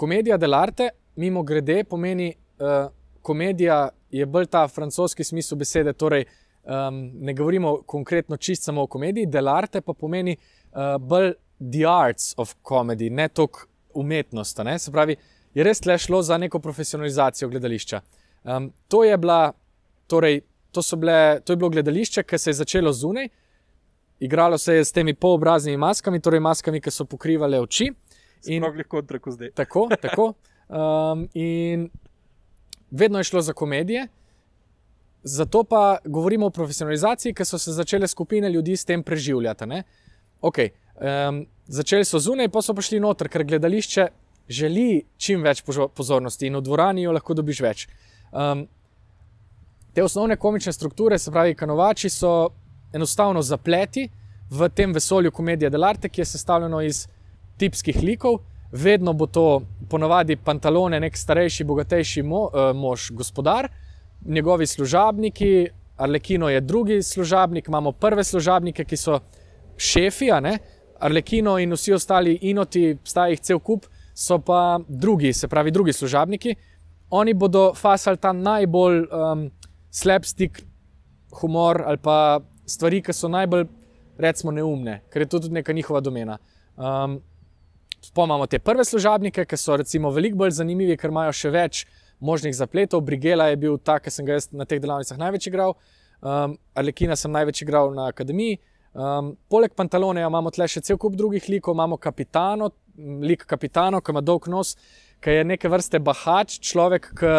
Komedija 0.00 0.38
dell'arte, 0.40 0.88
mimo 1.20 1.42
grede, 1.42 1.82
pomeni 1.84 2.30
uh, 2.32 2.88
komedija, 3.22 3.88
je 4.10 4.26
bolj 4.26 4.46
ta 4.46 4.62
francoski 4.68 5.24
smisel 5.24 5.58
besede. 5.60 5.92
Torej, 5.92 6.24
um, 6.24 7.02
ne 7.20 7.34
govorimo 7.36 7.82
konkretno 7.86 8.36
čist 8.36 8.64
samo 8.64 8.82
o 8.82 8.88
komediji, 8.88 9.28
dell'arte 9.28 9.82
pa 9.84 9.92
pomeni 9.92 10.36
uh, 10.36 10.96
bolj 10.96 11.34
the 11.58 11.84
arts 11.84 12.32
of 12.36 12.54
comedy, 12.68 13.10
ne 13.10 13.28
toliko 13.28 13.66
umetnost. 13.94 14.62
Ne? 14.64 14.78
Se 14.78 14.92
pravi, 14.92 15.16
je 15.54 15.64
res 15.64 15.84
le 15.84 15.98
šlo 15.98 16.22
za 16.22 16.38
neko 16.38 16.58
profesionalizacijo 16.64 17.48
gledališča. 17.48 18.00
Um, 18.44 18.72
to, 18.88 19.04
je 19.04 19.18
bila, 19.18 19.52
torej, 20.06 20.40
to, 20.72 20.82
bile, 20.96 21.40
to 21.44 21.52
je 21.52 21.56
bilo 21.56 21.70
gledališče, 21.76 22.22
ki 22.22 22.38
se 22.38 22.50
je 22.50 22.60
začelo 22.62 22.92
zunaj. 22.92 23.28
Igralo 24.20 24.58
se 24.58 24.74
je 24.74 24.84
s 24.84 24.92
temi 24.92 25.14
polobraznimi 25.14 25.76
maskami, 25.76 26.20
torej 26.20 26.40
maskami, 26.40 26.80
ki 26.80 26.90
so 26.90 27.04
pokrivale 27.04 27.60
oči. 27.60 27.90
In 28.46 28.64
lahko 28.64 28.88
kot 28.88 29.10
reko 29.10 29.30
zdaj. 29.30 29.50
Tako, 29.54 29.88
tako. 30.04 30.32
Um, 30.68 31.28
in 31.34 31.90
vedno 32.90 33.18
je 33.18 33.24
šlo 33.24 33.42
za 33.42 33.52
komedije. 33.52 34.08
Zato 35.22 35.64
pa 35.64 35.98
govorimo 36.04 36.46
o 36.46 36.50
profesionalizaciji, 36.50 37.34
ker 37.34 37.46
so 37.46 37.58
se 37.58 37.72
začele 37.72 38.08
skupine 38.08 38.50
ljudi 38.50 38.76
s 38.76 38.84
tem 38.84 39.02
preživljati. 39.02 39.64
Okay. 40.42 40.70
Um, 41.00 41.46
začeli 41.66 42.04
so 42.04 42.18
zunaj, 42.18 42.48
pa 42.48 42.62
so 42.62 42.74
prišli 42.74 43.00
noter, 43.00 43.28
ker 43.28 43.44
gledališče 43.44 44.06
želi 44.48 45.04
čim 45.16 45.42
več 45.42 45.62
pozornosti 45.94 46.46
in 46.46 46.56
v 46.56 46.62
dvorani 46.64 47.02
jo 47.02 47.12
lahko 47.12 47.34
dobiš 47.34 47.60
več. 47.60 47.86
Um, 48.32 48.66
te 49.94 50.02
osnovne 50.02 50.36
komične 50.36 50.72
strukture, 50.72 51.18
se 51.18 51.30
pravi, 51.30 51.54
kanovači, 51.54 52.10
so 52.10 52.50
enostavno 52.92 53.42
zapleti 53.42 54.08
v 54.50 54.68
tem 54.74 54.92
vesolju 54.92 55.30
komedije 55.30 55.70
Delarte, 55.70 56.08
ki 56.08 56.20
je 56.20 56.24
sestavljeno 56.32 56.82
iz 56.82 57.06
tipskih 57.60 58.00
likov, 58.02 58.40
vedno 58.72 59.12
bo 59.12 59.26
to 59.26 59.62
ponovadi 59.90 60.36
pantalone, 60.36 61.00
nek 61.00 61.16
starejši, 61.16 61.66
bogatejši 61.68 62.22
mo, 62.22 62.46
uh, 62.48 62.70
mož, 62.76 63.10
gospodar, 63.12 63.68
njegovi 64.24 64.66
služabniki, 64.66 65.68
Arlekino 66.00 66.48
je 66.48 66.60
drugi 66.60 67.02
služabnik, 67.02 67.68
imamo 67.68 67.92
prve 67.92 68.24
služabnike, 68.24 68.84
ki 68.84 68.96
so 68.96 69.18
šefi, 69.76 70.30
Arlekino 71.00 71.58
in 71.58 71.72
vsi 71.72 71.92
ostali 71.92 72.38
inoti, 72.42 72.96
sta 73.04 73.26
jih 73.28 73.40
cel 73.40 73.58
kup, 73.58 73.86
so 74.14 74.38
pa 74.38 74.80
drugi, 74.88 75.32
se 75.32 75.48
pravi, 75.48 75.70
drugi 75.70 75.92
služabniki. 75.92 76.54
Oni 77.10 77.34
bodo 77.34 77.72
fasali 77.74 78.16
ta 78.16 78.32
najbolj 78.32 78.98
um, 79.00 79.50
slabstik 79.90 80.62
humor 81.40 81.82
ali 81.86 81.98
pa 81.98 82.40
stvari, 82.66 83.02
ki 83.02 83.12
so 83.12 83.28
najbolj, 83.28 83.66
recimo, 84.18 84.52
neumne, 84.52 85.00
ker 85.10 85.22
je 85.22 85.28
to 85.28 85.40
tudi 85.40 85.54
neka 85.54 85.72
njihova 85.72 86.00
domena. 86.00 86.38
Um, 86.76 87.20
Spomnimo 88.00 88.46
te 88.46 88.58
prve 88.58 88.84
služabnike, 88.84 89.44
ki 89.44 89.56
so 89.60 89.76
recimo 89.76 90.10
veliko 90.10 90.38
bolj 90.40 90.54
zanimivi, 90.56 90.96
ker 90.96 91.12
imajo 91.12 91.34
še 91.36 91.50
več 91.52 91.84
možnih 92.20 92.54
zapletov. 92.56 93.02
Brigela 93.04 93.50
je 93.50 93.58
bil 93.60 93.76
ta, 93.78 93.98
ki 94.00 94.12
sem 94.12 94.24
ga 94.24 94.38
na 94.56 94.64
teh 94.68 94.80
delavnicah 94.80 95.20
največ 95.20 95.50
igral, 95.50 95.76
um, 96.20 96.56
Alekina 96.74 97.16
sem 97.16 97.32
največ 97.32 97.62
igral 97.66 97.92
na 97.96 98.08
akademiji. 98.12 98.58
Um, 98.90 99.34
poleg 99.52 99.76
Pantaloneja 99.76 100.30
imamo 100.32 100.50
tle 100.50 100.66
še 100.68 100.82
cel 100.82 100.98
kup 100.98 101.14
drugih 101.18 101.44
likov, 101.52 101.76
imamo 101.76 102.00
kapitano, 102.00 102.72
lik 103.22 103.44
kapitano, 103.46 104.00
ki 104.00 104.16
ima 104.16 104.24
dolg 104.24 104.48
nos, 104.50 104.74
ki 105.20 105.36
je 105.36 105.46
neke 105.46 105.70
vrste 105.70 106.00
bahač, 106.02 106.56
človek, 106.66 107.12
ki 107.20 107.34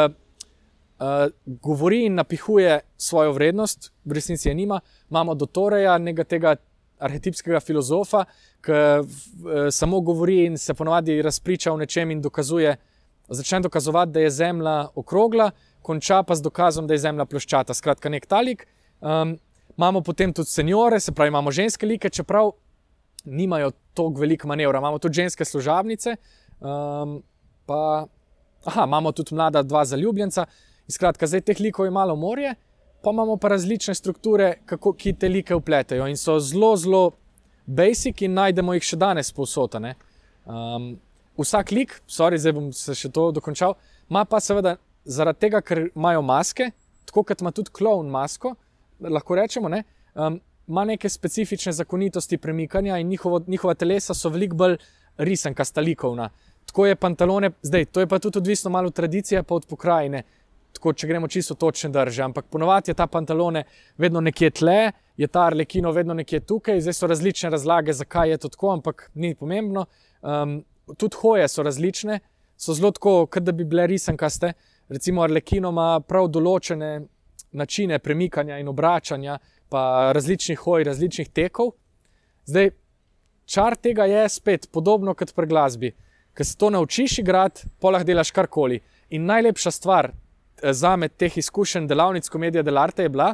uh, 1.01 1.25
govori 1.65 2.05
in 2.05 2.21
napihuje 2.21 2.83
svojo 3.01 3.33
vrednost, 3.35 3.91
v 4.05 4.17
resnici 4.17 4.47
je 4.49 4.55
nima. 4.55 4.79
Imamo 5.09 5.35
Dotoreja, 5.35 5.97
nekega 5.97 6.29
tega 6.37 6.55
arhetipskega 7.01 7.59
filozofa, 7.59 8.23
ki 8.61 8.71
uh, 8.71 9.19
samo 9.73 10.01
govori 10.05 10.45
in 10.45 10.57
se 10.57 10.73
ponovadi 10.73 11.21
razpriča 11.21 11.73
o 11.73 11.77
nečem 11.77 12.11
in 12.11 12.21
dokazuje, 12.21 12.75
začne 13.29 13.61
dokazovati, 13.65 14.11
da 14.11 14.19
je 14.19 14.29
Zemlja 14.29 14.75
okrogla, 14.95 15.51
konča 15.81 16.23
pa 16.23 16.35
z 16.35 16.45
dokazom, 16.45 16.87
da 16.87 16.93
je 16.93 17.03
Zemlja 17.05 17.25
ploščata. 17.25 17.73
Skratka, 17.73 18.09
nek 18.09 18.25
talik. 18.29 18.67
Um, 19.01 19.37
imamo 19.77 20.01
potem 20.01 20.33
tudi 20.33 20.49
seniore, 20.51 20.99
se 20.99 21.11
pravi, 21.11 21.31
imamo 21.31 21.51
ženske 21.51 21.85
like, 21.85 22.09
čeprav 22.09 22.51
nimajo 23.25 23.71
tako 23.93 24.21
veliko 24.21 24.47
manevra. 24.47 24.79
Imamo 24.79 24.99
tudi 24.99 25.21
ženske 25.21 25.45
služabnice, 25.45 26.15
um, 26.59 27.21
pa 27.65 28.05
aha, 28.65 28.85
imamo 28.85 29.11
tudi 29.11 29.35
mlada 29.35 29.63
dva 29.63 29.85
zaljubljenca. 29.85 30.45
In 30.87 30.93
skratka, 30.93 31.27
zdaj 31.27 31.45
teh 31.47 31.59
likov 31.59 31.85
je 31.85 31.91
malo 31.91 32.15
morje, 32.15 32.55
pa 33.01 33.09
imamo 33.09 33.37
pa 33.37 33.47
različne 33.47 33.95
strukture, 33.95 34.53
kako, 34.65 34.93
ki 34.93 35.13
te 35.13 35.29
like 35.29 35.55
upletejo 35.55 36.07
in 36.07 36.17
so 36.17 36.39
zelo, 36.39 36.75
zelo 36.77 37.11
basic 37.65 38.21
in 38.21 38.33
najdemo 38.33 38.73
jih 38.73 38.85
še 38.91 38.99
danes 38.99 39.31
posotane. 39.33 39.95
Um, 40.45 40.93
vsak 41.37 41.71
lik, 41.71 41.95
sorry, 42.09 42.39
zdaj 42.41 42.55
bom 42.57 42.69
se 42.75 42.95
še 42.97 43.09
to 43.13 43.29
dokončal, 43.35 43.75
ima 44.09 44.25
pa 44.25 44.39
seveda 44.43 44.75
zaradi 45.05 45.47
tega, 45.47 45.61
ker 45.65 45.87
imajo 45.89 46.21
maske, 46.25 46.71
tako 47.09 47.25
kot 47.27 47.41
ima 47.41 47.51
tudi 47.55 47.73
klovn 47.73 48.09
masko, 48.11 48.55
lahko 49.01 49.37
rečemo, 49.37 49.69
ne, 49.71 49.83
um, 50.13 50.39
ima 50.67 50.85
neke 50.85 51.09
specifične 51.09 51.73
zakonitosti 51.73 52.37
premikanja 52.37 52.97
in 53.01 53.07
njihovo, 53.07 53.41
njihova 53.47 53.73
telesa 53.73 54.13
so 54.13 54.29
veliko 54.29 54.55
bolj 54.55 54.77
risanka, 55.17 55.65
stalikovna. 55.65 56.29
Tako 56.65 56.85
je 56.85 56.95
pantalone, 56.95 57.51
zdaj 57.61 57.85
to 57.85 57.99
je 57.99 58.07
pa 58.07 58.19
tudi 58.19 58.37
odvisno 58.39 58.69
malo 58.71 58.87
od 58.87 58.93
tradicije, 58.93 59.43
pa 59.43 59.55
od 59.55 59.65
pokrajine. 59.65 60.23
Tako, 60.81 60.95
če 60.97 61.07
gremo 61.07 61.27
čisto 61.29 61.53
točne 61.53 61.91
drže, 61.93 62.23
ampak 62.25 62.47
ponovadi 62.49 62.89
je 62.89 62.95
ta 62.97 63.05
pantalone 63.05 63.61
vedno 64.01 64.17
nekje 64.17 64.49
tle, 64.49 64.91
je 65.13 65.27
ta 65.29 65.43
arlekino 65.45 65.91
vedno 65.93 66.15
nekje 66.17 66.39
tukaj, 66.49 66.79
zdaj 66.81 66.95
so 66.97 67.09
različne 67.11 67.51
razlage, 67.53 67.93
zakaj 67.93 68.31
je 68.33 68.37
to 68.41 68.49
tako, 68.49 68.71
ampak 68.73 69.03
ni 69.13 69.35
pomembno. 69.37 69.83
Um, 70.25 70.55
tudi 70.97 71.19
hoje 71.21 71.45
so 71.53 71.61
različne, 71.61 72.17
so 72.57 72.73
zelo 72.73 72.89
tako, 72.97 73.27
kot 73.29 73.45
da 73.45 73.53
bi 73.53 73.67
bile 73.69 73.85
risankaste. 73.91 74.55
Recimo, 74.89 75.21
arlekino 75.21 75.69
ima 75.69 75.99
prav 76.01 76.31
določene 76.33 76.89
načine 77.51 77.99
premikanja 78.01 78.57
in 78.57 78.73
obračanja, 78.73 79.37
pa 79.69 79.83
različnih 80.17 80.65
hoj, 80.65 80.87
različnih 80.89 81.29
tekov. 81.29 81.75
Zdaj, 82.49 82.71
čar 83.45 83.77
tega 83.77 84.09
je 84.09 84.25
spet 84.33 84.65
podobno 84.73 85.13
kot 85.13 85.35
pri 85.37 85.45
glasbi. 85.53 85.93
Ker 86.33 86.45
se 86.45 86.57
to 86.57 86.73
naučiš 86.73 87.19
igrati, 87.21 87.69
polah 87.77 88.01
delaš 88.01 88.33
karkoli. 88.33 88.81
In 89.13 89.29
najlepša 89.29 89.77
stvar 89.77 90.09
za 90.63 90.95
me 90.95 91.09
teh 91.09 91.37
izkušenj 91.37 91.87
delavnic 91.87 92.29
komedije 92.29 92.63
Delarte 92.63 93.03
je 93.03 93.09
bila, 93.09 93.33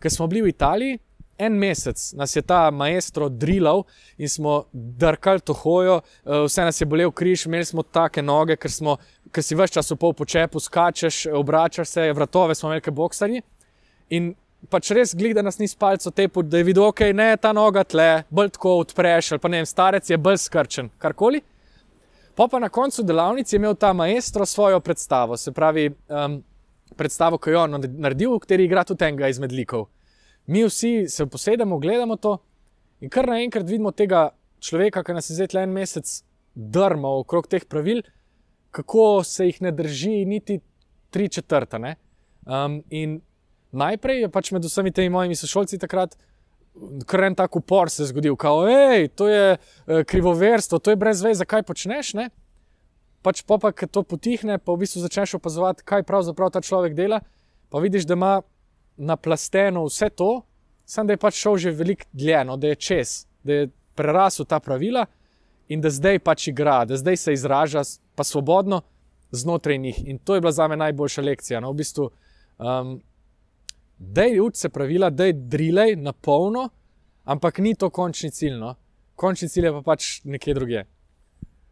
ker 0.00 0.12
smo 0.12 0.26
bili 0.26 0.42
v 0.42 0.54
Italiji. 0.54 0.98
En 1.38 1.56
mesec 1.58 2.12
nas 2.14 2.36
je 2.36 2.42
ta 2.42 2.70
maestro 2.70 3.28
drillal 3.28 3.82
in 4.18 4.28
smo 4.28 4.64
drkali 4.72 5.40
to 5.40 5.52
hojo, 5.52 6.00
eh, 6.00 6.44
vse 6.46 6.62
nas 6.64 6.80
je 6.80 6.86
bolel 6.86 7.10
križ, 7.10 7.46
imeli 7.46 7.64
smo 7.64 7.82
take 7.82 8.22
noge, 8.22 8.56
ker, 8.56 8.70
smo, 8.70 8.96
ker 9.32 9.42
si 9.42 9.54
več 9.54 9.74
časa 9.74 9.94
v 9.94 10.12
počepu, 10.14 10.60
skačeš, 10.60 11.26
obračaš 11.34 11.88
se, 11.88 12.12
vratove 12.12 12.54
smo 12.54 12.70
velike 12.70 12.90
boksarji. 12.90 13.42
In 14.10 14.34
pač 14.70 14.90
res 14.94 15.14
gleda 15.14 15.42
nas 15.42 15.58
ni 15.58 15.68
spalco 15.68 16.10
tepu, 16.10 16.42
da 16.42 16.60
je 16.60 16.68
videl, 16.68 16.86
ok, 16.86 17.00
ne 17.12 17.34
ta 17.36 17.52
noga 17.52 17.84
tle, 17.84 18.24
bolj 18.30 18.54
tako 18.54 18.78
odpreš, 18.84 19.32
ali 19.32 19.42
pa 19.42 19.50
ne 19.50 19.60
vem, 19.62 19.66
starec 19.66 20.10
je 20.10 20.18
bolj 20.18 20.38
skrčen, 20.46 20.90
karkoli. 20.98 21.42
Pa 22.34 22.48
pa 22.50 22.58
na 22.58 22.68
koncu 22.68 23.02
delavnice 23.02 23.54
je 23.54 23.58
imel 23.58 23.74
ta 23.74 23.92
maestro 23.92 24.46
svojo 24.46 24.80
predstavo, 24.80 25.36
se 25.36 25.52
pravi, 25.52 25.90
um, 26.08 26.42
predstavo, 26.96 27.38
ki 27.38 27.50
jo 27.50 27.58
je 27.58 27.62
on 27.62 27.86
naredil, 27.98 28.34
v 28.34 28.42
kateri 28.44 28.66
igra 28.68 28.84
tudi 28.84 29.06
enega 29.06 29.30
izmed 29.32 29.52
likov. 29.52 29.88
Mi 30.46 30.64
vsi 30.64 31.08
se 31.08 31.26
posedemo, 31.26 31.78
gledamo 31.80 32.16
to 32.16 32.36
in 33.00 33.10
kar 33.10 33.28
naenkrat 33.28 33.66
vidimo 33.68 33.92
tega 33.92 34.28
človeka, 34.60 35.02
ki 35.04 35.16
nas 35.16 35.30
je 35.30 35.38
zdaj 35.38 35.56
le 35.56 35.64
en 35.66 35.72
mesec 35.74 36.12
drmal 36.54 37.24
okrog 37.24 37.48
teh 37.50 37.64
pravil, 37.64 38.02
kako 38.74 39.24
se 39.24 39.48
jih 39.48 39.62
ne 39.62 39.72
drži, 39.72 40.24
niti 40.28 40.60
tri 41.10 41.28
četrtine. 41.28 41.96
Um, 42.44 42.82
in 42.90 43.20
najprej 43.72 44.24
je 44.24 44.30
pač 44.30 44.52
med 44.52 44.64
vsemi 44.64 44.92
temi 44.92 45.12
mojimi 45.12 45.36
sošolci 45.38 45.78
takrat 45.80 46.16
kar 47.06 47.24
en 47.24 47.34
tak 47.34 47.56
upor 47.56 47.90
se 47.90 48.06
zgodil, 48.10 48.36
kao, 48.36 48.64
hej, 48.66 49.08
to 49.14 49.28
je 49.28 49.56
eh, 49.56 50.04
krivoverstvo, 50.04 50.78
to 50.78 50.90
je 50.90 50.98
brez 50.98 51.22
veze, 51.22 51.38
zakaj 51.44 51.62
počneš. 51.62 52.14
Ne? 52.18 52.30
Pač 53.24 53.40
pa, 53.48 53.56
pa, 53.58 53.72
ki 53.72 53.88
to 53.88 54.02
potihne, 54.04 54.58
pa 54.60 54.74
v 54.74 54.84
bistvu 54.84 55.00
začneš 55.00 55.38
opazovati, 55.38 55.84
kaj 55.86 56.04
pravzaprav 56.04 56.52
ta 56.52 56.60
človek 56.60 56.92
dela. 56.96 57.22
Pa 57.72 57.80
vidiš, 57.80 58.04
da 58.04 58.18
ima 58.18 58.34
naplasteno 58.96 59.86
vse 59.88 60.10
to, 60.12 60.42
samo 60.84 61.08
da 61.08 61.16
je 61.16 61.22
pač 61.22 61.40
šel 61.40 61.56
že 61.56 61.72
veliko 61.72 62.06
dlje, 62.12 62.44
no, 62.44 62.56
da 62.60 62.74
je 62.74 62.76
čez, 62.76 63.24
da 63.42 63.52
je 63.52 63.70
prerasel 63.96 64.46
ta 64.46 64.60
pravila 64.60 65.06
in 65.68 65.80
da 65.80 65.90
zdaj 65.90 66.20
pač 66.20 66.48
igra, 66.52 66.84
da 66.84 66.96
zdaj 67.00 67.16
se 67.16 67.32
izraža 67.32 67.82
pa 68.14 68.24
svobodno 68.24 68.82
znotraj 69.30 69.78
njih. 69.78 70.04
In 70.06 70.18
to 70.18 70.34
je 70.34 70.40
bila 70.40 70.52
za 70.52 70.68
me 70.68 70.76
najboljša 70.76 71.22
lekcija. 71.22 71.60
No, 71.60 71.72
v 71.72 71.80
bistvu, 71.80 72.10
um, 72.58 73.00
da 73.98 74.22
je 74.22 74.42
uč 74.42 74.56
se 74.56 74.68
pravila, 74.68 75.10
da 75.10 75.24
je 75.24 75.32
drilej 75.32 75.96
na 75.96 76.12
polno, 76.12 76.68
ampak 77.24 77.58
ni 77.58 77.74
to 77.74 77.90
končni 77.90 78.30
cilj. 78.30 78.58
No? 78.58 78.74
Končni 79.14 79.48
cilj 79.48 79.66
je 79.66 79.72
pa 79.72 79.82
pač 79.82 80.20
nekje 80.24 80.54
drugje. 80.54 80.84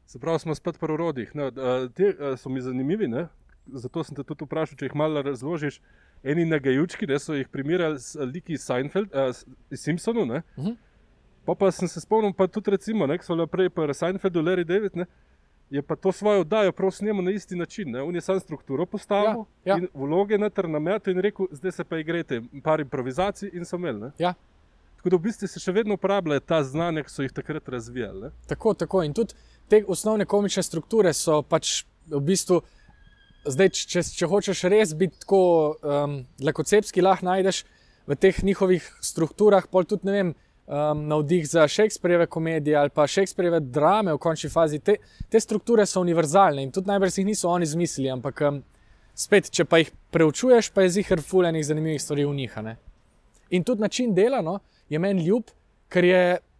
Se 0.06 0.18
pravi, 0.18 0.38
smo 0.38 0.54
spet 0.54 0.78
pri 0.78 0.92
urodih. 0.92 1.30
No, 1.34 1.50
te 1.94 2.14
so 2.36 2.48
mi 2.48 2.60
zanimivi, 2.60 3.08
ne? 3.08 3.28
zato 3.66 4.02
sem 4.04 4.16
te 4.16 4.24
tudi 4.26 4.44
vprašal, 4.44 4.76
če 4.78 4.88
jih 4.88 4.94
malo 4.98 5.22
razložiš. 5.22 5.80
Eni 6.22 6.44
nagajučki, 6.46 7.06
da 7.06 7.18
so 7.18 7.34
jih 7.34 7.48
primerjali 7.50 7.98
z 7.98 8.26
liki 8.30 8.58
Seinfeld, 8.58 9.10
uh, 9.14 9.30
Simpsonu. 9.74 10.22
Uh 10.22 10.40
-huh. 10.56 10.76
Pa, 11.44 11.54
pa 11.54 11.70
sem 11.70 11.88
se 11.88 12.00
spomnil, 12.00 12.32
pa 12.32 12.46
tudi 12.46 12.70
recimo, 12.70 13.06
ne, 13.06 13.18
so 13.22 13.34
le 13.34 13.46
prej 13.46 13.70
pri 13.70 13.94
Seinfeldu, 13.94 14.42
Larry 14.42 14.64
David. 14.64 14.96
Ne? 14.96 15.06
je 15.72 15.82
pa 15.82 15.96
to 15.96 16.12
svojo 16.12 16.40
oddajo 16.40 16.72
prav 16.72 16.90
snemo 16.90 17.22
na 17.22 17.30
isti 17.30 17.56
način. 17.56 17.90
Ne? 17.90 18.02
On 18.02 18.14
je 18.14 18.20
sam 18.20 18.40
strukturo 18.40 18.86
postavil, 18.86 19.44
ja, 19.64 19.76
ja. 19.76 19.80
vloge 19.94 20.38
na 20.38 20.50
ternametu 20.50 21.10
in 21.10 21.18
rekel, 21.18 21.46
zdaj 21.50 21.72
se 21.72 21.84
pa 21.84 21.98
igrate, 21.98 22.42
par 22.64 22.80
improvizacij 22.80 23.50
in 23.52 23.64
so 23.64 23.76
imeli. 23.76 24.10
Ja. 24.18 24.34
Tako 25.02 25.10
da 25.10 25.18
v 25.18 25.24
bistvu 25.24 25.48
se 25.50 25.58
še 25.58 25.72
vedno 25.74 25.96
uporabljajo 25.98 26.44
ta 26.46 26.60
znanja, 26.62 27.02
ki 27.02 27.10
so 27.10 27.24
jih 27.24 27.32
takrat 27.34 27.66
razvijali. 27.68 28.20
Ne? 28.22 28.28
Tako, 28.46 28.70
tako. 28.78 29.00
In 29.02 29.10
tudi 29.18 29.34
te 29.66 29.80
osnovne 29.90 30.28
komične 30.30 30.62
strukture 30.62 31.10
so 31.10 31.40
pač 31.42 31.80
v 32.06 32.20
bistvu. 32.22 32.60
Zdaj, 33.42 33.72
če, 33.74 34.04
če 34.14 34.28
hočeš 34.30 34.60
res 34.70 34.92
biti 34.94 35.24
tako 35.24 35.42
um, 35.82 36.20
lekocepski, 36.38 37.02
lahko 37.02 37.26
najdeš 37.26 37.64
v 38.06 38.14
teh 38.14 38.38
njihovih 38.46 38.86
strukturah, 39.02 39.66
pol 39.66 39.88
tudi 39.90 40.06
ne 40.06 40.14
vem, 40.14 40.30
um, 40.70 41.02
navdih 41.10 41.48
za 41.50 41.66
Shakespeareove 41.66 42.28
komedije 42.30 42.76
ali 42.78 42.94
pa 42.94 43.08
Shakespeareove 43.10 43.60
drame 43.60 44.14
v 44.14 44.22
končni 44.22 44.50
fazi. 44.50 44.78
Te, 44.78 45.00
te 45.26 45.40
strukture 45.42 45.86
so 45.86 46.00
univerzalne 46.06 46.62
in 46.62 46.70
tudi 46.70 46.94
najbrž 46.94 47.18
jih 47.18 47.26
niso 47.26 47.50
oni 47.50 47.66
izmislili, 47.66 48.12
ampak 48.14 48.44
um, 48.46 48.62
spet, 49.18 49.50
če 49.50 49.66
pa 49.66 49.82
jih 49.82 49.90
preučuješ, 50.14 50.70
pa 50.70 50.86
je 50.86 50.94
zihar 51.00 51.26
fulejnih 51.26 51.66
zanimivih 51.66 52.02
stvari 52.02 52.30
v 52.30 52.38
njih. 52.38 52.56
Ne? 52.62 52.76
In 53.50 53.64
tudi 53.64 53.82
način 53.82 54.14
dela 54.14 54.40
no, 54.42 54.60
je 54.92 54.98
meni 54.98 55.24
ljub, 55.24 55.48
ker, 55.88 56.06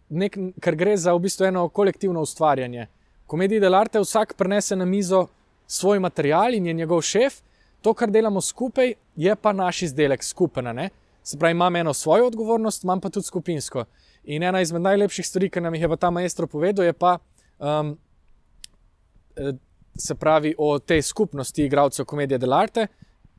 nek, 0.09 0.37
ker 0.61 0.77
gre 0.77 0.97
za 0.97 1.13
v 1.13 1.21
bistvu 1.27 1.51
eno 1.51 1.67
kolektivno 1.69 2.23
ustvarjanje. 2.25 2.87
Komediji 3.29 3.61
delarte 3.61 4.01
vsak 4.01 4.35
prenese 4.37 4.77
na 4.77 4.85
mizo 4.89 5.27
svoj 5.67 6.01
material 6.01 6.55
in 6.55 6.67
je 6.67 6.75
njegov 6.83 7.03
šef, 7.05 7.41
to, 7.83 7.95
kar 7.95 8.11
delamo 8.11 8.41
skupaj, 8.41 8.95
je 9.17 9.37
pa 9.37 9.53
naš 9.53 9.83
izdelek 9.89 10.25
skupaj. 10.25 10.89
Se 11.23 11.39
pravi, 11.39 11.53
imam 11.53 11.77
eno 11.77 11.95
svojo 11.95 12.27
odgovornost, 12.27 12.85
imam 12.85 13.01
pa 13.01 13.11
tudi 13.11 13.27
skupinsko. 13.27 13.85
In 14.25 14.43
ena 14.43 14.61
izmed 14.61 14.83
najlepših 14.83 15.27
stvari, 15.27 15.51
ki 15.51 15.61
nam 15.61 15.75
jih 15.75 15.85
je 15.85 15.97
ta 15.97 16.11
maestro 16.11 16.47
povedal, 16.47 16.85
je 16.87 16.93
pa, 16.93 17.19
um, 17.59 17.97
se 19.99 20.15
pravi, 20.15 20.55
o 20.59 20.79
tej 20.79 21.03
skupnosti 21.03 21.65
igralcev 21.65 22.07
komedije 22.07 22.39
Delarte. 22.39 22.87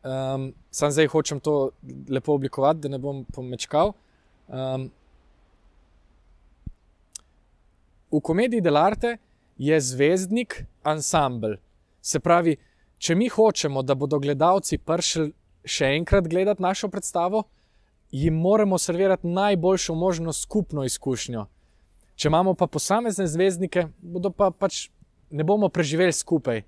Um, 0.04 0.54
sam 0.72 0.92
zdaj 0.92 1.08
hočem 1.08 1.40
to 1.40 1.72
lepo 2.10 2.34
oblikovati, 2.34 2.80
da 2.80 2.90
ne 2.90 3.00
bom 3.00 3.26
pomečkal. 3.26 3.94
Um, 4.54 4.92
v 8.12 8.22
komediji 8.22 8.62
Delarte 8.62 9.18
je 9.58 9.82
zvezdnik 9.82 10.66
ansambl. 10.84 11.58
Se 12.02 12.20
pravi, 12.20 12.58
če 12.98 13.16
mi 13.16 13.30
hočemo, 13.34 13.82
da 13.82 13.96
bodo 13.96 14.20
gledalci 14.22 14.78
prišli 14.78 15.32
še 15.66 15.96
enkrat 15.98 16.28
gledati 16.30 16.62
našo 16.62 16.90
predstavo, 16.94 17.48
jim 18.12 18.38
moramo 18.38 18.78
servirati 18.78 19.28
najboljšo 19.28 19.96
možno 19.96 20.34
skupno 20.34 20.84
izkušnjo. 20.86 21.48
Če 22.16 22.30
imamo 22.30 22.54
pa 22.54 22.68
posamezne 22.68 23.26
zvezdnike, 23.28 23.88
bodo 23.98 24.30
pa 24.30 24.52
pač 24.52 24.90
ne 25.34 25.44
bomo 25.44 25.70
preživeli 25.74 26.14
skupaj. 26.14 26.62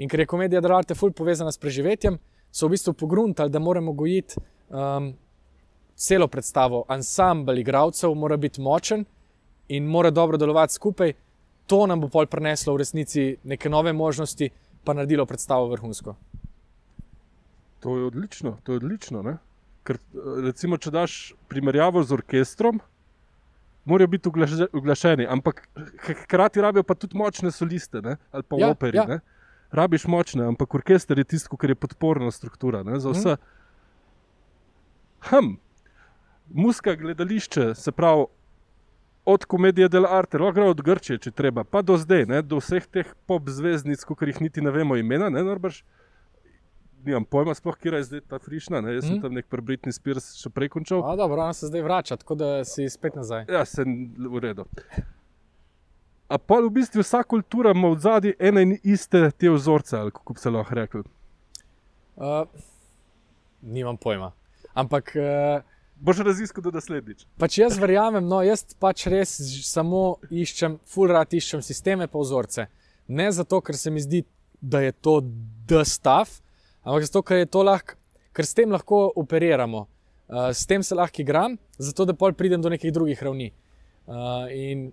In 0.00 0.08
ker 0.08 0.24
je 0.24 0.30
komedija 0.30 0.62
Delarte 0.64 0.96
fulj 0.96 1.12
povezana 1.12 1.52
s 1.52 1.60
preživetjem, 1.60 2.16
so 2.50 2.66
v 2.66 2.78
bistvu 2.78 2.94
pogruntali, 2.96 3.52
da 3.52 3.60
moramo 3.60 3.92
gojiti 3.92 4.40
um, 4.72 5.12
celo 6.00 6.28
predstavo. 6.28 6.84
Ansambl 6.88 7.58
igralcev 7.60 8.14
mora 8.16 8.36
biti 8.36 8.60
močen 8.60 9.04
in 9.68 9.84
mora 9.86 10.10
dobro 10.10 10.36
delovati 10.40 10.74
skupaj. 10.74 11.12
To 11.66 11.84
nam 11.86 12.00
bo 12.00 12.08
pol 12.08 12.26
prineslo 12.26 12.74
v 12.74 12.80
resnici 12.82 13.24
neke 13.44 13.68
nove 13.70 13.92
možnosti, 13.92 14.48
pa 14.84 14.94
naredilo 14.96 15.26
predstavo 15.26 15.68
vrhunsko. 15.70 16.16
To 17.80 17.96
je 17.96 18.04
odlično, 18.04 18.56
to 18.64 18.72
je 18.72 18.76
odlično. 18.80 19.22
Ne? 19.22 19.36
Ker, 19.84 19.98
recimo, 20.44 20.76
če 20.76 20.90
daš 20.90 21.18
primerjavo 21.48 22.02
z 22.02 22.16
orkestrom, 22.16 22.80
morajo 23.84 24.10
biti 24.12 24.32
uglašeni, 24.72 25.26
ampak 25.30 25.62
hkrati 26.08 26.60
rabijo 26.60 26.82
pa 26.82 26.94
tudi 26.94 27.16
močne 27.16 27.50
soliste 27.50 28.02
ne? 28.02 28.16
ali 28.32 28.42
pa 28.42 28.56
Ja, 28.60 28.72
operi. 28.74 28.96
ja. 28.98 29.06
Ne? 29.06 29.20
Rabiš 29.72 30.04
močne, 30.10 30.44
ampak 30.50 30.74
orkester 30.74 31.18
je 31.18 31.24
tisto, 31.24 31.56
kar 31.56 31.70
je 31.70 31.78
podporna 31.78 32.30
struktura 32.30 32.82
ne? 32.82 32.98
za 33.00 33.14
vse. 33.14 33.36
Hm, 35.30 35.54
muska 36.50 36.94
gledališče, 36.94 37.74
se 37.74 37.92
pravi. 37.92 38.24
Od 39.24 39.44
komedije 39.44 39.88
del 39.88 40.06
arte, 40.06 40.38
lahko 40.38 40.54
gre 40.56 40.64
od 40.64 40.80
Grčije, 40.82 41.18
če 41.18 41.30
treba, 41.30 41.60
pa 41.64 41.82
do 41.82 41.94
zdaj, 41.96 42.24
ne, 42.26 42.38
do 42.42 42.56
vseh 42.56 42.86
teh 42.86 43.06
pop 43.28 43.48
zvezdnic, 43.48 44.00
kot 44.04 44.22
jih 44.22 44.40
niti 44.40 44.60
ne 44.60 44.70
vemo 44.70 44.96
imena, 44.96 45.28
ne, 45.28 45.42
Norbrž. 45.44 45.82
Nimam 47.04 47.24
pojma, 47.24 47.54
sploh 47.54 47.76
kje 47.76 47.92
je 47.92 48.02
zdaj 48.02 48.20
ta 48.28 48.38
frišna. 48.38 48.80
Ne? 48.80 48.94
Jaz 48.94 49.04
sem 49.04 49.14
Mhm. 49.14 49.22
tam 49.22 49.34
nek 49.34 49.46
pri 49.46 49.62
Britney 49.62 49.92
Spears 49.92 50.34
še 50.36 50.50
prej 50.50 50.68
končal. 50.68 51.04
A, 51.04 51.16
dobro, 51.16 51.36
ona 51.36 51.52
se 51.52 51.66
zdaj 51.66 51.82
vrača, 51.82 52.16
tako 52.16 52.34
da 52.34 52.64
si 52.64 52.88
spet 52.88 53.14
nazaj. 53.14 53.44
Ja, 53.48 53.64
se 53.64 53.84
v 53.84 54.38
redu. 54.38 54.64
A 56.28 56.38
pa 56.38 56.60
v 56.60 56.70
bistvu 56.70 57.00
vsa 57.00 57.22
kultura 57.22 57.70
ima 57.70 57.88
v 57.88 57.98
zadnji 57.98 58.34
ene 58.38 58.62
in 58.62 58.78
iste 58.84 59.30
te 59.30 59.50
vzorce, 59.50 59.96
ali 59.96 60.10
kako 60.10 60.32
bi 60.32 60.40
se 60.40 60.50
lahko 60.50 60.74
rekel. 60.74 61.02
Uh, 62.16 62.44
nimam 63.62 63.96
pojma. 63.96 64.32
Ampak 64.74 65.16
uh, 65.16 65.62
Boš 66.00 66.22
raziskal 66.24 66.64
do 66.64 66.70
naslednjič. 66.72 67.26
pač 67.38 67.58
jaz 67.58 67.76
verjamem, 67.78 68.24
no, 68.24 68.40
jaz 68.42 68.64
pač 68.80 69.04
res 69.12 69.36
samo 69.68 70.16
iščem, 70.30 70.78
fulrat 70.88 71.34
iščem 71.36 71.62
sisteme 71.62 72.08
pa 72.08 72.18
vzorce. 72.18 72.66
Ne 73.08 73.28
zato, 73.32 73.60
ker 73.60 73.76
se 73.76 73.90
mi 73.90 74.00
zdi, 74.00 74.24
da 74.60 74.80
je 74.80 74.92
to 74.92 75.20
stuff, 75.84 76.40
ampak 76.82 77.04
zato, 77.04 77.22
ker 77.22 77.44
lahko, 77.64 77.96
ker 78.32 78.46
s 78.46 78.54
tem 78.54 78.70
lahko 78.70 79.10
operiramo. 79.16 79.86
Uh, 80.30 80.52
s 80.54 80.66
tem 80.66 80.82
se 80.82 80.94
lahko 80.94 81.20
igram, 81.20 81.58
zato 81.78 82.04
da 82.04 82.14
pol 82.14 82.32
pridem 82.32 82.62
do 82.62 82.70
nekih 82.70 82.92
drugih 82.92 83.22
ravni. 83.22 83.50
Uh, 84.06 84.46
in 84.54 84.92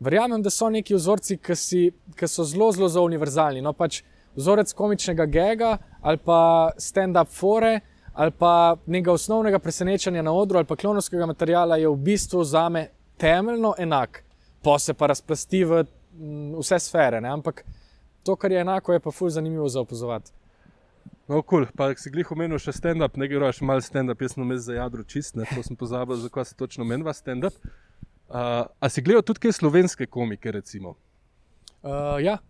verjamem, 0.00 0.42
da 0.42 0.50
so 0.50 0.70
neki 0.70 0.94
vzorci, 0.94 1.36
ki, 1.42 1.56
si, 1.56 1.80
ki 2.16 2.28
so 2.30 2.46
zelo, 2.46 2.70
zelo, 2.72 2.88
zelo 2.88 3.04
univerzalni. 3.10 3.60
No, 3.60 3.74
pač 3.74 4.02
vzorec 4.38 4.72
komičnega 4.72 5.26
gega 5.26 5.78
ali 6.00 6.20
pa 6.22 6.70
stand-up 6.78 7.28
fore. 7.34 7.80
Ali 8.14 8.30
pa 8.30 8.76
nekega 8.86 9.12
osnovnega 9.12 9.58
presenečenja 9.58 10.22
na 10.22 10.32
odru, 10.32 10.58
ali 10.58 10.66
pa 10.66 10.76
klonovskega 10.76 11.26
materiala, 11.26 11.76
je 11.76 11.88
v 11.88 11.96
bistvu 11.96 12.44
za 12.44 12.68
me 12.68 12.88
temeljno 13.16 13.74
enak, 13.78 14.22
pa 14.62 14.78
se 14.78 14.94
pa 14.94 15.06
razplasti 15.06 15.64
v 15.64 15.84
mm, 15.84 16.58
vse 16.58 16.78
sfere. 16.78 17.20
Ne? 17.20 17.28
Ampak 17.28 17.64
to, 18.24 18.36
kar 18.36 18.52
je 18.52 18.60
enako, 18.60 18.92
je 18.92 19.00
pa 19.00 19.10
fulj 19.10 19.30
zanimivo 19.30 19.68
za 19.68 19.80
opazovati. 19.80 20.32
No, 21.28 21.42
kul, 21.42 21.64
cool. 21.64 21.66
pa 21.76 21.92
si 21.94 22.10
glih 22.10 22.30
omenil 22.34 22.58
še 22.58 22.72
stand-up, 22.74 23.14
ne 23.20 23.28
greš 23.30 23.60
malo 23.62 23.82
stand-up, 23.84 24.18
jaz 24.18 24.34
sem 24.34 24.42
vmes 24.42 24.64
za 24.66 24.74
jadro 24.74 25.04
čist, 25.06 25.36
ne, 25.38 25.46
to 25.46 25.62
sem 25.62 25.78
pozabil, 25.78 26.18
zakaj 26.18 26.48
se 26.48 26.56
točno 26.58 26.84
menva 26.84 27.14
stand-up. 27.14 27.54
Uh, 28.30 28.66
a 28.66 28.90
si 28.90 29.02
gledal 29.02 29.22
tudi 29.26 29.44
kaj 29.44 29.54
slovenske 29.60 30.08
komike, 30.10 30.50
recimo? 30.50 30.96
Uh, 31.82 32.18
ja. 32.18 32.40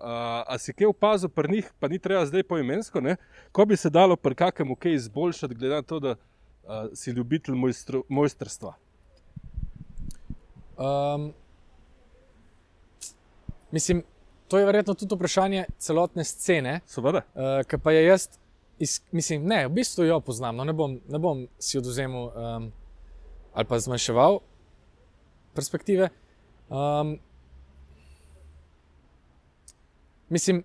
Uh, 0.00 0.06
a 0.46 0.56
si 0.58 0.72
kaj 0.72 0.86
opazil 0.86 1.28
pri 1.28 1.52
njih, 1.52 1.66
pa 1.78 1.88
ni 1.88 1.98
treba 1.98 2.24
zdaj 2.26 2.46
poimensko, 2.48 3.00
ne? 3.04 3.16
ko 3.52 3.66
bi 3.68 3.76
se 3.76 3.90
dalo 3.90 4.16
pri 4.16 4.34
kakemu 4.34 4.76
kaj 4.76 4.94
izboljšati, 4.94 5.54
glede 5.54 5.74
na 5.74 5.82
to, 5.82 5.98
da 6.00 6.10
uh, 6.10 6.88
si 6.94 7.10
ljubitelj 7.10 7.54
mojstro, 7.54 8.02
mojstrstva. 8.08 8.74
Um, 10.80 11.32
mislim, 13.70 14.02
to 14.48 14.58
je 14.58 14.66
verjetno 14.66 14.94
tudi 14.94 15.14
vprašanje 15.14 15.64
celotne 15.78 16.24
scene, 16.24 16.80
Seveda. 16.86 17.20
uh, 17.34 17.60
ki 17.68 17.78
pa 17.78 17.92
je 17.92 18.06
jaz, 18.06 18.28
iz, 18.78 19.02
mislim, 19.12 19.44
ne, 19.44 19.66
v 19.68 19.70
bistvu 19.82 20.08
jo 20.08 20.20
poznam, 20.20 20.56
no, 20.56 20.64
ne, 20.64 20.72
bom, 20.72 20.96
ne 21.08 21.18
bom 21.18 21.44
si 21.58 21.78
oduzemal 21.78 22.32
um, 22.32 22.72
ali 23.52 23.68
pa 23.68 23.78
zmanjševal 23.78 24.40
perspektive. 25.54 26.08
Um, 26.70 27.18
mislim, 30.30 30.62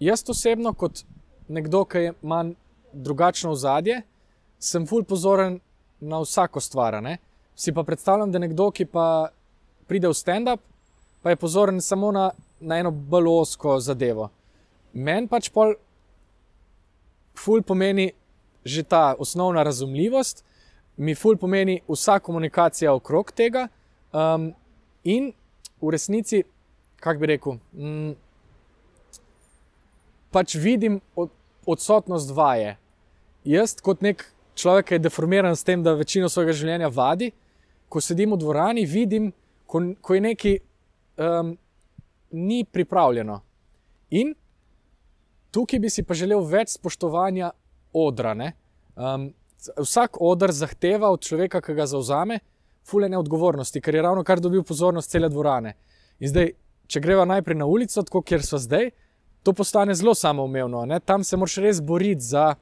jaz 0.00 0.24
osebno, 0.28 0.72
kot 0.72 1.04
nekdo, 1.48 1.84
ki 1.84 2.10
ima 2.22 2.44
drugačno 2.92 3.50
ozadje, 3.50 4.02
sem 4.58 4.86
fulj 4.86 5.04
pozoren 5.04 5.60
na 6.00 6.20
vsako 6.20 6.60
stvar. 6.60 7.02
ne. 7.02 7.18
Si 7.54 7.72
pa 7.72 7.82
predstavljam, 7.82 8.32
da 8.32 8.38
nekdo, 8.38 8.70
ki 8.70 8.84
pa 8.84 9.28
pride 9.86 10.08
v 10.08 10.14
stand-up, 10.14 10.60
pa 11.22 11.30
je 11.30 11.36
pozoren 11.36 11.80
samo 11.80 12.12
na, 12.12 12.30
na 12.60 12.78
eno 12.78 12.90
bolj 12.90 13.28
osko 13.28 13.80
zadevo. 13.80 14.30
Meni 14.92 15.28
pač 15.28 15.50
pol 15.50 15.74
ful 17.36 17.62
pomeni 17.62 18.12
že 18.64 18.82
ta 18.82 19.14
osnovna 19.18 19.62
razumljivost, 19.62 20.44
mi 20.96 21.14
ful 21.14 21.36
pomeni 21.36 21.80
vsa 21.88 22.18
komunikacija 22.20 22.92
okrog 22.92 23.32
tega, 23.32 23.68
um, 24.12 24.50
in 25.04 25.32
v 25.80 25.90
resnici, 25.90 26.42
kako 27.00 27.20
bi 27.20 27.26
rekel, 27.26 27.56
mm, 27.72 28.12
pač 30.30 30.54
vidim 30.54 31.00
od, 31.16 31.30
odsotnost 31.66 32.30
vaje. 32.34 32.76
Jaz, 33.44 33.76
kot 33.82 34.02
nek 34.04 34.24
človek, 34.54 34.86
ki 34.86 34.94
je 34.94 35.04
deformiran 35.06 35.56
s 35.56 35.64
tem, 35.64 35.82
da 35.82 35.96
večino 35.96 36.28
svojega 36.28 36.54
življenja 36.56 36.90
vadi, 36.92 37.30
ko 37.90 38.02
sedim 38.02 38.34
v 38.34 38.40
dvorani, 38.40 38.84
vidim, 38.86 39.30
ko, 39.66 39.82
ko 40.00 40.14
je 40.14 40.20
nekaj 40.20 40.58
um, 40.60 41.54
ni 42.30 42.62
pripravljeno. 42.64 43.40
In 44.10 44.34
tukaj 45.50 45.82
bi 45.82 45.90
si 45.90 46.04
pa 46.06 46.14
želel 46.14 46.44
več 46.46 46.76
spoštovanja 46.76 47.50
odra. 47.92 48.34
ne. 48.34 48.52
Um, 48.94 49.30
vsak 49.78 50.20
odr 50.20 50.52
zahteva 50.52 51.10
od 51.10 51.22
človeka, 51.24 51.60
ki 51.60 51.74
ga 51.74 51.86
zauzame, 51.86 52.40
fulene 52.86 53.18
odgovornosti, 53.18 53.80
ker 53.80 53.94
je 53.94 54.02
ravno 54.02 54.24
kar 54.24 54.40
dobil 54.40 54.62
pozornost 54.62 55.10
cele 55.10 55.28
dvorane. 55.28 55.74
In 56.20 56.28
zdaj, 56.28 56.52
če 56.90 57.00
greva 57.00 57.24
najprej 57.28 57.58
na 57.60 57.66
ulico, 57.66 58.02
tako 58.02 58.22
kjer 58.26 58.42
smo 58.44 58.58
zdaj, 58.58 58.90
to 59.42 59.52
postane 59.52 59.94
zelo 59.94 60.14
samoumevno. 60.14 60.84
Tam 61.04 61.24
se 61.24 61.36
moraš 61.36 61.56
res 61.56 61.80
boriti 61.80 62.20
za 62.20 62.54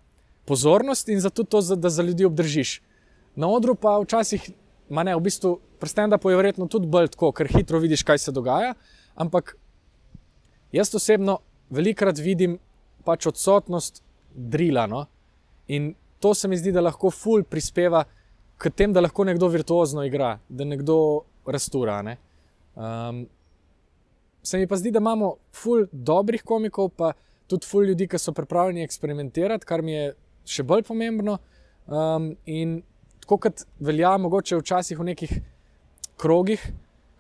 pozornost 0.45 1.09
in 1.09 1.21
za 1.21 1.31
to, 1.31 1.61
da 1.77 1.91
za 1.91 2.03
ljudi 2.03 2.25
obdržiš. 2.25 2.81
Na 3.37 3.49
odru 3.49 3.75
pa 3.75 3.99
včasih, 4.03 4.51
ne, 4.89 5.17
v 5.17 5.21
bistvu, 5.21 5.59
prsten 5.79 6.11
da 6.11 6.19
pa 6.19 6.31
je 6.31 6.37
verjetno 6.37 6.67
tudi 6.67 6.87
bolj 6.87 7.13
tako, 7.15 7.33
ker 7.33 7.49
hitro 7.51 7.79
vidiš, 7.79 8.03
kaj 8.03 8.19
se 8.19 8.33
dogaja. 8.33 8.75
Ampak 9.15 9.57
jaz 10.73 10.95
osebno 10.95 11.39
velikrat 11.71 12.19
vidim 12.19 12.59
pač 13.05 13.27
odsotnost 13.27 14.03
drila. 14.35 14.87
No? 14.87 15.07
In 15.69 15.95
to 16.19 16.35
se 16.35 16.49
mi 16.49 16.57
zdi, 16.57 16.73
da 16.73 16.81
lahko 16.81 17.11
ful 17.11 17.45
prispeva 17.45 18.05
k 18.59 18.71
temu, 18.71 18.95
da 18.95 19.05
lahko 19.05 19.25
nekdo 19.25 19.49
virtuozno 19.49 20.05
igra, 20.07 20.39
da 20.49 20.65
nekdo 20.65 20.99
rastura. 21.47 22.01
Ne? 22.03 22.17
Um, 22.75 23.27
se 24.49 24.59
mi 24.59 24.67
pa 24.67 24.77
zdi, 24.77 24.91
da 24.91 25.03
imamo 25.03 25.35
ful 25.53 25.87
dobrih 25.93 26.43
komikov, 26.43 26.91
pa 26.97 27.13
tudi 27.49 27.67
ful 27.69 27.85
ljudi, 27.85 28.09
ki 28.09 28.19
so 28.19 28.33
pripravljeni 28.33 28.85
eksperimentirati, 28.85 29.67
kar 29.69 29.83
mi 29.85 29.93
je 29.93 30.13
še 30.49 30.65
bolj 30.65 30.87
pomembno. 30.89 31.39
Um, 31.89 32.33
in 32.45 32.81
tako 33.25 33.39
kot 33.45 33.65
velja, 33.81 34.17
mogoče 34.21 34.61
včasih 34.61 34.99
v 34.99 35.11
nekih 35.11 35.33
krogih, 36.21 36.65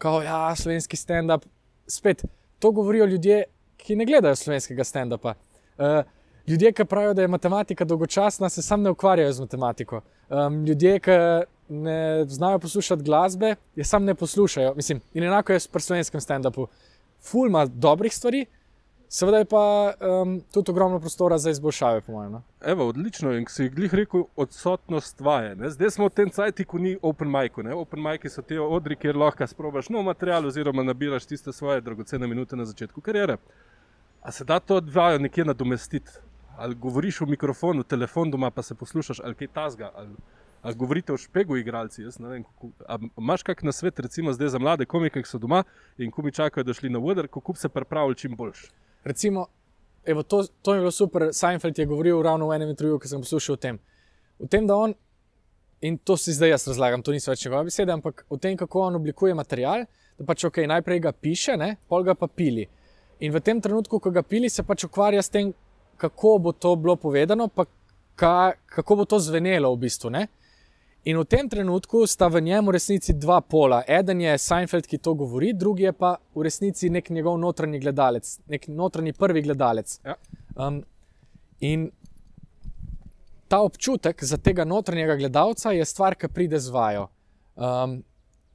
kot 0.00 0.24
ja, 0.24 0.54
slovenski 0.56 0.96
stand-up, 0.96 1.44
spet 1.88 2.24
to 2.58 2.72
govorijo 2.72 3.06
ljudje, 3.06 3.44
ki 3.78 3.96
ne 3.96 4.06
gledajo 4.08 4.36
slovenskega 4.36 4.84
stand-upa. 4.84 5.36
Uh, 5.78 6.00
ljudje, 6.48 6.72
ki 6.72 6.88
pravijo, 6.88 7.14
da 7.14 7.22
je 7.22 7.28
matematika 7.28 7.84
dolgočasna, 7.84 8.48
se 8.48 8.62
sam 8.62 8.82
ne 8.82 8.90
ukvarjajo 8.90 9.32
z 9.32 9.46
matematiko. 9.46 10.02
Um, 10.28 10.64
ljudje, 10.66 10.98
ki 11.00 11.18
ne 11.68 12.24
znajo 12.28 12.58
poslušati 12.58 13.02
glasbe, 13.02 13.54
je 13.76 13.84
sam 13.84 14.04
ne 14.04 14.14
poslušajo. 14.14 14.74
Mislim, 14.76 15.00
in 15.14 15.24
enako 15.24 15.52
je 15.52 15.60
pri 15.72 15.82
slovenskem 15.82 16.20
stand-upu. 16.20 16.66
Ful 17.20 17.48
ima 17.48 17.66
dobrih 17.66 18.14
stvari, 18.14 18.46
Seveda 19.10 19.38
je 19.38 19.44
pa 19.44 19.92
um, 20.22 20.40
tudi 20.52 20.70
ogromno 20.70 21.00
prostora 21.00 21.38
za 21.38 21.50
izboljšave, 21.50 22.00
po 22.00 22.12
mojem. 22.12 22.32
No? 22.32 22.42
Evo, 22.60 22.88
odlično. 22.88 23.32
In 23.32 23.46
si 23.48 23.68
glih 23.68 23.94
rekel, 23.94 24.24
odsotnost 24.36 25.20
vaje. 25.20 25.54
Ne? 25.56 25.70
Zdaj 25.70 25.90
smo 25.90 26.06
v 26.06 26.10
tem 26.10 26.30
cajtu, 26.30 26.66
ko 26.68 26.78
ni 26.78 26.98
open 27.02 27.30
mic. 27.30 27.56
Open 27.74 28.02
mic 28.02 28.28
so 28.28 28.42
te 28.42 28.60
odri, 28.60 28.96
kjer 28.96 29.16
lahko 29.16 29.46
sprobaš 29.46 29.88
nov 29.88 30.04
material 30.04 30.46
oziroma 30.46 30.84
nabiraš 30.84 31.26
tiste 31.26 31.52
svoje 31.52 31.80
dragocene 31.80 32.26
minute 32.26 32.56
na 32.56 32.64
začetku 32.68 33.00
kariere. 33.00 33.38
A 34.22 34.32
se 34.32 34.44
da 34.44 34.60
to 34.60 34.76
odvajo 34.76 35.18
nekje 35.18 35.44
nadomestiti? 35.44 36.10
Ali 36.58 36.74
govoriš 36.74 37.20
v 37.20 37.30
mikrofon, 37.32 37.80
v 37.80 37.88
telefon 37.88 38.30
doma, 38.30 38.50
pa 38.50 38.62
se 38.62 38.74
poslušaš, 38.74 39.20
ali 39.24 39.34
kaj 39.34 39.54
tasga. 39.54 39.90
Ali... 39.94 40.12
A 40.62 40.72
govorite 40.72 41.12
o 41.12 41.16
špegu, 41.16 41.56
igralci. 41.56 42.02
Imáš 43.18 43.42
kak 43.42 43.62
na 43.62 43.72
svet, 43.72 44.00
recimo 44.00 44.32
zdaj 44.32 44.48
za 44.48 44.58
mlade 44.58 44.86
komike, 44.86 45.22
ki 45.22 45.28
so 45.28 45.38
doma 45.38 45.62
in 45.98 46.10
ko 46.10 46.22
mi 46.22 46.32
čakajo, 46.32 46.64
da 46.64 46.74
šli 46.74 46.90
na 46.90 46.98
voder, 46.98 47.28
kako 47.28 47.54
se 47.54 47.68
pripravijo 47.68 48.14
čim 48.14 48.36
boljš? 48.36 48.70
Recimo, 49.04 49.46
evo, 50.04 50.22
to, 50.22 50.44
to 50.62 50.74
je 50.74 50.80
bilo 50.80 50.90
super. 50.90 51.28
Seinfeld 51.32 51.78
je 51.78 51.86
govoril 51.86 52.22
ravno 52.22 52.48
v 52.48 52.56
enem 52.56 52.72
intervjuju, 52.74 52.98
ki 52.98 53.08
sem 53.08 53.22
poslušal 53.22 53.54
o 53.54 53.62
tem. 53.62 53.78
V 54.38 54.48
tem, 54.50 54.66
da 54.66 54.76
on, 54.76 54.94
in 55.80 55.98
to 55.98 56.16
si 56.16 56.32
zdaj 56.34 56.50
jaz 56.50 56.66
razlagam, 56.68 57.02
to 57.02 57.14
niso 57.14 57.30
več 57.30 57.44
njegove 57.46 57.70
besede, 57.70 57.92
ampak 57.94 58.24
o 58.28 58.36
tem, 58.36 58.56
kako 58.56 58.88
on 58.88 58.98
oblikuje 58.98 59.34
material, 59.34 59.86
da 60.18 60.26
pač 60.26 60.44
ok, 60.44 60.64
najprej 60.66 61.00
ga 61.06 61.12
piše, 61.12 61.56
ne, 61.56 61.76
pol 61.88 62.02
ga 62.06 62.14
pa 62.18 62.26
pili. 62.26 62.66
In 63.20 63.32
v 63.34 63.42
tem 63.42 63.60
trenutku, 63.62 63.98
ko 64.02 64.10
ga 64.10 64.22
pili, 64.22 64.50
se 64.50 64.62
pač 64.66 64.86
ukvarja 64.86 65.22
s 65.22 65.30
tem, 65.30 65.52
kako 65.98 66.38
bo 66.38 66.52
to 66.52 66.74
bilo 66.78 66.96
povedano, 66.96 67.48
pa 67.48 67.66
ka, 68.18 68.54
kako 68.66 68.96
bo 68.96 69.04
to 69.06 69.18
zvenelo 69.22 69.70
v 69.74 69.86
bistvu. 69.86 70.10
Ne? 70.10 70.26
In 71.08 71.16
v 71.16 71.24
tem 71.24 71.48
trenutku 71.48 72.02
sta 72.06 72.28
v 72.28 72.42
njemu 72.44 72.68
v 72.68 72.72
resnici 72.76 73.14
dva 73.16 73.40
pola. 73.40 73.80
Eden 73.88 74.20
je 74.20 74.34
Seinfeld, 74.38 74.84
ki 74.84 74.98
to 75.00 75.14
govori, 75.16 75.54
drugi 75.56 75.86
je 75.86 75.92
pa 75.96 76.18
v 76.34 76.42
resnici 76.44 76.90
nek 76.92 77.08
njegov 77.08 77.38
notranji 77.40 77.80
gledalec, 77.80 78.28
nek 78.44 78.68
notranji 78.68 79.14
prvi 79.16 79.42
gledalec. 79.42 79.94
Ja. 80.04 80.18
Um, 80.52 80.82
in 81.64 81.86
ta 83.48 83.62
občutek 83.64 84.20
za 84.24 84.36
tega 84.36 84.66
notranjega 84.68 85.16
gledalca 85.16 85.72
je 85.72 85.86
stvar, 85.88 86.14
ki 86.14 86.28
pride 86.28 86.60
z 86.60 86.74
vajo. 86.76 87.08
Um, 87.56 88.02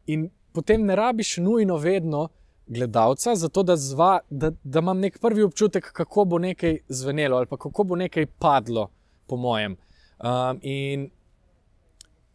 in 0.05 0.29
potem 0.53 0.85
ne 0.85 0.95
rabiš 0.95 1.37
nujno 1.41 1.79
vedno 1.81 2.27
gledalca, 2.67 3.33
zato 3.35 3.63
da, 3.63 3.75
zva, 3.75 4.19
da, 4.29 4.53
da 4.63 4.85
imam 4.85 5.01
nek 5.01 5.17
prvi 5.19 5.41
občutek, 5.43 5.89
kako 5.89 6.25
bo 6.25 6.37
nekaj 6.37 6.83
zvenelo 6.87 7.41
ali 7.41 7.49
kako 7.49 7.83
bo 7.83 7.97
nekaj 7.97 8.29
padlo, 8.37 8.91
po 9.25 9.41
mojem. 9.41 9.73
Um, 10.21 10.61
in 10.61 11.09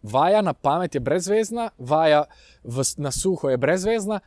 Vaja 0.02 0.42
na 0.42 0.52
pamet 0.52 0.94
je 0.94 1.00
brezvezna, 1.00 1.70
vaja 1.78 2.24
v, 2.64 2.84
na 2.96 3.10
suho 3.10 3.50
je 3.50 3.56
brezvezna, 3.56 4.20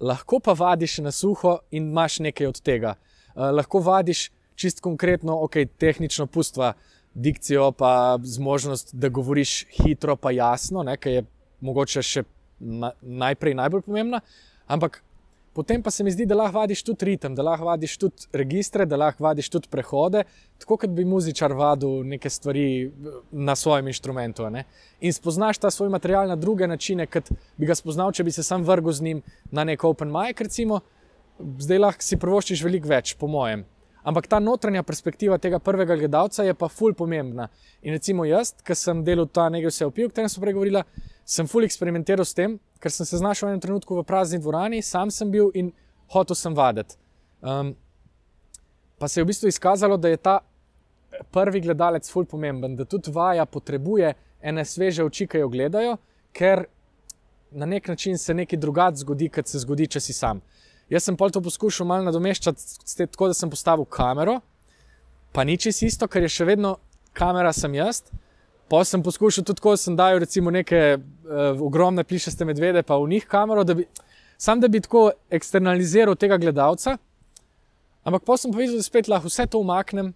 lahko 0.00 0.40
pa 0.40 0.52
vadiš 0.52 0.98
na 0.98 1.12
suho 1.14 1.58
in 1.70 1.90
imaš 1.90 2.18
nekaj 2.18 2.46
od 2.46 2.60
tega. 2.60 2.94
Uh, 3.34 3.50
lahko 3.54 3.80
vadiš 3.80 4.30
čist 4.54 4.80
konkretno, 4.80 5.38
ok, 5.44 5.64
tehnično 5.78 6.26
pustva, 6.26 6.72
dikcijo, 7.14 7.72
pa 7.72 8.18
zmožnost, 8.22 8.94
da 8.94 9.08
govoriš 9.08 9.66
hitro, 9.70 10.16
pa 10.16 10.30
jasno, 10.30 10.84
ki 11.00 11.10
je 11.10 11.24
mogoče 11.60 12.02
še 12.02 12.24
na, 12.58 12.92
najprej 13.00 13.54
najbolj 13.54 13.82
pomembna. 13.86 14.20
Ampak 14.66 15.02
Potem 15.52 15.82
pa 15.82 15.90
se 15.90 16.04
mi 16.04 16.10
zdi, 16.10 16.24
da 16.26 16.34
lahko 16.34 16.58
vadiš 16.58 16.82
tudi 16.82 17.04
ritem, 17.04 17.34
da 17.34 17.42
lahko 17.44 17.66
vadiš 17.68 17.96
tudi 18.00 18.28
registre, 18.32 18.86
da 18.88 18.96
lahko 18.96 19.24
vadiš 19.24 19.50
tudi 19.52 19.68
prehode, 19.68 20.22
tako 20.58 20.78
kot 20.80 20.94
bi 20.96 21.04
muzičar 21.04 21.52
vadil 21.52 22.00
neke 22.08 22.30
stvari 22.30 22.64
eh, 22.86 23.18
na 23.32 23.56
svojem 23.56 23.90
inštrumentu. 23.92 24.48
Ne? 24.50 24.64
In 25.00 25.12
spoznaš 25.12 25.58
ta 25.58 25.70
svoj 25.70 25.92
material 25.92 26.28
na 26.28 26.36
druge 26.36 26.66
načine, 26.66 27.06
kot 27.06 27.28
bi 27.56 27.68
ga 27.68 27.76
spoznal, 27.76 28.14
če 28.16 28.24
bi 28.24 28.32
se 28.32 28.42
sam 28.42 28.64
vrgel 28.64 28.92
z 28.92 29.08
njim 29.08 29.22
na 29.50 29.64
nek 29.64 29.84
open 29.84 30.12
mic, 30.12 30.40
recimo. 30.40 30.80
Zdaj 31.58 31.78
lahko 31.78 32.04
si 32.04 32.16
prvoščiš 32.16 32.64
veliko 32.64 32.88
več, 32.88 33.16
po 33.18 33.28
mojem. 33.28 33.66
Ampak 34.02 34.26
ta 34.26 34.40
notranja 34.42 34.82
perspektiva 34.82 35.38
tega 35.38 35.58
prvega 35.62 35.96
gledalca 35.96 36.42
je 36.42 36.54
pa 36.54 36.68
ful 36.68 36.94
pomembna. 36.94 37.48
In 37.82 37.94
recimo 37.94 38.24
jaz, 38.26 38.50
ki 38.66 38.74
sem 38.74 39.04
delal 39.06 39.28
ta 39.30 39.46
nekaj 39.48 39.70
vse 39.70 39.86
opil, 39.86 40.08
o 40.08 40.10
katerem 40.10 40.30
smo 40.32 40.42
pregovorili, 40.42 40.82
sem 41.24 41.46
ful 41.46 41.66
eksperimentiral 41.66 42.26
s 42.26 42.34
tem, 42.34 42.58
ker 42.82 42.90
sem 42.90 43.06
se 43.06 43.20
znašel 43.22 43.46
v 43.48 43.52
enem 43.52 43.62
trenutku 43.62 44.00
v 44.00 44.06
prazni 44.06 44.40
dvorani, 44.42 44.82
sam 44.82 45.10
sem 45.10 45.30
bil 45.30 45.52
in 45.54 45.70
hotel 46.10 46.38
sem 46.38 46.54
vaditi. 46.54 46.98
Um, 47.42 47.76
pa 48.98 49.08
se 49.08 49.20
je 49.20 49.24
v 49.24 49.30
bistvu 49.30 49.52
izkazalo, 49.52 49.96
da 49.96 50.10
je 50.10 50.18
ta 50.18 50.40
prvi 51.30 51.60
gledalec 51.60 52.10
ful 52.10 52.26
pomemben, 52.26 52.74
da 52.76 52.84
tudi 52.84 53.10
vaja 53.14 53.46
potrebuje 53.46 54.14
ene 54.42 54.64
sveže 54.64 55.04
oči, 55.04 55.28
ki 55.30 55.44
jo 55.44 55.48
gledajo, 55.52 55.96
ker 56.34 56.66
na 57.52 57.66
nek 57.66 57.88
način 57.88 58.18
se 58.18 58.34
nekaj 58.34 58.58
drugače 58.58 58.96
zgodi, 58.96 59.28
kot 59.28 59.46
se 59.46 59.58
zgodi, 59.62 59.86
če 59.86 60.00
si 60.00 60.12
sam. 60.16 60.40
Jaz 60.90 61.04
sem 61.06 61.16
pol 61.16 61.30
to 61.30 61.40
poskušal 61.42 61.86
malo 61.86 62.04
nadomeščati 62.08 63.06
tako, 63.06 63.30
da 63.30 63.36
sem 63.36 63.50
postavil 63.50 63.84
kamero, 63.84 64.40
pa 65.32 65.44
ni 65.44 65.56
čisto 65.58 65.86
isto, 65.86 66.08
ker 66.08 66.26
je 66.26 66.32
še 66.32 66.48
vedno 66.48 66.76
kamera 67.16 67.52
sem 67.52 67.74
jaz. 67.74 68.02
Pa 68.68 68.82
sem 68.88 69.02
poskušal 69.04 69.44
tudi 69.44 69.60
tako, 69.60 69.74
da 69.76 69.80
sem 69.80 69.96
dal 69.96 70.18
recimo 70.22 70.50
neke 70.50 70.96
uh, 70.96 71.60
ogromne 71.60 72.04
plišaste 72.04 72.44
medvede, 72.48 72.82
pa 72.82 72.96
v 72.96 73.08
njih 73.14 73.26
kamero, 73.28 73.64
da 73.64 73.76
bi, 73.76 73.86
sam 74.40 74.60
da 74.60 74.68
bi 74.68 74.80
tako 74.80 75.10
eksternaliziral 75.30 76.16
tega 76.16 76.38
gledalca. 76.40 76.96
Ampak 78.02 78.24
pa 78.26 78.36
sem 78.36 78.52
povedal, 78.52 78.80
da 78.80 78.86
spet 78.86 79.08
lahko 79.08 79.30
vse 79.30 79.46
to 79.46 79.60
umaknem, 79.62 80.14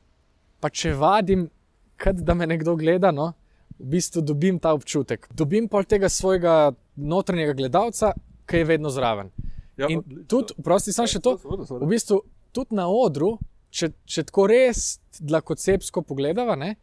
pa 0.61 0.71
če 0.73 0.95
vadim, 0.97 1.51
kad 1.97 2.19
da 2.25 2.35
me 2.35 2.49
nekdo 2.49 2.75
gleda, 2.77 3.13
no, 3.13 3.33
v 3.79 3.91
bistvu 3.97 4.25
dobim 4.25 4.59
ta 4.59 4.73
občutek. 4.77 5.29
Dobim 5.37 5.69
pa 5.69 5.83
tega 5.85 6.09
svojega 6.09 6.73
notranjega 6.97 7.53
gledalca, 7.57 8.15
ki 8.49 8.63
je 8.63 8.69
vedno 8.73 8.91
zraven. 8.91 9.31
Ja, 9.77 9.87
In 9.89 9.99
odlično. 9.99 10.25
tudi, 10.29 10.55
prosti, 10.65 10.93
sem 10.93 11.07
še 11.07 11.21
to. 11.21 11.37
V 11.43 11.89
bistvu 11.89 12.23
tudi 12.57 12.77
na 12.79 12.87
odru, 12.89 13.37
če, 13.71 13.91
če 14.09 14.25
tako 14.31 14.47
res 14.49 14.99
dlakocepsko 15.21 16.03
pogledava, 16.03 16.57
ne, 16.57 16.77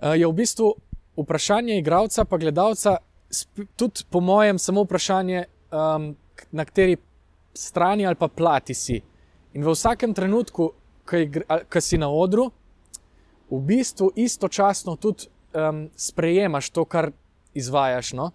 eh, 0.00 0.16
je 0.18 0.26
v 0.26 0.34
bistvu 0.34 0.72
vprašanje 1.20 1.78
igralca 1.78 2.26
in 2.26 2.38
gledalca, 2.38 2.96
tudi 3.76 4.04
po 4.10 4.20
mojem, 4.20 4.58
samo 4.58 4.82
vprašanje, 4.82 5.44
um, 5.70 6.16
na 6.52 6.64
kateri 6.64 6.96
strani 7.54 8.06
ali 8.06 8.16
pa 8.16 8.28
plati 8.28 8.74
si. 8.74 9.02
In 9.54 9.64
v 9.64 9.74
vsakem 9.74 10.14
trenutku, 10.14 10.72
ki 11.06 11.80
si 11.80 11.98
na 11.98 12.08
odru, 12.10 12.50
v 13.50 13.60
bistvu 13.66 14.12
istočasno 14.16 14.96
tudi 14.96 15.26
um, 15.54 15.88
sprejemaš 15.96 16.70
to, 16.70 16.84
kar 16.84 17.10
izvajaš. 17.54 18.12
No? 18.12 18.30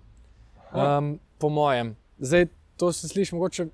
Um, 0.76 1.20
po 1.40 1.50
mojem. 1.50 1.96
Zdaj, 2.20 2.48
to 2.78 2.94
se 2.94 3.08
sliši 3.08 3.36
mogoče 3.36 3.68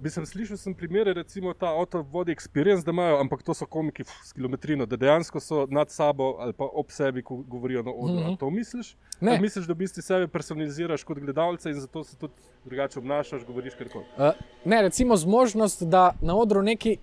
Bi 0.00 0.08
sem 0.10 0.24
slišal 0.26 0.56
sem 0.56 0.74
primere, 0.74 1.12
recimo 1.12 1.52
ta 1.54 1.68
avto 1.76 2.00
vodi 2.02 2.32
experience, 2.32 2.84
da 2.84 2.90
imajo, 2.90 3.18
ampak 3.20 3.42
to 3.42 3.54
so 3.54 3.66
komiki 3.66 4.02
f, 4.02 4.08
s 4.24 4.32
kilometrino, 4.32 4.86
da 4.86 4.96
dejansko 4.96 5.40
so 5.40 5.66
nad 5.70 5.90
sabo 5.90 6.36
ali 6.40 6.52
pa 6.52 6.64
ob 6.72 6.88
sebi, 6.90 7.22
ko 7.22 7.36
govorijo 7.36 7.82
na 7.82 7.90
odru. 7.90 8.14
Mm 8.14 8.20
Mhm. 8.20 8.28
-hmm. 8.30 8.38
To 8.38 8.50
misliš? 8.50 8.96
Ne. 9.20 9.30
Ali 9.32 9.40
misliš, 9.40 9.66
da 9.66 9.72
v 9.72 9.76
bistvu 9.76 10.02
sebe 10.02 10.28
personaliziraš 10.28 11.04
kot 11.04 11.18
gledalca 11.18 11.70
in 11.70 11.80
zato 11.80 12.04
se 12.04 12.16
tudi 12.16 12.32
drugače 12.64 12.98
obnašaš, 12.98 13.44
govoriš 13.46 13.74
kar 13.74 13.88
koli. 13.88 14.04
Uh, 14.16 14.32
ne, 14.64 14.82
recimo 14.82 15.16
zmožnost, 15.16 15.82
da 15.82 16.12
na 16.20 16.36
odru 16.36 16.62
nekaj, 16.62 16.96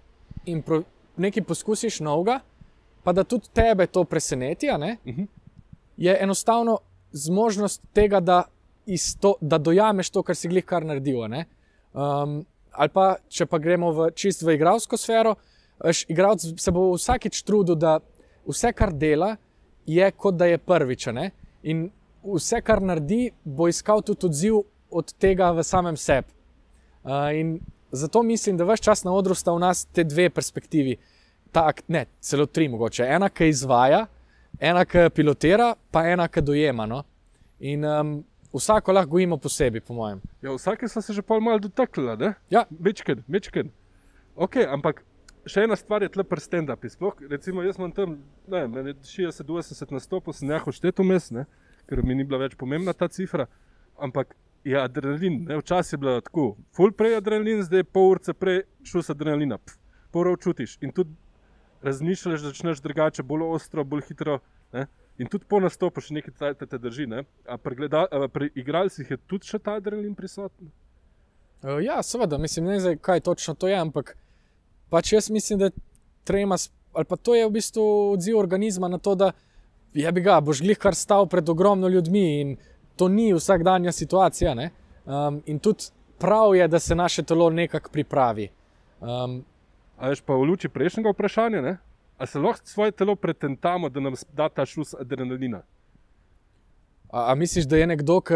impro, 0.45 0.83
nekaj 1.17 1.43
poskusiš 1.43 1.99
novega, 1.99 2.39
pa 3.03 3.13
da 3.13 3.23
tudi 3.23 3.49
tebe 3.53 3.87
to 3.87 4.03
preseneti, 4.03 4.67
Uh 4.69 4.73
-huh. 4.73 5.27
je 5.97 6.17
enostavno 6.19 6.79
zmožnost 7.11 7.81
tega, 7.93 8.19
da, 8.19 8.43
to, 9.19 9.35
da 9.41 9.57
dojameš 9.57 10.09
to, 10.09 10.23
kar 10.23 10.35
si 10.35 10.47
glih 10.47 10.65
kar 10.65 10.85
naredil. 10.85 11.23
Um, 11.27 12.45
ali 12.71 12.93
pa, 12.93 13.17
če 13.29 13.45
pa 13.49 13.59
gremo 13.59 13.91
v 13.91 14.11
čist 14.15 14.43
v 14.45 14.55
igralsko 14.55 14.97
sfero, 14.97 15.35
veš, 15.83 16.05
igralec 16.11 16.45
se 16.61 16.71
bo 16.71 16.89
vsakič 16.93 17.41
trudil, 17.43 17.75
da 17.75 17.97
vse, 18.47 18.71
kar 18.73 18.93
dela, 18.93 19.35
je 19.87 20.11
kot 20.11 20.37
da 20.37 20.47
je 20.47 20.57
prvič. 20.57 21.07
In 21.63 21.87
vse, 22.23 22.61
kar 22.61 22.81
naredi, 22.83 23.31
bo 23.43 23.67
iskal 23.67 24.03
tudi 24.05 24.27
odziv 24.29 24.61
od 24.91 25.13
tega 25.19 25.51
v 25.51 25.65
samem 25.65 25.97
sebi. 25.97 26.31
Uh, 27.07 27.31
in 27.35 27.59
zato 27.91 28.23
mislim, 28.23 28.57
da 28.57 28.67
vse 28.67 28.83
čas 28.83 29.03
na 29.03 29.13
odru 29.15 29.35
sta 29.35 29.51
v 29.55 29.63
nas 29.63 29.85
te 29.85 30.03
dve 30.03 30.29
perspektivi. 30.29 30.97
Ta, 31.51 31.71
ne, 31.87 32.05
celo 32.21 32.45
tri, 32.45 32.67
mogoče. 32.69 33.05
Ena, 33.07 33.29
ki 33.29 33.47
izvaja, 33.49 34.05
ena, 34.59 34.83
ki 34.85 35.07
pilotira, 35.15 35.73
pa 35.91 36.03
ena, 36.07 36.27
ki 36.27 36.43
dojema. 36.43 36.85
No? 36.85 37.03
In 37.59 37.85
um, 37.85 38.17
vsako 38.53 38.95
lahko 38.95 39.09
gojimo 39.09 39.37
posebej, 39.37 39.81
po 39.81 39.93
mojem. 39.93 40.21
Ja, 40.41 40.53
vsake 40.53 40.87
so 40.87 41.01
se 41.01 41.13
že 41.13 41.21
pol 41.21 41.41
malo 41.41 41.59
dotaknili, 41.59 42.17
ne? 42.17 42.33
Ja, 42.49 42.65
Mečken, 42.69 43.23
mečken. 43.27 43.71
Ok, 44.35 44.59
ampak 44.69 45.03
še 45.47 45.63
ena 45.65 45.75
stvar 45.75 46.03
je 46.03 46.11
tle 46.13 46.23
pri 46.27 46.43
stand-upi. 46.43 46.91
Sploh, 46.91 47.21
recimo, 47.31 47.63
jaz 47.65 47.79
imam 47.79 47.93
tam, 47.95 48.17
ne 48.47 48.63
vem, 48.63 48.73
meni 48.73 48.93
je 48.93 49.29
60-80 49.31 49.93
nastopov, 49.95 50.35
sem 50.35 50.51
jih 50.51 50.67
odštetil 50.67 51.07
mes, 51.07 51.31
ne? 51.31 51.47
ker 51.87 52.03
mi 52.03 52.17
ni 52.19 52.25
bila 52.27 52.41
več 52.43 52.57
pomembna 52.59 52.93
ta 52.93 53.07
cifra. 53.07 53.47
Ampak 53.97 54.35
je 54.67 54.75
adrenalin, 54.75 55.45
ne? 55.47 55.57
včasih 55.61 55.95
je 55.95 56.01
bilo 56.03 56.17
tako, 56.21 56.47
full 56.75 56.91
prej 56.91 57.17
adrenalin, 57.21 57.63
zdaj 57.63 57.87
pol 57.87 58.17
urce 58.17 58.35
prej 58.35 58.65
šus 58.83 59.09
adrenalina, 59.13 59.57
pf, 59.57 59.79
ur 60.17 60.33
čutiš 60.41 60.77
in 60.81 60.91
tudi 60.91 61.13
razmišljaš, 61.85 62.41
začneš 62.41 62.81
drugače, 62.81 63.23
bolj 63.23 63.45
ostro, 63.47 63.83
bolj 63.83 64.07
hitro. 64.09 64.39
Ne? 64.73 64.87
In 65.17 65.27
tudi 65.27 65.47
po 65.49 65.59
nastopu 65.59 66.01
še 66.01 66.13
nekaj 66.19 66.33
cajt 66.37 66.67
te 66.69 66.77
drži. 66.77 67.07
Ne? 67.09 67.23
A 67.49 67.57
pri, 67.57 67.75
gleda, 67.79 68.05
a 68.05 68.27
pri 68.29 68.51
igralcih 68.55 69.09
je 69.09 69.17
tudi 69.17 69.49
še 69.49 69.59
ta 69.59 69.77
adrenalin 69.81 70.13
prisoten? 70.15 70.69
Uh, 71.63 71.79
ja, 71.81 71.97
seveda, 72.05 72.37
mislim, 72.37 72.69
ne 72.69 72.77
vem, 72.77 72.99
kaj 73.01 73.23
točno 73.25 73.55
to 73.57 73.69
je, 73.69 73.77
ampak 73.79 74.13
pač 74.93 75.15
jaz 75.15 75.31
mislim, 75.33 75.63
da 75.63 75.71
trema, 76.27 76.59
ali 76.93 77.09
pa 77.09 77.17
to 77.17 77.33
je 77.33 77.47
v 77.47 77.53
bistvu 77.55 77.85
odziv 78.13 78.37
organizma 78.37 78.91
na 78.93 79.01
to, 79.01 79.15
da 79.17 79.31
je 79.97 80.11
bi 80.13 80.21
ga, 80.21 80.37
boš 80.43 80.61
glih 80.61 80.77
kar 80.77 80.95
stal 80.95 81.25
pred 81.25 81.49
ogromno 81.49 81.89
ljudmi 81.89 82.25
in 82.41 82.55
to 82.97 83.07
ni 83.09 83.31
vsakdanja 83.33 83.91
situacija. 83.91 84.53
ne. 84.53 84.69
Um, 85.05 85.41
in 85.45 85.59
tudi 85.59 85.89
prav 86.19 86.55
je, 86.55 86.67
da 86.67 86.79
se 86.79 86.95
naše 86.95 87.23
telo 87.23 87.49
nekako 87.49 87.89
pripravi. 87.89 88.49
Um, 89.01 89.41
A 89.97 90.11
veš 90.13 90.21
pa 90.21 90.35
v 90.37 90.45
luči 90.45 90.69
prejšnjega 90.69 91.09
vprašanja, 91.09 91.61
ne? 91.61 91.77
A 92.17 92.25
se 92.25 92.39
lahko 92.39 92.65
svoje 92.65 92.91
telo 92.91 93.15
pretentamo, 93.15 93.89
da 93.89 93.99
nam 93.99 94.13
da 94.33 94.49
ta 94.49 94.65
šus 94.65 94.93
adrenalina? 94.99 95.63
a, 97.09 97.31
a 97.31 97.35
misliš, 97.35 97.65
da 97.65 97.77
je 97.77 97.87
nekdo, 97.87 98.19
ki 98.21 98.33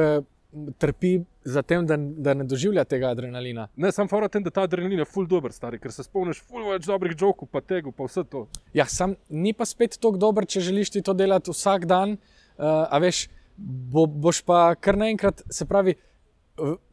trpi 0.77 1.21
za 1.43 1.61
tem, 1.61 1.85
da, 1.87 1.95
da 1.97 2.33
ne 2.33 2.43
doživlja 2.43 2.83
tega 2.83 3.11
adrenalina? 3.15 3.67
Ne, 3.75 3.91
sam 3.91 4.09
fora 4.11 4.27
tem, 4.27 4.43
da 4.43 4.51
ta 4.51 4.65
adrenalin 4.67 4.99
je 4.99 5.07
full 5.07 5.27
dober, 5.27 5.53
stari, 5.55 5.79
ker 5.79 5.93
se 5.95 6.03
spomniš 6.03 6.41
full 6.43 6.67
več 6.71 6.85
dobrih 6.87 7.15
jokov, 7.17 7.49
pa 7.51 7.61
tega, 7.63 7.91
pa 7.95 8.07
vse 8.07 8.25
to. 8.27 8.45
Ja, 8.75 8.85
sam 8.85 9.15
ni 9.29 9.53
pa 9.57 9.67
spet 9.67 9.97
tako 9.99 10.19
dober, 10.19 10.47
če 10.47 10.65
želiš 10.67 10.95
ti 10.95 11.03
to 11.05 11.15
delati 11.17 11.53
vsak 11.53 11.87
dan. 11.89 12.17
Uh, 12.61 12.83
a 12.91 12.99
veš, 13.01 13.25
bo, 13.57 14.05
boš 14.05 14.43
pa 14.45 14.73
kar 14.75 14.99
naenkrat, 14.99 15.41
se 15.49 15.65
pravi, 15.65 15.95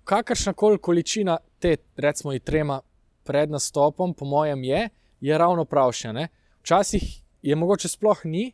kakršna 0.09 0.55
koli 0.57 0.78
količina 0.78 1.36
te, 1.61 1.76
recimo, 1.99 2.32
trema 2.39 2.80
pred 3.26 3.51
nastopom, 3.51 4.14
po 4.14 4.24
mojem, 4.24 4.62
je, 4.64 4.89
je 5.20 5.39
ravno 5.39 5.66
pravšnja. 5.68 6.28
Včasih 6.62 7.04
je 7.42 7.56
mogoče 7.56 7.88
sploh 7.88 8.24
ni, 8.24 8.52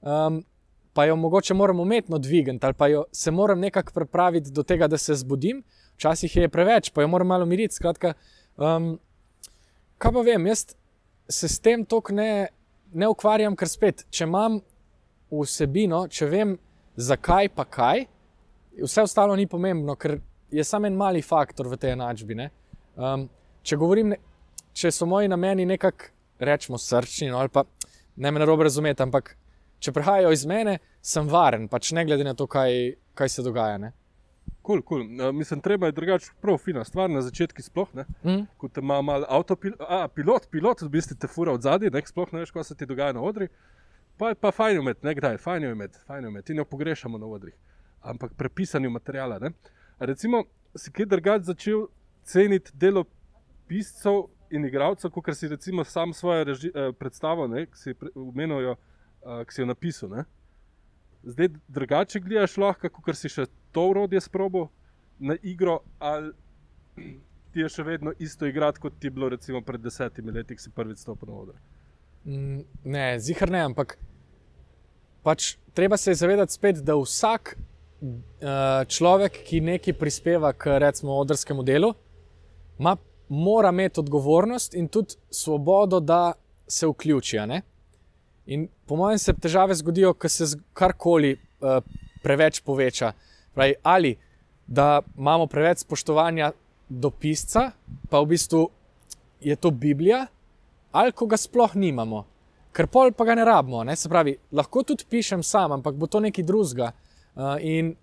um, 0.00 0.42
pa 0.92 1.04
jo 1.04 1.16
mogoče 1.16 1.54
moram 1.54 1.80
umetno 1.80 2.18
dvigati 2.18 2.58
ali 2.62 2.74
pa 2.74 2.86
jo 2.88 3.04
se 3.12 3.30
moram 3.30 3.60
nekako 3.60 3.92
pripraviti 3.92 4.50
do 4.50 4.62
tega, 4.62 4.88
da 4.88 4.98
se 4.98 5.14
zbudim. 5.14 5.62
Včasih 5.96 6.36
je 6.36 6.48
preveč, 6.48 6.90
pa 6.90 7.02
jo 7.02 7.08
moram 7.08 7.26
malo 7.26 7.46
miriti. 7.46 7.74
Skratka, 7.74 8.14
um, 8.56 8.98
kaj 9.98 10.12
pa 10.12 10.20
vem, 10.20 10.46
jaz 10.46 10.66
se 11.28 11.48
s 11.48 11.60
tem 11.60 11.84
toliko 11.84 12.12
ne, 12.12 12.48
ne 12.92 13.08
ukvarjam, 13.08 13.56
ker 13.56 13.68
spet, 13.68 14.06
če 14.10 14.24
imam 14.24 14.60
vsebino, 15.32 16.06
če 16.08 16.28
vem, 16.28 16.56
zakaj 16.96 17.48
pa 17.56 17.64
kaj, 17.64 18.04
vse 18.82 19.04
ostalo 19.06 19.36
ni 19.36 19.46
pomembno, 19.46 19.96
ker 19.96 20.18
je 20.52 20.64
samo 20.64 20.86
en 20.86 20.96
mali 20.96 21.22
faktor 21.22 21.70
v 21.72 21.78
tej 21.80 21.94
enačbi. 21.96 22.34
ne. 22.34 22.50
Um, 22.96 23.28
če 23.62 23.76
govorim, 23.80 24.12
ne, 24.12 24.18
če 24.76 24.90
so 24.92 25.06
moji 25.08 25.30
nameni 25.32 25.64
nekako, 25.66 26.10
rečemo, 26.44 26.78
srčni, 26.78 27.30
no, 27.30 27.38
ali 27.38 27.48
pa 27.48 27.64
ne 28.16 28.30
me 28.30 28.40
narobe 28.42 28.64
razumeti, 28.68 29.02
ampak 29.02 29.36
če 29.82 29.92
prihajajo 29.92 30.32
iz 30.34 30.44
mene, 30.46 30.78
sem 31.02 31.28
varen, 31.28 31.66
pač 31.68 31.90
ne 31.96 32.04
glede 32.06 32.24
na 32.24 32.34
to, 32.38 32.46
kaj, 32.46 32.94
kaj 33.18 33.28
se 33.28 33.42
dogaja. 33.42 33.78
ne. 33.78 33.92
Kul, 34.62 34.82
cool, 34.86 35.02
cool. 35.02 35.28
uh, 35.28 35.34
mislim, 35.34 35.60
treba 35.60 35.86
je 35.86 35.92
drugače 35.92 36.30
prav 36.40 36.58
fina 36.58 36.84
stvar 36.84 37.10
na 37.10 37.22
začetku 37.22 37.62
sploh. 37.62 37.88
Ne? 37.94 38.04
Mm. 38.24 38.44
Ko 38.56 38.68
te 38.68 38.80
ima 38.80 39.00
malo 39.02 39.26
avtopilot, 39.28 39.80
a, 39.88 40.08
pilot, 40.08 40.46
pilot, 40.50 40.82
v 40.82 40.88
bistvu 40.88 41.16
te 41.18 41.26
fura 41.26 41.52
od 41.52 41.62
zadaj, 41.66 41.90
ne 41.90 42.02
sploh 42.06 42.30
ne 42.32 42.44
veš, 42.44 42.52
kaj 42.54 42.68
se 42.70 42.76
ti 42.78 42.86
dogaja 42.86 43.12
na 43.12 43.24
odri. 43.26 43.48
Pa 44.18 44.30
je 44.30 44.38
pa 44.38 44.52
fajn 44.54 44.78
imeti, 44.78 45.06
nekdaj, 45.06 45.38
fajn 45.42 45.66
je 45.66 45.88
fajn 46.06 46.24
je 46.24 46.30
imeti, 46.30 46.52
in 46.52 46.62
jo 46.62 46.64
pogrešamo 46.64 47.18
na 47.18 47.26
odrih. 47.26 47.54
Ampak 48.02 48.36
prepisanju 48.38 48.90
materijala. 48.90 49.38
Ne? 49.38 49.50
Recimo, 49.98 50.44
si 50.76 50.92
kaj 50.92 51.06
drugače 51.06 51.44
začel 51.44 51.86
ceniti 52.24 52.70
delo 52.74 53.04
piscev 53.66 54.28
in 54.52 54.66
igralcev, 54.68 55.10
kot 55.10 55.32
si 55.36 55.48
recimo 55.48 55.84
sam 55.84 56.12
svojo 56.12 56.44
reži, 56.44 56.70
eh, 56.74 56.92
predstavo, 56.98 57.48
ne, 57.48 57.66
ki 57.66 57.78
si 57.78 57.94
umenijo, 58.14 58.76
eh, 58.76 59.44
ki 59.44 59.54
si 59.54 59.60
jo 59.62 59.66
napisal. 59.66 60.10
Ne? 60.10 60.24
Zdaj 61.22 61.48
drugače 61.68 62.20
gledaš 62.20 62.56
lahko, 62.56 62.90
kot 62.90 63.16
si 63.16 63.28
še 63.28 63.46
to 63.72 63.88
urodje 63.88 64.20
sprobo 64.20 64.68
na 65.18 65.36
igro, 65.42 65.80
ali 65.98 66.32
ti 67.52 67.60
je 67.60 67.68
še 67.68 67.84
vedno 67.86 68.12
isto 68.18 68.46
igrati, 68.46 68.80
kot 68.80 68.98
ti 68.98 69.06
je 69.06 69.14
bilo 69.14 69.28
recimo 69.28 69.60
pred 69.64 69.80
desetimi 69.80 70.32
leti, 70.32 70.56
ko 70.56 70.62
si 70.62 70.70
prvič 70.70 71.04
stopil 71.04 71.28
na 71.28 71.34
oder. 71.34 71.60
Mm, 72.24 72.64
Ne, 72.84 73.06
zihar 73.20 73.50
ne, 73.50 73.60
ampak 73.70 73.96
pač 75.22 75.56
treba 75.74 75.96
se 75.96 76.14
zavedati 76.14 76.52
spet, 76.52 76.82
da 76.82 76.96
vsak 76.98 77.54
uh, 77.54 78.82
človek, 78.88 79.38
ki 79.46 79.60
nekaj 79.60 79.96
prispeva 79.98 80.52
k 80.52 80.78
recimo 80.82 81.16
odrskemu 81.22 81.64
delu, 81.66 81.92
ima, 82.78 82.96
mora 83.32 83.68
imeti 83.68 84.00
odgovornost 84.00 84.74
in 84.74 84.88
tudi 84.88 85.14
svobodo, 85.30 86.00
da 86.00 86.32
se 86.66 86.86
vključi. 86.86 87.38
In 88.46 88.68
po 88.86 88.96
mojem 88.96 89.18
se 89.18 89.32
težave 89.32 89.74
zgodijo, 89.74 90.14
ko 90.14 90.28
se 90.28 90.44
karkoli 90.72 91.32
uh, 91.32 91.84
preveč 92.22 92.60
poveča. 92.60 93.12
Pravi, 93.54 93.74
ali 93.82 94.16
da 94.66 95.00
imamo 95.18 95.46
preveč 95.46 95.78
spoštovanja 95.78 96.52
do 96.88 97.10
pisca, 97.10 97.70
pa 98.10 98.20
v 98.20 98.26
bistvu 98.26 98.68
je 99.40 99.56
to 99.56 99.70
Biblija, 99.70 100.26
ali 100.92 101.12
ko 101.12 101.26
ga 101.26 101.36
sploh 101.36 101.74
nimamo, 101.74 102.24
ker 102.72 102.86
pol 102.86 103.12
pa 103.16 103.24
ga 103.24 103.34
ne 103.34 103.44
rabimo. 103.44 103.84
Ne? 103.84 103.96
Se 103.96 104.08
pravi, 104.08 104.36
lahko 104.52 104.82
tudi 104.82 105.08
pišem 105.08 105.42
sam, 105.42 105.72
ampak 105.72 105.94
bo 105.94 106.06
to 106.06 106.20
nekaj 106.20 106.44
drugega. 106.44 106.92
Uh, 107.34 107.56
in 107.60 107.94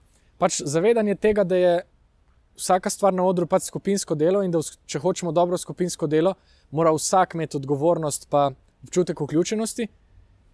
pač 0.41 0.61
zavedanje 0.65 1.15
tega, 1.15 1.43
da 1.43 1.55
je 1.55 1.73
vsaka 2.60 2.89
stvar 2.89 3.14
na 3.14 3.24
odru 3.24 3.47
pač 3.47 3.70
skupinsko 3.72 4.16
delo 4.16 4.43
in 4.43 4.51
da 4.51 4.62
če 4.86 4.99
hočemo 4.99 5.32
dobro 5.32 5.57
skupinsko 5.57 6.07
delo, 6.07 6.36
mora 6.72 6.91
vsak 6.93 7.34
imeti 7.36 7.57
odgovornost 7.57 8.28
in 8.30 8.55
občutek 8.84 9.22
vključenosti, 9.22 9.88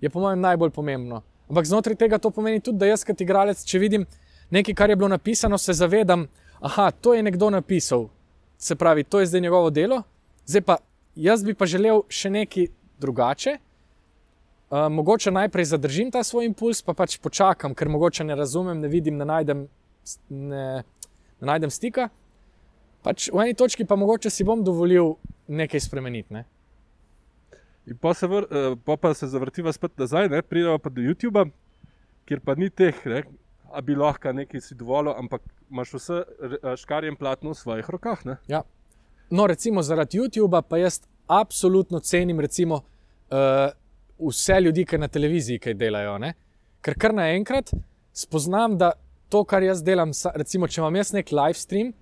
je 0.02 0.10
po 0.10 0.20
mojem 0.20 0.40
najbolj 0.40 0.70
pomembno. 0.70 1.22
Ampak 1.50 1.66
znotraj 1.66 1.96
tega 1.96 2.18
to 2.18 2.32
pomeni 2.32 2.60
tudi, 2.60 2.78
da 2.78 2.90
jaz 2.90 3.04
kot 3.06 3.22
igralec, 3.22 3.62
če 3.66 3.80
vidim 3.80 4.06
nekaj, 4.50 4.76
kar 4.76 4.90
je 4.90 4.96
bilo 4.96 5.10
napisano, 5.10 5.58
se 5.58 5.74
zavedam, 5.74 6.28
da 6.62 6.92
to 6.92 7.14
je 7.14 7.24
nekdo 7.24 7.50
napisal. 7.50 8.10
Se 8.58 8.76
pravi, 8.76 9.04
to 9.04 9.20
je 9.20 9.30
zdaj 9.30 9.42
njegovo 9.42 9.70
delo, 9.70 10.02
zdaj 10.46 10.62
pa 10.62 10.78
jaz 11.16 11.44
bi 11.44 11.54
pa 11.54 11.66
želel 11.66 12.02
še 12.10 12.30
nekaj 12.30 12.68
drugače. 13.00 13.58
Uh, 14.66 14.88
mogoče 14.90 15.32
najprej 15.32 15.66
zadržim 15.66 16.12
ta 16.12 16.24
svoj 16.24 16.48
impuls, 16.50 16.82
pa 16.82 16.96
pač 16.98 17.20
počakam, 17.22 17.76
ker 17.76 17.90
mogoče 17.90 18.24
ne 18.26 18.36
razumem, 18.36 18.80
ne 18.82 18.90
vidim, 18.90 19.18
ne 19.18 19.26
najdem, 19.26 19.68
ne, 20.30 20.84
ne 21.42 21.52
najdem 21.52 21.74
stika. 21.74 22.10
Pač 23.06 23.30
v 23.34 23.44
eni 23.44 23.54
točki 23.58 23.86
pa 23.86 23.98
mogoče 24.00 24.32
si 24.34 24.44
bom 24.44 24.64
dovolil 24.66 25.16
nekaj 25.48 25.84
spremeniti. 25.86 26.34
Ne? 26.34 26.46
In 27.86 27.98
pa 28.02 28.14
se, 28.18 28.28
vr, 28.28 28.48
eh, 28.50 28.76
pa 28.86 28.98
pa 28.98 29.14
se 29.14 29.28
zavrtiva 29.30 29.74
spet 29.74 29.94
nazaj, 29.98 30.30
ne, 30.30 30.42
pridemo 30.42 30.80
pa 30.82 30.90
do 30.90 31.04
YouTuba, 31.06 31.46
kjer 32.26 32.42
pa 32.42 32.56
ni 32.58 32.72
teh, 32.74 32.98
ne, 33.06 33.22
a 33.70 33.82
bi 33.86 33.94
lahko 33.96 34.34
nekaj 34.34 34.62
si 34.62 34.78
dovolil, 34.78 35.14
ampak 35.14 35.46
imaš 35.70 35.94
vse 36.00 36.22
eh, 36.24 36.72
škarje 36.82 37.14
in 37.14 37.20
platno 37.20 37.54
v 37.54 37.60
svojih 37.60 37.90
rokah. 37.90 38.26
Ne. 38.26 38.40
Ja. 38.50 38.64
No, 39.30 39.46
recimo 39.48 39.86
zaradi 39.86 40.18
YouTuba 40.18 40.64
pa 40.66 40.82
jaz 40.82 41.04
absolutno 41.28 42.00
cenim 42.00 42.40
recimo, 42.40 42.82
uh, 43.34 43.74
vse 44.30 44.60
ljudi, 44.62 44.86
ki 44.86 44.98
na 44.98 45.08
televiziji 45.08 45.60
kaj 45.60 45.74
delajo. 45.74 46.18
Ne? 46.22 46.34
Ker 46.86 46.94
kar 47.02 47.14
naenkrat 47.18 47.72
spoznam, 48.14 48.78
da 48.78 48.92
to, 49.30 49.44
kar 49.44 49.64
jaz 49.64 49.84
delam, 49.84 50.12
recimo, 50.36 50.68
če 50.68 50.82
imam 50.82 50.96
jaz 51.00 51.12
nek 51.16 51.32
live 51.34 51.60
stream, 51.60 51.94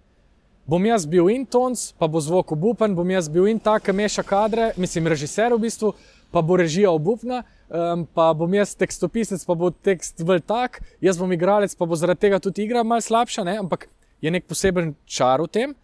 bom 0.70 0.86
jaz 0.86 1.06
bil 1.10 1.30
in 1.32 1.46
tons, 1.46 1.92
pa 2.00 2.08
bo 2.08 2.22
zvok 2.24 2.54
obupen, 2.56 2.96
bom 2.96 3.10
jaz 3.12 3.30
bil 3.32 3.48
in 3.52 3.60
ta, 3.60 3.76
ki 3.80 3.96
meša 3.96 4.24
kadre, 4.28 4.72
mislim, 4.80 5.10
režiser 5.12 5.56
v 5.56 5.64
bistvu, 5.66 5.94
pa 6.34 6.42
bo 6.42 6.58
režija 6.58 6.92
obupna, 6.92 7.44
um, 7.68 8.06
pa 8.06 8.32
bom 8.38 8.54
jaz 8.56 8.74
tekstopisec, 8.80 9.44
pa 9.46 9.58
bo 9.60 9.70
tekst 9.72 10.24
bolj 10.26 10.42
tak, 10.48 10.82
jaz 11.04 11.20
bom 11.20 11.32
igralec, 11.36 11.76
pa 11.78 11.88
bo 11.90 12.00
zaradi 12.00 12.26
tega 12.26 12.40
tudi 12.42 12.66
igra 12.66 12.84
malce 12.84 13.12
slabša, 13.12 13.46
ne? 13.48 13.58
ampak 13.66 13.88
je 14.24 14.32
nek 14.32 14.48
poseben 14.48 14.96
čar 15.06 15.44
v 15.44 15.52
tem. 15.52 15.76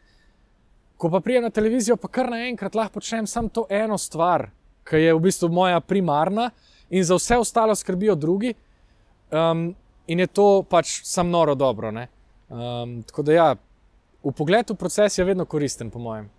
Ko 0.99 1.11
pa 1.11 1.21
prijem 1.23 1.45
na 1.45 1.51
televizijo, 1.53 1.95
pa 1.99 2.09
kar 2.11 2.31
naenkrat 2.31 2.75
lahko 2.75 2.99
počnem 2.99 3.27
samo 3.27 3.51
to 3.51 3.67
eno 3.71 3.97
stvar, 3.99 4.49
ki 4.87 4.99
je 4.99 5.13
v 5.15 5.21
bistvu 5.27 5.51
moja 5.53 5.79
primarna, 5.79 6.49
in 6.89 7.03
za 7.03 7.15
vse 7.15 7.37
ostalo 7.37 7.75
skrbijo 7.75 8.15
drugi. 8.15 8.53
Um, 9.31 9.75
in 10.09 10.19
je 10.19 10.27
to 10.27 10.63
pač 10.69 11.01
sam 11.05 11.29
noro 11.29 11.55
dobro. 11.55 11.91
ne. 11.91 12.07
Um, 12.49 13.03
tako 13.03 13.23
da 13.23 13.33
ja, 13.33 13.55
v 14.23 14.31
pogledu 14.33 14.75
proces 14.75 15.17
je 15.17 15.25
vedno 15.25 15.45
koristen, 15.45 15.89
po 15.89 15.99
mojem. 15.99 16.29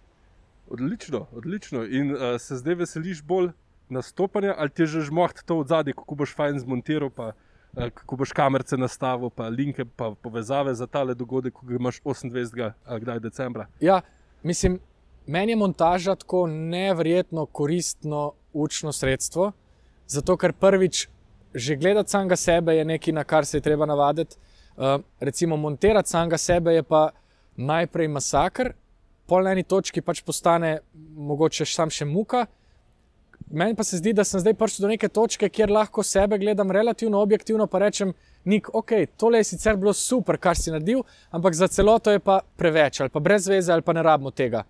Odlično, 0.71 1.27
odlično. 1.37 1.85
In 1.85 2.13
uh, 2.13 2.35
se 2.39 2.57
zdaj 2.57 2.75
veseliš 2.75 3.23
bolj 3.23 3.53
nastopanja, 3.89 4.55
ali 4.59 4.71
ti 4.71 4.83
je 4.83 4.87
že 4.87 5.01
žmoht 5.07 5.43
to 5.47 5.59
od 5.59 5.69
zadaj, 5.69 5.95
kako 5.95 6.15
boš 6.15 6.35
fajn 6.35 6.59
zmontiral, 6.59 7.11
pa 7.11 7.31
uh, 7.31 7.89
kako 7.95 8.17
boš 8.17 8.33
kamerce 8.35 8.77
nastavil, 8.77 9.31
pa 9.31 9.49
linke, 9.49 9.85
pa 9.85 10.15
povezave 10.23 10.75
za 10.75 10.87
tale 10.87 11.15
dogodek, 11.15 11.55
ko 11.55 11.67
ga 11.67 11.79
imaš 11.79 12.03
28. 12.03 12.73
Uh, 12.87 12.99
kdaj 12.99 13.21
decembra. 13.21 13.67
Ja, 13.81 14.01
mislim, 14.43 14.81
meni 15.27 15.53
je 15.53 15.57
montaža 15.57 16.15
tako 16.15 16.47
neverjetno 16.47 17.47
koristno 17.47 18.33
učno 18.53 18.93
sredstvo, 18.93 19.53
zato 20.07 20.37
ker 20.37 20.53
prvič 20.53 21.07
že 21.55 21.77
gledati 21.77 22.11
samega 22.11 22.37
sebe 22.37 22.77
je 22.77 22.85
nekaj, 22.85 23.15
na 23.15 23.25
kar 23.25 23.47
se 23.47 23.59
je 23.59 23.65
treba 23.65 23.87
navaditi. 23.87 24.37
Uh, 24.77 25.01
recimo, 25.21 25.57
montirati 25.57 26.11
samega 26.11 26.39
sebe 26.39 26.75
je 26.75 26.83
pa 26.83 27.11
najprej 27.57 28.09
masakr, 28.09 28.73
pol 29.27 29.45
na 29.45 29.53
eni 29.53 29.63
točki 29.63 30.01
pač 30.01 30.23
postane 30.23 30.79
mogoče 31.17 31.67
sam 31.67 31.91
še 31.91 32.05
muka. 32.05 32.47
Meni 33.51 33.75
pa 33.75 33.85
se 33.85 33.99
zdi, 33.99 34.13
da 34.13 34.25
sem 34.25 34.41
zdaj 34.41 34.55
prišel 34.55 34.85
do 34.85 34.91
neke 34.93 35.09
točke, 35.09 35.49
kjer 35.49 35.71
lahko 35.71 36.03
sebe 36.07 36.39
gledam 36.39 36.71
relativno 36.71 37.19
objektivno, 37.23 37.67
pa 37.67 37.79
rečem, 37.83 38.15
Nik, 38.45 38.75
ok, 38.75 38.93
tole 39.17 39.39
je 39.39 39.45
sicer 39.45 39.77
bilo 39.77 39.93
super, 39.93 40.39
kar 40.41 40.57
si 40.57 40.73
naredil, 40.73 41.03
ampak 41.31 41.55
za 41.55 41.69
celoto 41.69 42.11
je 42.11 42.21
pa 42.25 42.41
preveč, 42.57 43.01
ali 43.01 43.13
pa 43.13 43.21
brez 43.21 43.49
veze, 43.49 43.73
ali 43.73 43.83
pa 43.83 43.93
ne 43.93 44.03
rabimo 44.03 44.31
tega. 44.31 44.65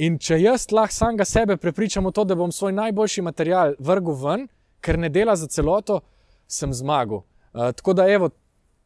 In 0.00 0.16
če 0.18 0.40
jaz 0.40 0.70
lahko 0.72 0.94
samega 0.94 1.24
sebe 1.28 1.56
prepričam 1.60 2.06
v 2.08 2.14
to, 2.16 2.24
da 2.24 2.34
bom 2.34 2.52
svoj 2.52 2.72
najboljši 2.72 3.22
material 3.22 3.76
vrgel 3.78 4.16
ven, 4.22 4.46
ker 4.84 4.98
ne 5.00 5.08
dela 5.08 5.36
za 5.36 5.48
celoto, 5.48 6.02
sem 6.46 6.72
zmagal. 6.76 7.24
Uh, 7.54 7.70
tako 7.72 7.96
da, 7.96 8.08
evo, 8.10 8.30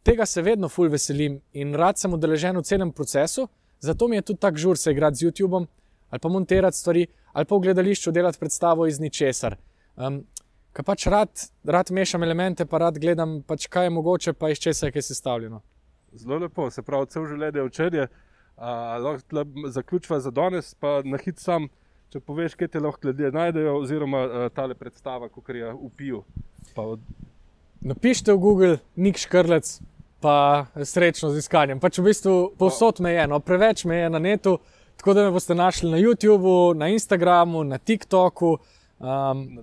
tega 0.07 0.27
se 0.27 0.43
vedno 0.43 0.71
ful 0.71 0.91
veselim 0.93 1.41
in 1.53 1.75
rad 1.75 1.99
sem 1.99 2.15
udeležen 2.15 2.57
v 2.57 2.65
celem 2.65 2.93
procesu, 2.93 3.49
zato 3.81 4.09
mi 4.09 4.17
je 4.17 4.29
tudi 4.31 4.41
tako 4.41 4.63
žur 4.65 4.79
se 4.79 4.93
igrati 4.95 5.21
z 5.21 5.29
YouTubeom 5.29 5.67
ali 6.09 6.21
pa 6.21 6.29
montirati 6.29 6.77
stvari 6.77 7.07
ali 7.33 7.45
pa 7.45 7.57
v 7.57 7.61
gledališču 7.67 8.13
delati 8.13 8.39
predstavo 8.39 8.87
iz 8.87 9.01
ničesar. 9.01 9.57
Um, 9.97 10.23
Kaj 10.79 10.85
pač 10.85 11.07
rad, 11.11 11.31
rad 11.65 11.91
mešam 11.91 12.23
elemente, 12.23 12.63
pa 12.69 12.79
rad 12.79 12.99
gledam, 13.03 13.41
pač 13.43 13.67
kaj 13.67 13.89
je 13.89 13.91
mogoče, 13.91 14.33
pa 14.39 14.51
iz 14.53 14.61
česa 14.63 14.91
je 14.95 15.03
sestavljeno. 15.03 15.59
Zelo 16.13 16.39
lepo, 16.39 16.69
se 16.71 16.85
pravi, 16.87 17.09
vse 17.09 17.23
življenje 17.27 17.65
včeraj. 17.67 18.07
Lahko 19.03 19.45
zaključiva 19.75 20.21
za 20.21 20.31
danes, 20.31 20.75
pa 20.79 21.01
na 21.05 21.19
hit 21.19 21.43
sam, 21.43 21.67
če 22.13 22.21
poveš, 22.25 22.57
kje 22.57 22.69
te 22.73 22.81
lahko 22.81 23.09
ljudje 23.09 23.31
najdejo, 23.35 23.75
oziroma 23.83 24.49
ta 24.55 24.67
predstava, 24.75 25.29
kot 25.29 25.49
je 25.53 25.73
v 25.73 25.91
Piju. 25.97 26.23
Od... 26.77 27.01
Napišite 27.85 28.33
v 28.33 28.41
Google, 28.43 28.79
nik 28.97 29.21
škrlec, 29.21 29.79
pa 30.25 30.67
srečno 30.83 31.31
z 31.31 31.43
iskanjem. 31.45 31.81
Pač 31.81 32.01
v 32.01 32.09
bistvu 32.09 32.35
povsod 32.59 33.03
me 33.05 33.13
je, 33.15 33.27
no, 33.31 33.41
preveč 33.45 33.85
me 33.87 34.01
je 34.01 34.09
na 34.11 34.21
netu, 34.23 34.57
tako 34.99 35.15
da 35.15 35.27
me 35.27 35.35
boste 35.37 35.55
našli 35.55 35.93
na 35.93 36.01
YouTubu, 36.01 36.75
na 36.79 36.89
Instagramu, 36.95 37.63
na 37.65 37.79
TikToku. 37.79 38.57
Um, 38.99 39.45
na. 39.61 39.63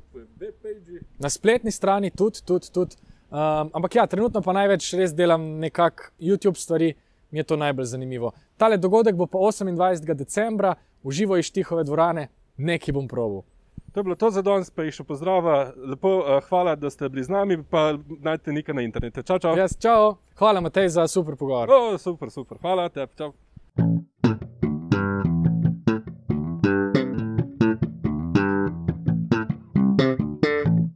Na 1.20 1.30
spletni 1.30 1.74
strani 1.74 2.12
tudi, 2.12 2.40
tudi. 2.46 2.72
tudi. 2.72 2.96
Um, 3.36 3.74
ampak 3.74 3.98
ja, 3.98 4.06
trenutno 4.08 4.40
pa 4.46 4.54
največ 4.56 4.94
res 4.96 5.12
delam 5.12 5.58
nekako 5.60 6.14
YouTube 6.22 6.62
stvari, 6.62 6.94
mi 7.36 7.40
je 7.40 7.44
to 7.44 7.58
najbolj 7.58 7.86
zanimivo. 7.86 8.32
Tale 8.58 8.78
dogodek 8.78 9.16
bo 9.16 9.26
pa 9.28 9.38
28. 9.38 10.14
decembra, 10.14 10.76
v 11.04 11.12
živo 11.12 11.38
iz 11.38 11.52
Tihove 11.52 11.84
dvorane, 11.84 12.28
nekaj 12.58 12.94
bom 12.96 13.08
proval. 13.08 13.44
To 13.92 14.00
je 14.00 14.04
bilo 14.04 14.16
to 14.16 14.30
za 14.32 14.42
danes, 14.42 14.72
pa 14.72 14.84
jih 14.88 14.96
še 14.96 15.04
pozdrava. 15.04 15.74
Lepo, 15.76 16.14
uh, 16.20 16.40
hvala, 16.48 16.76
da 16.80 16.90
ste 16.90 17.10
bili 17.10 17.24
z 17.24 17.36
nami, 17.36 17.60
pa 17.64 17.98
najdete 18.00 18.56
nekaj 18.56 18.76
na 18.76 18.88
internetu. 18.88 19.24
Čau, 19.24 19.40
čau. 19.40 19.56
Yes, 19.60 19.76
čau. 19.80 20.16
Hvala, 20.40 20.64
Matej, 20.64 20.94
za 20.96 21.08
super 21.12 21.36
pogovor. 21.36 21.72
Oh, 21.72 22.00
super, 22.00 22.32
super. 22.32 22.60
Hvala, 22.64 22.88
te. 22.90 23.08
Čau. 23.20 23.36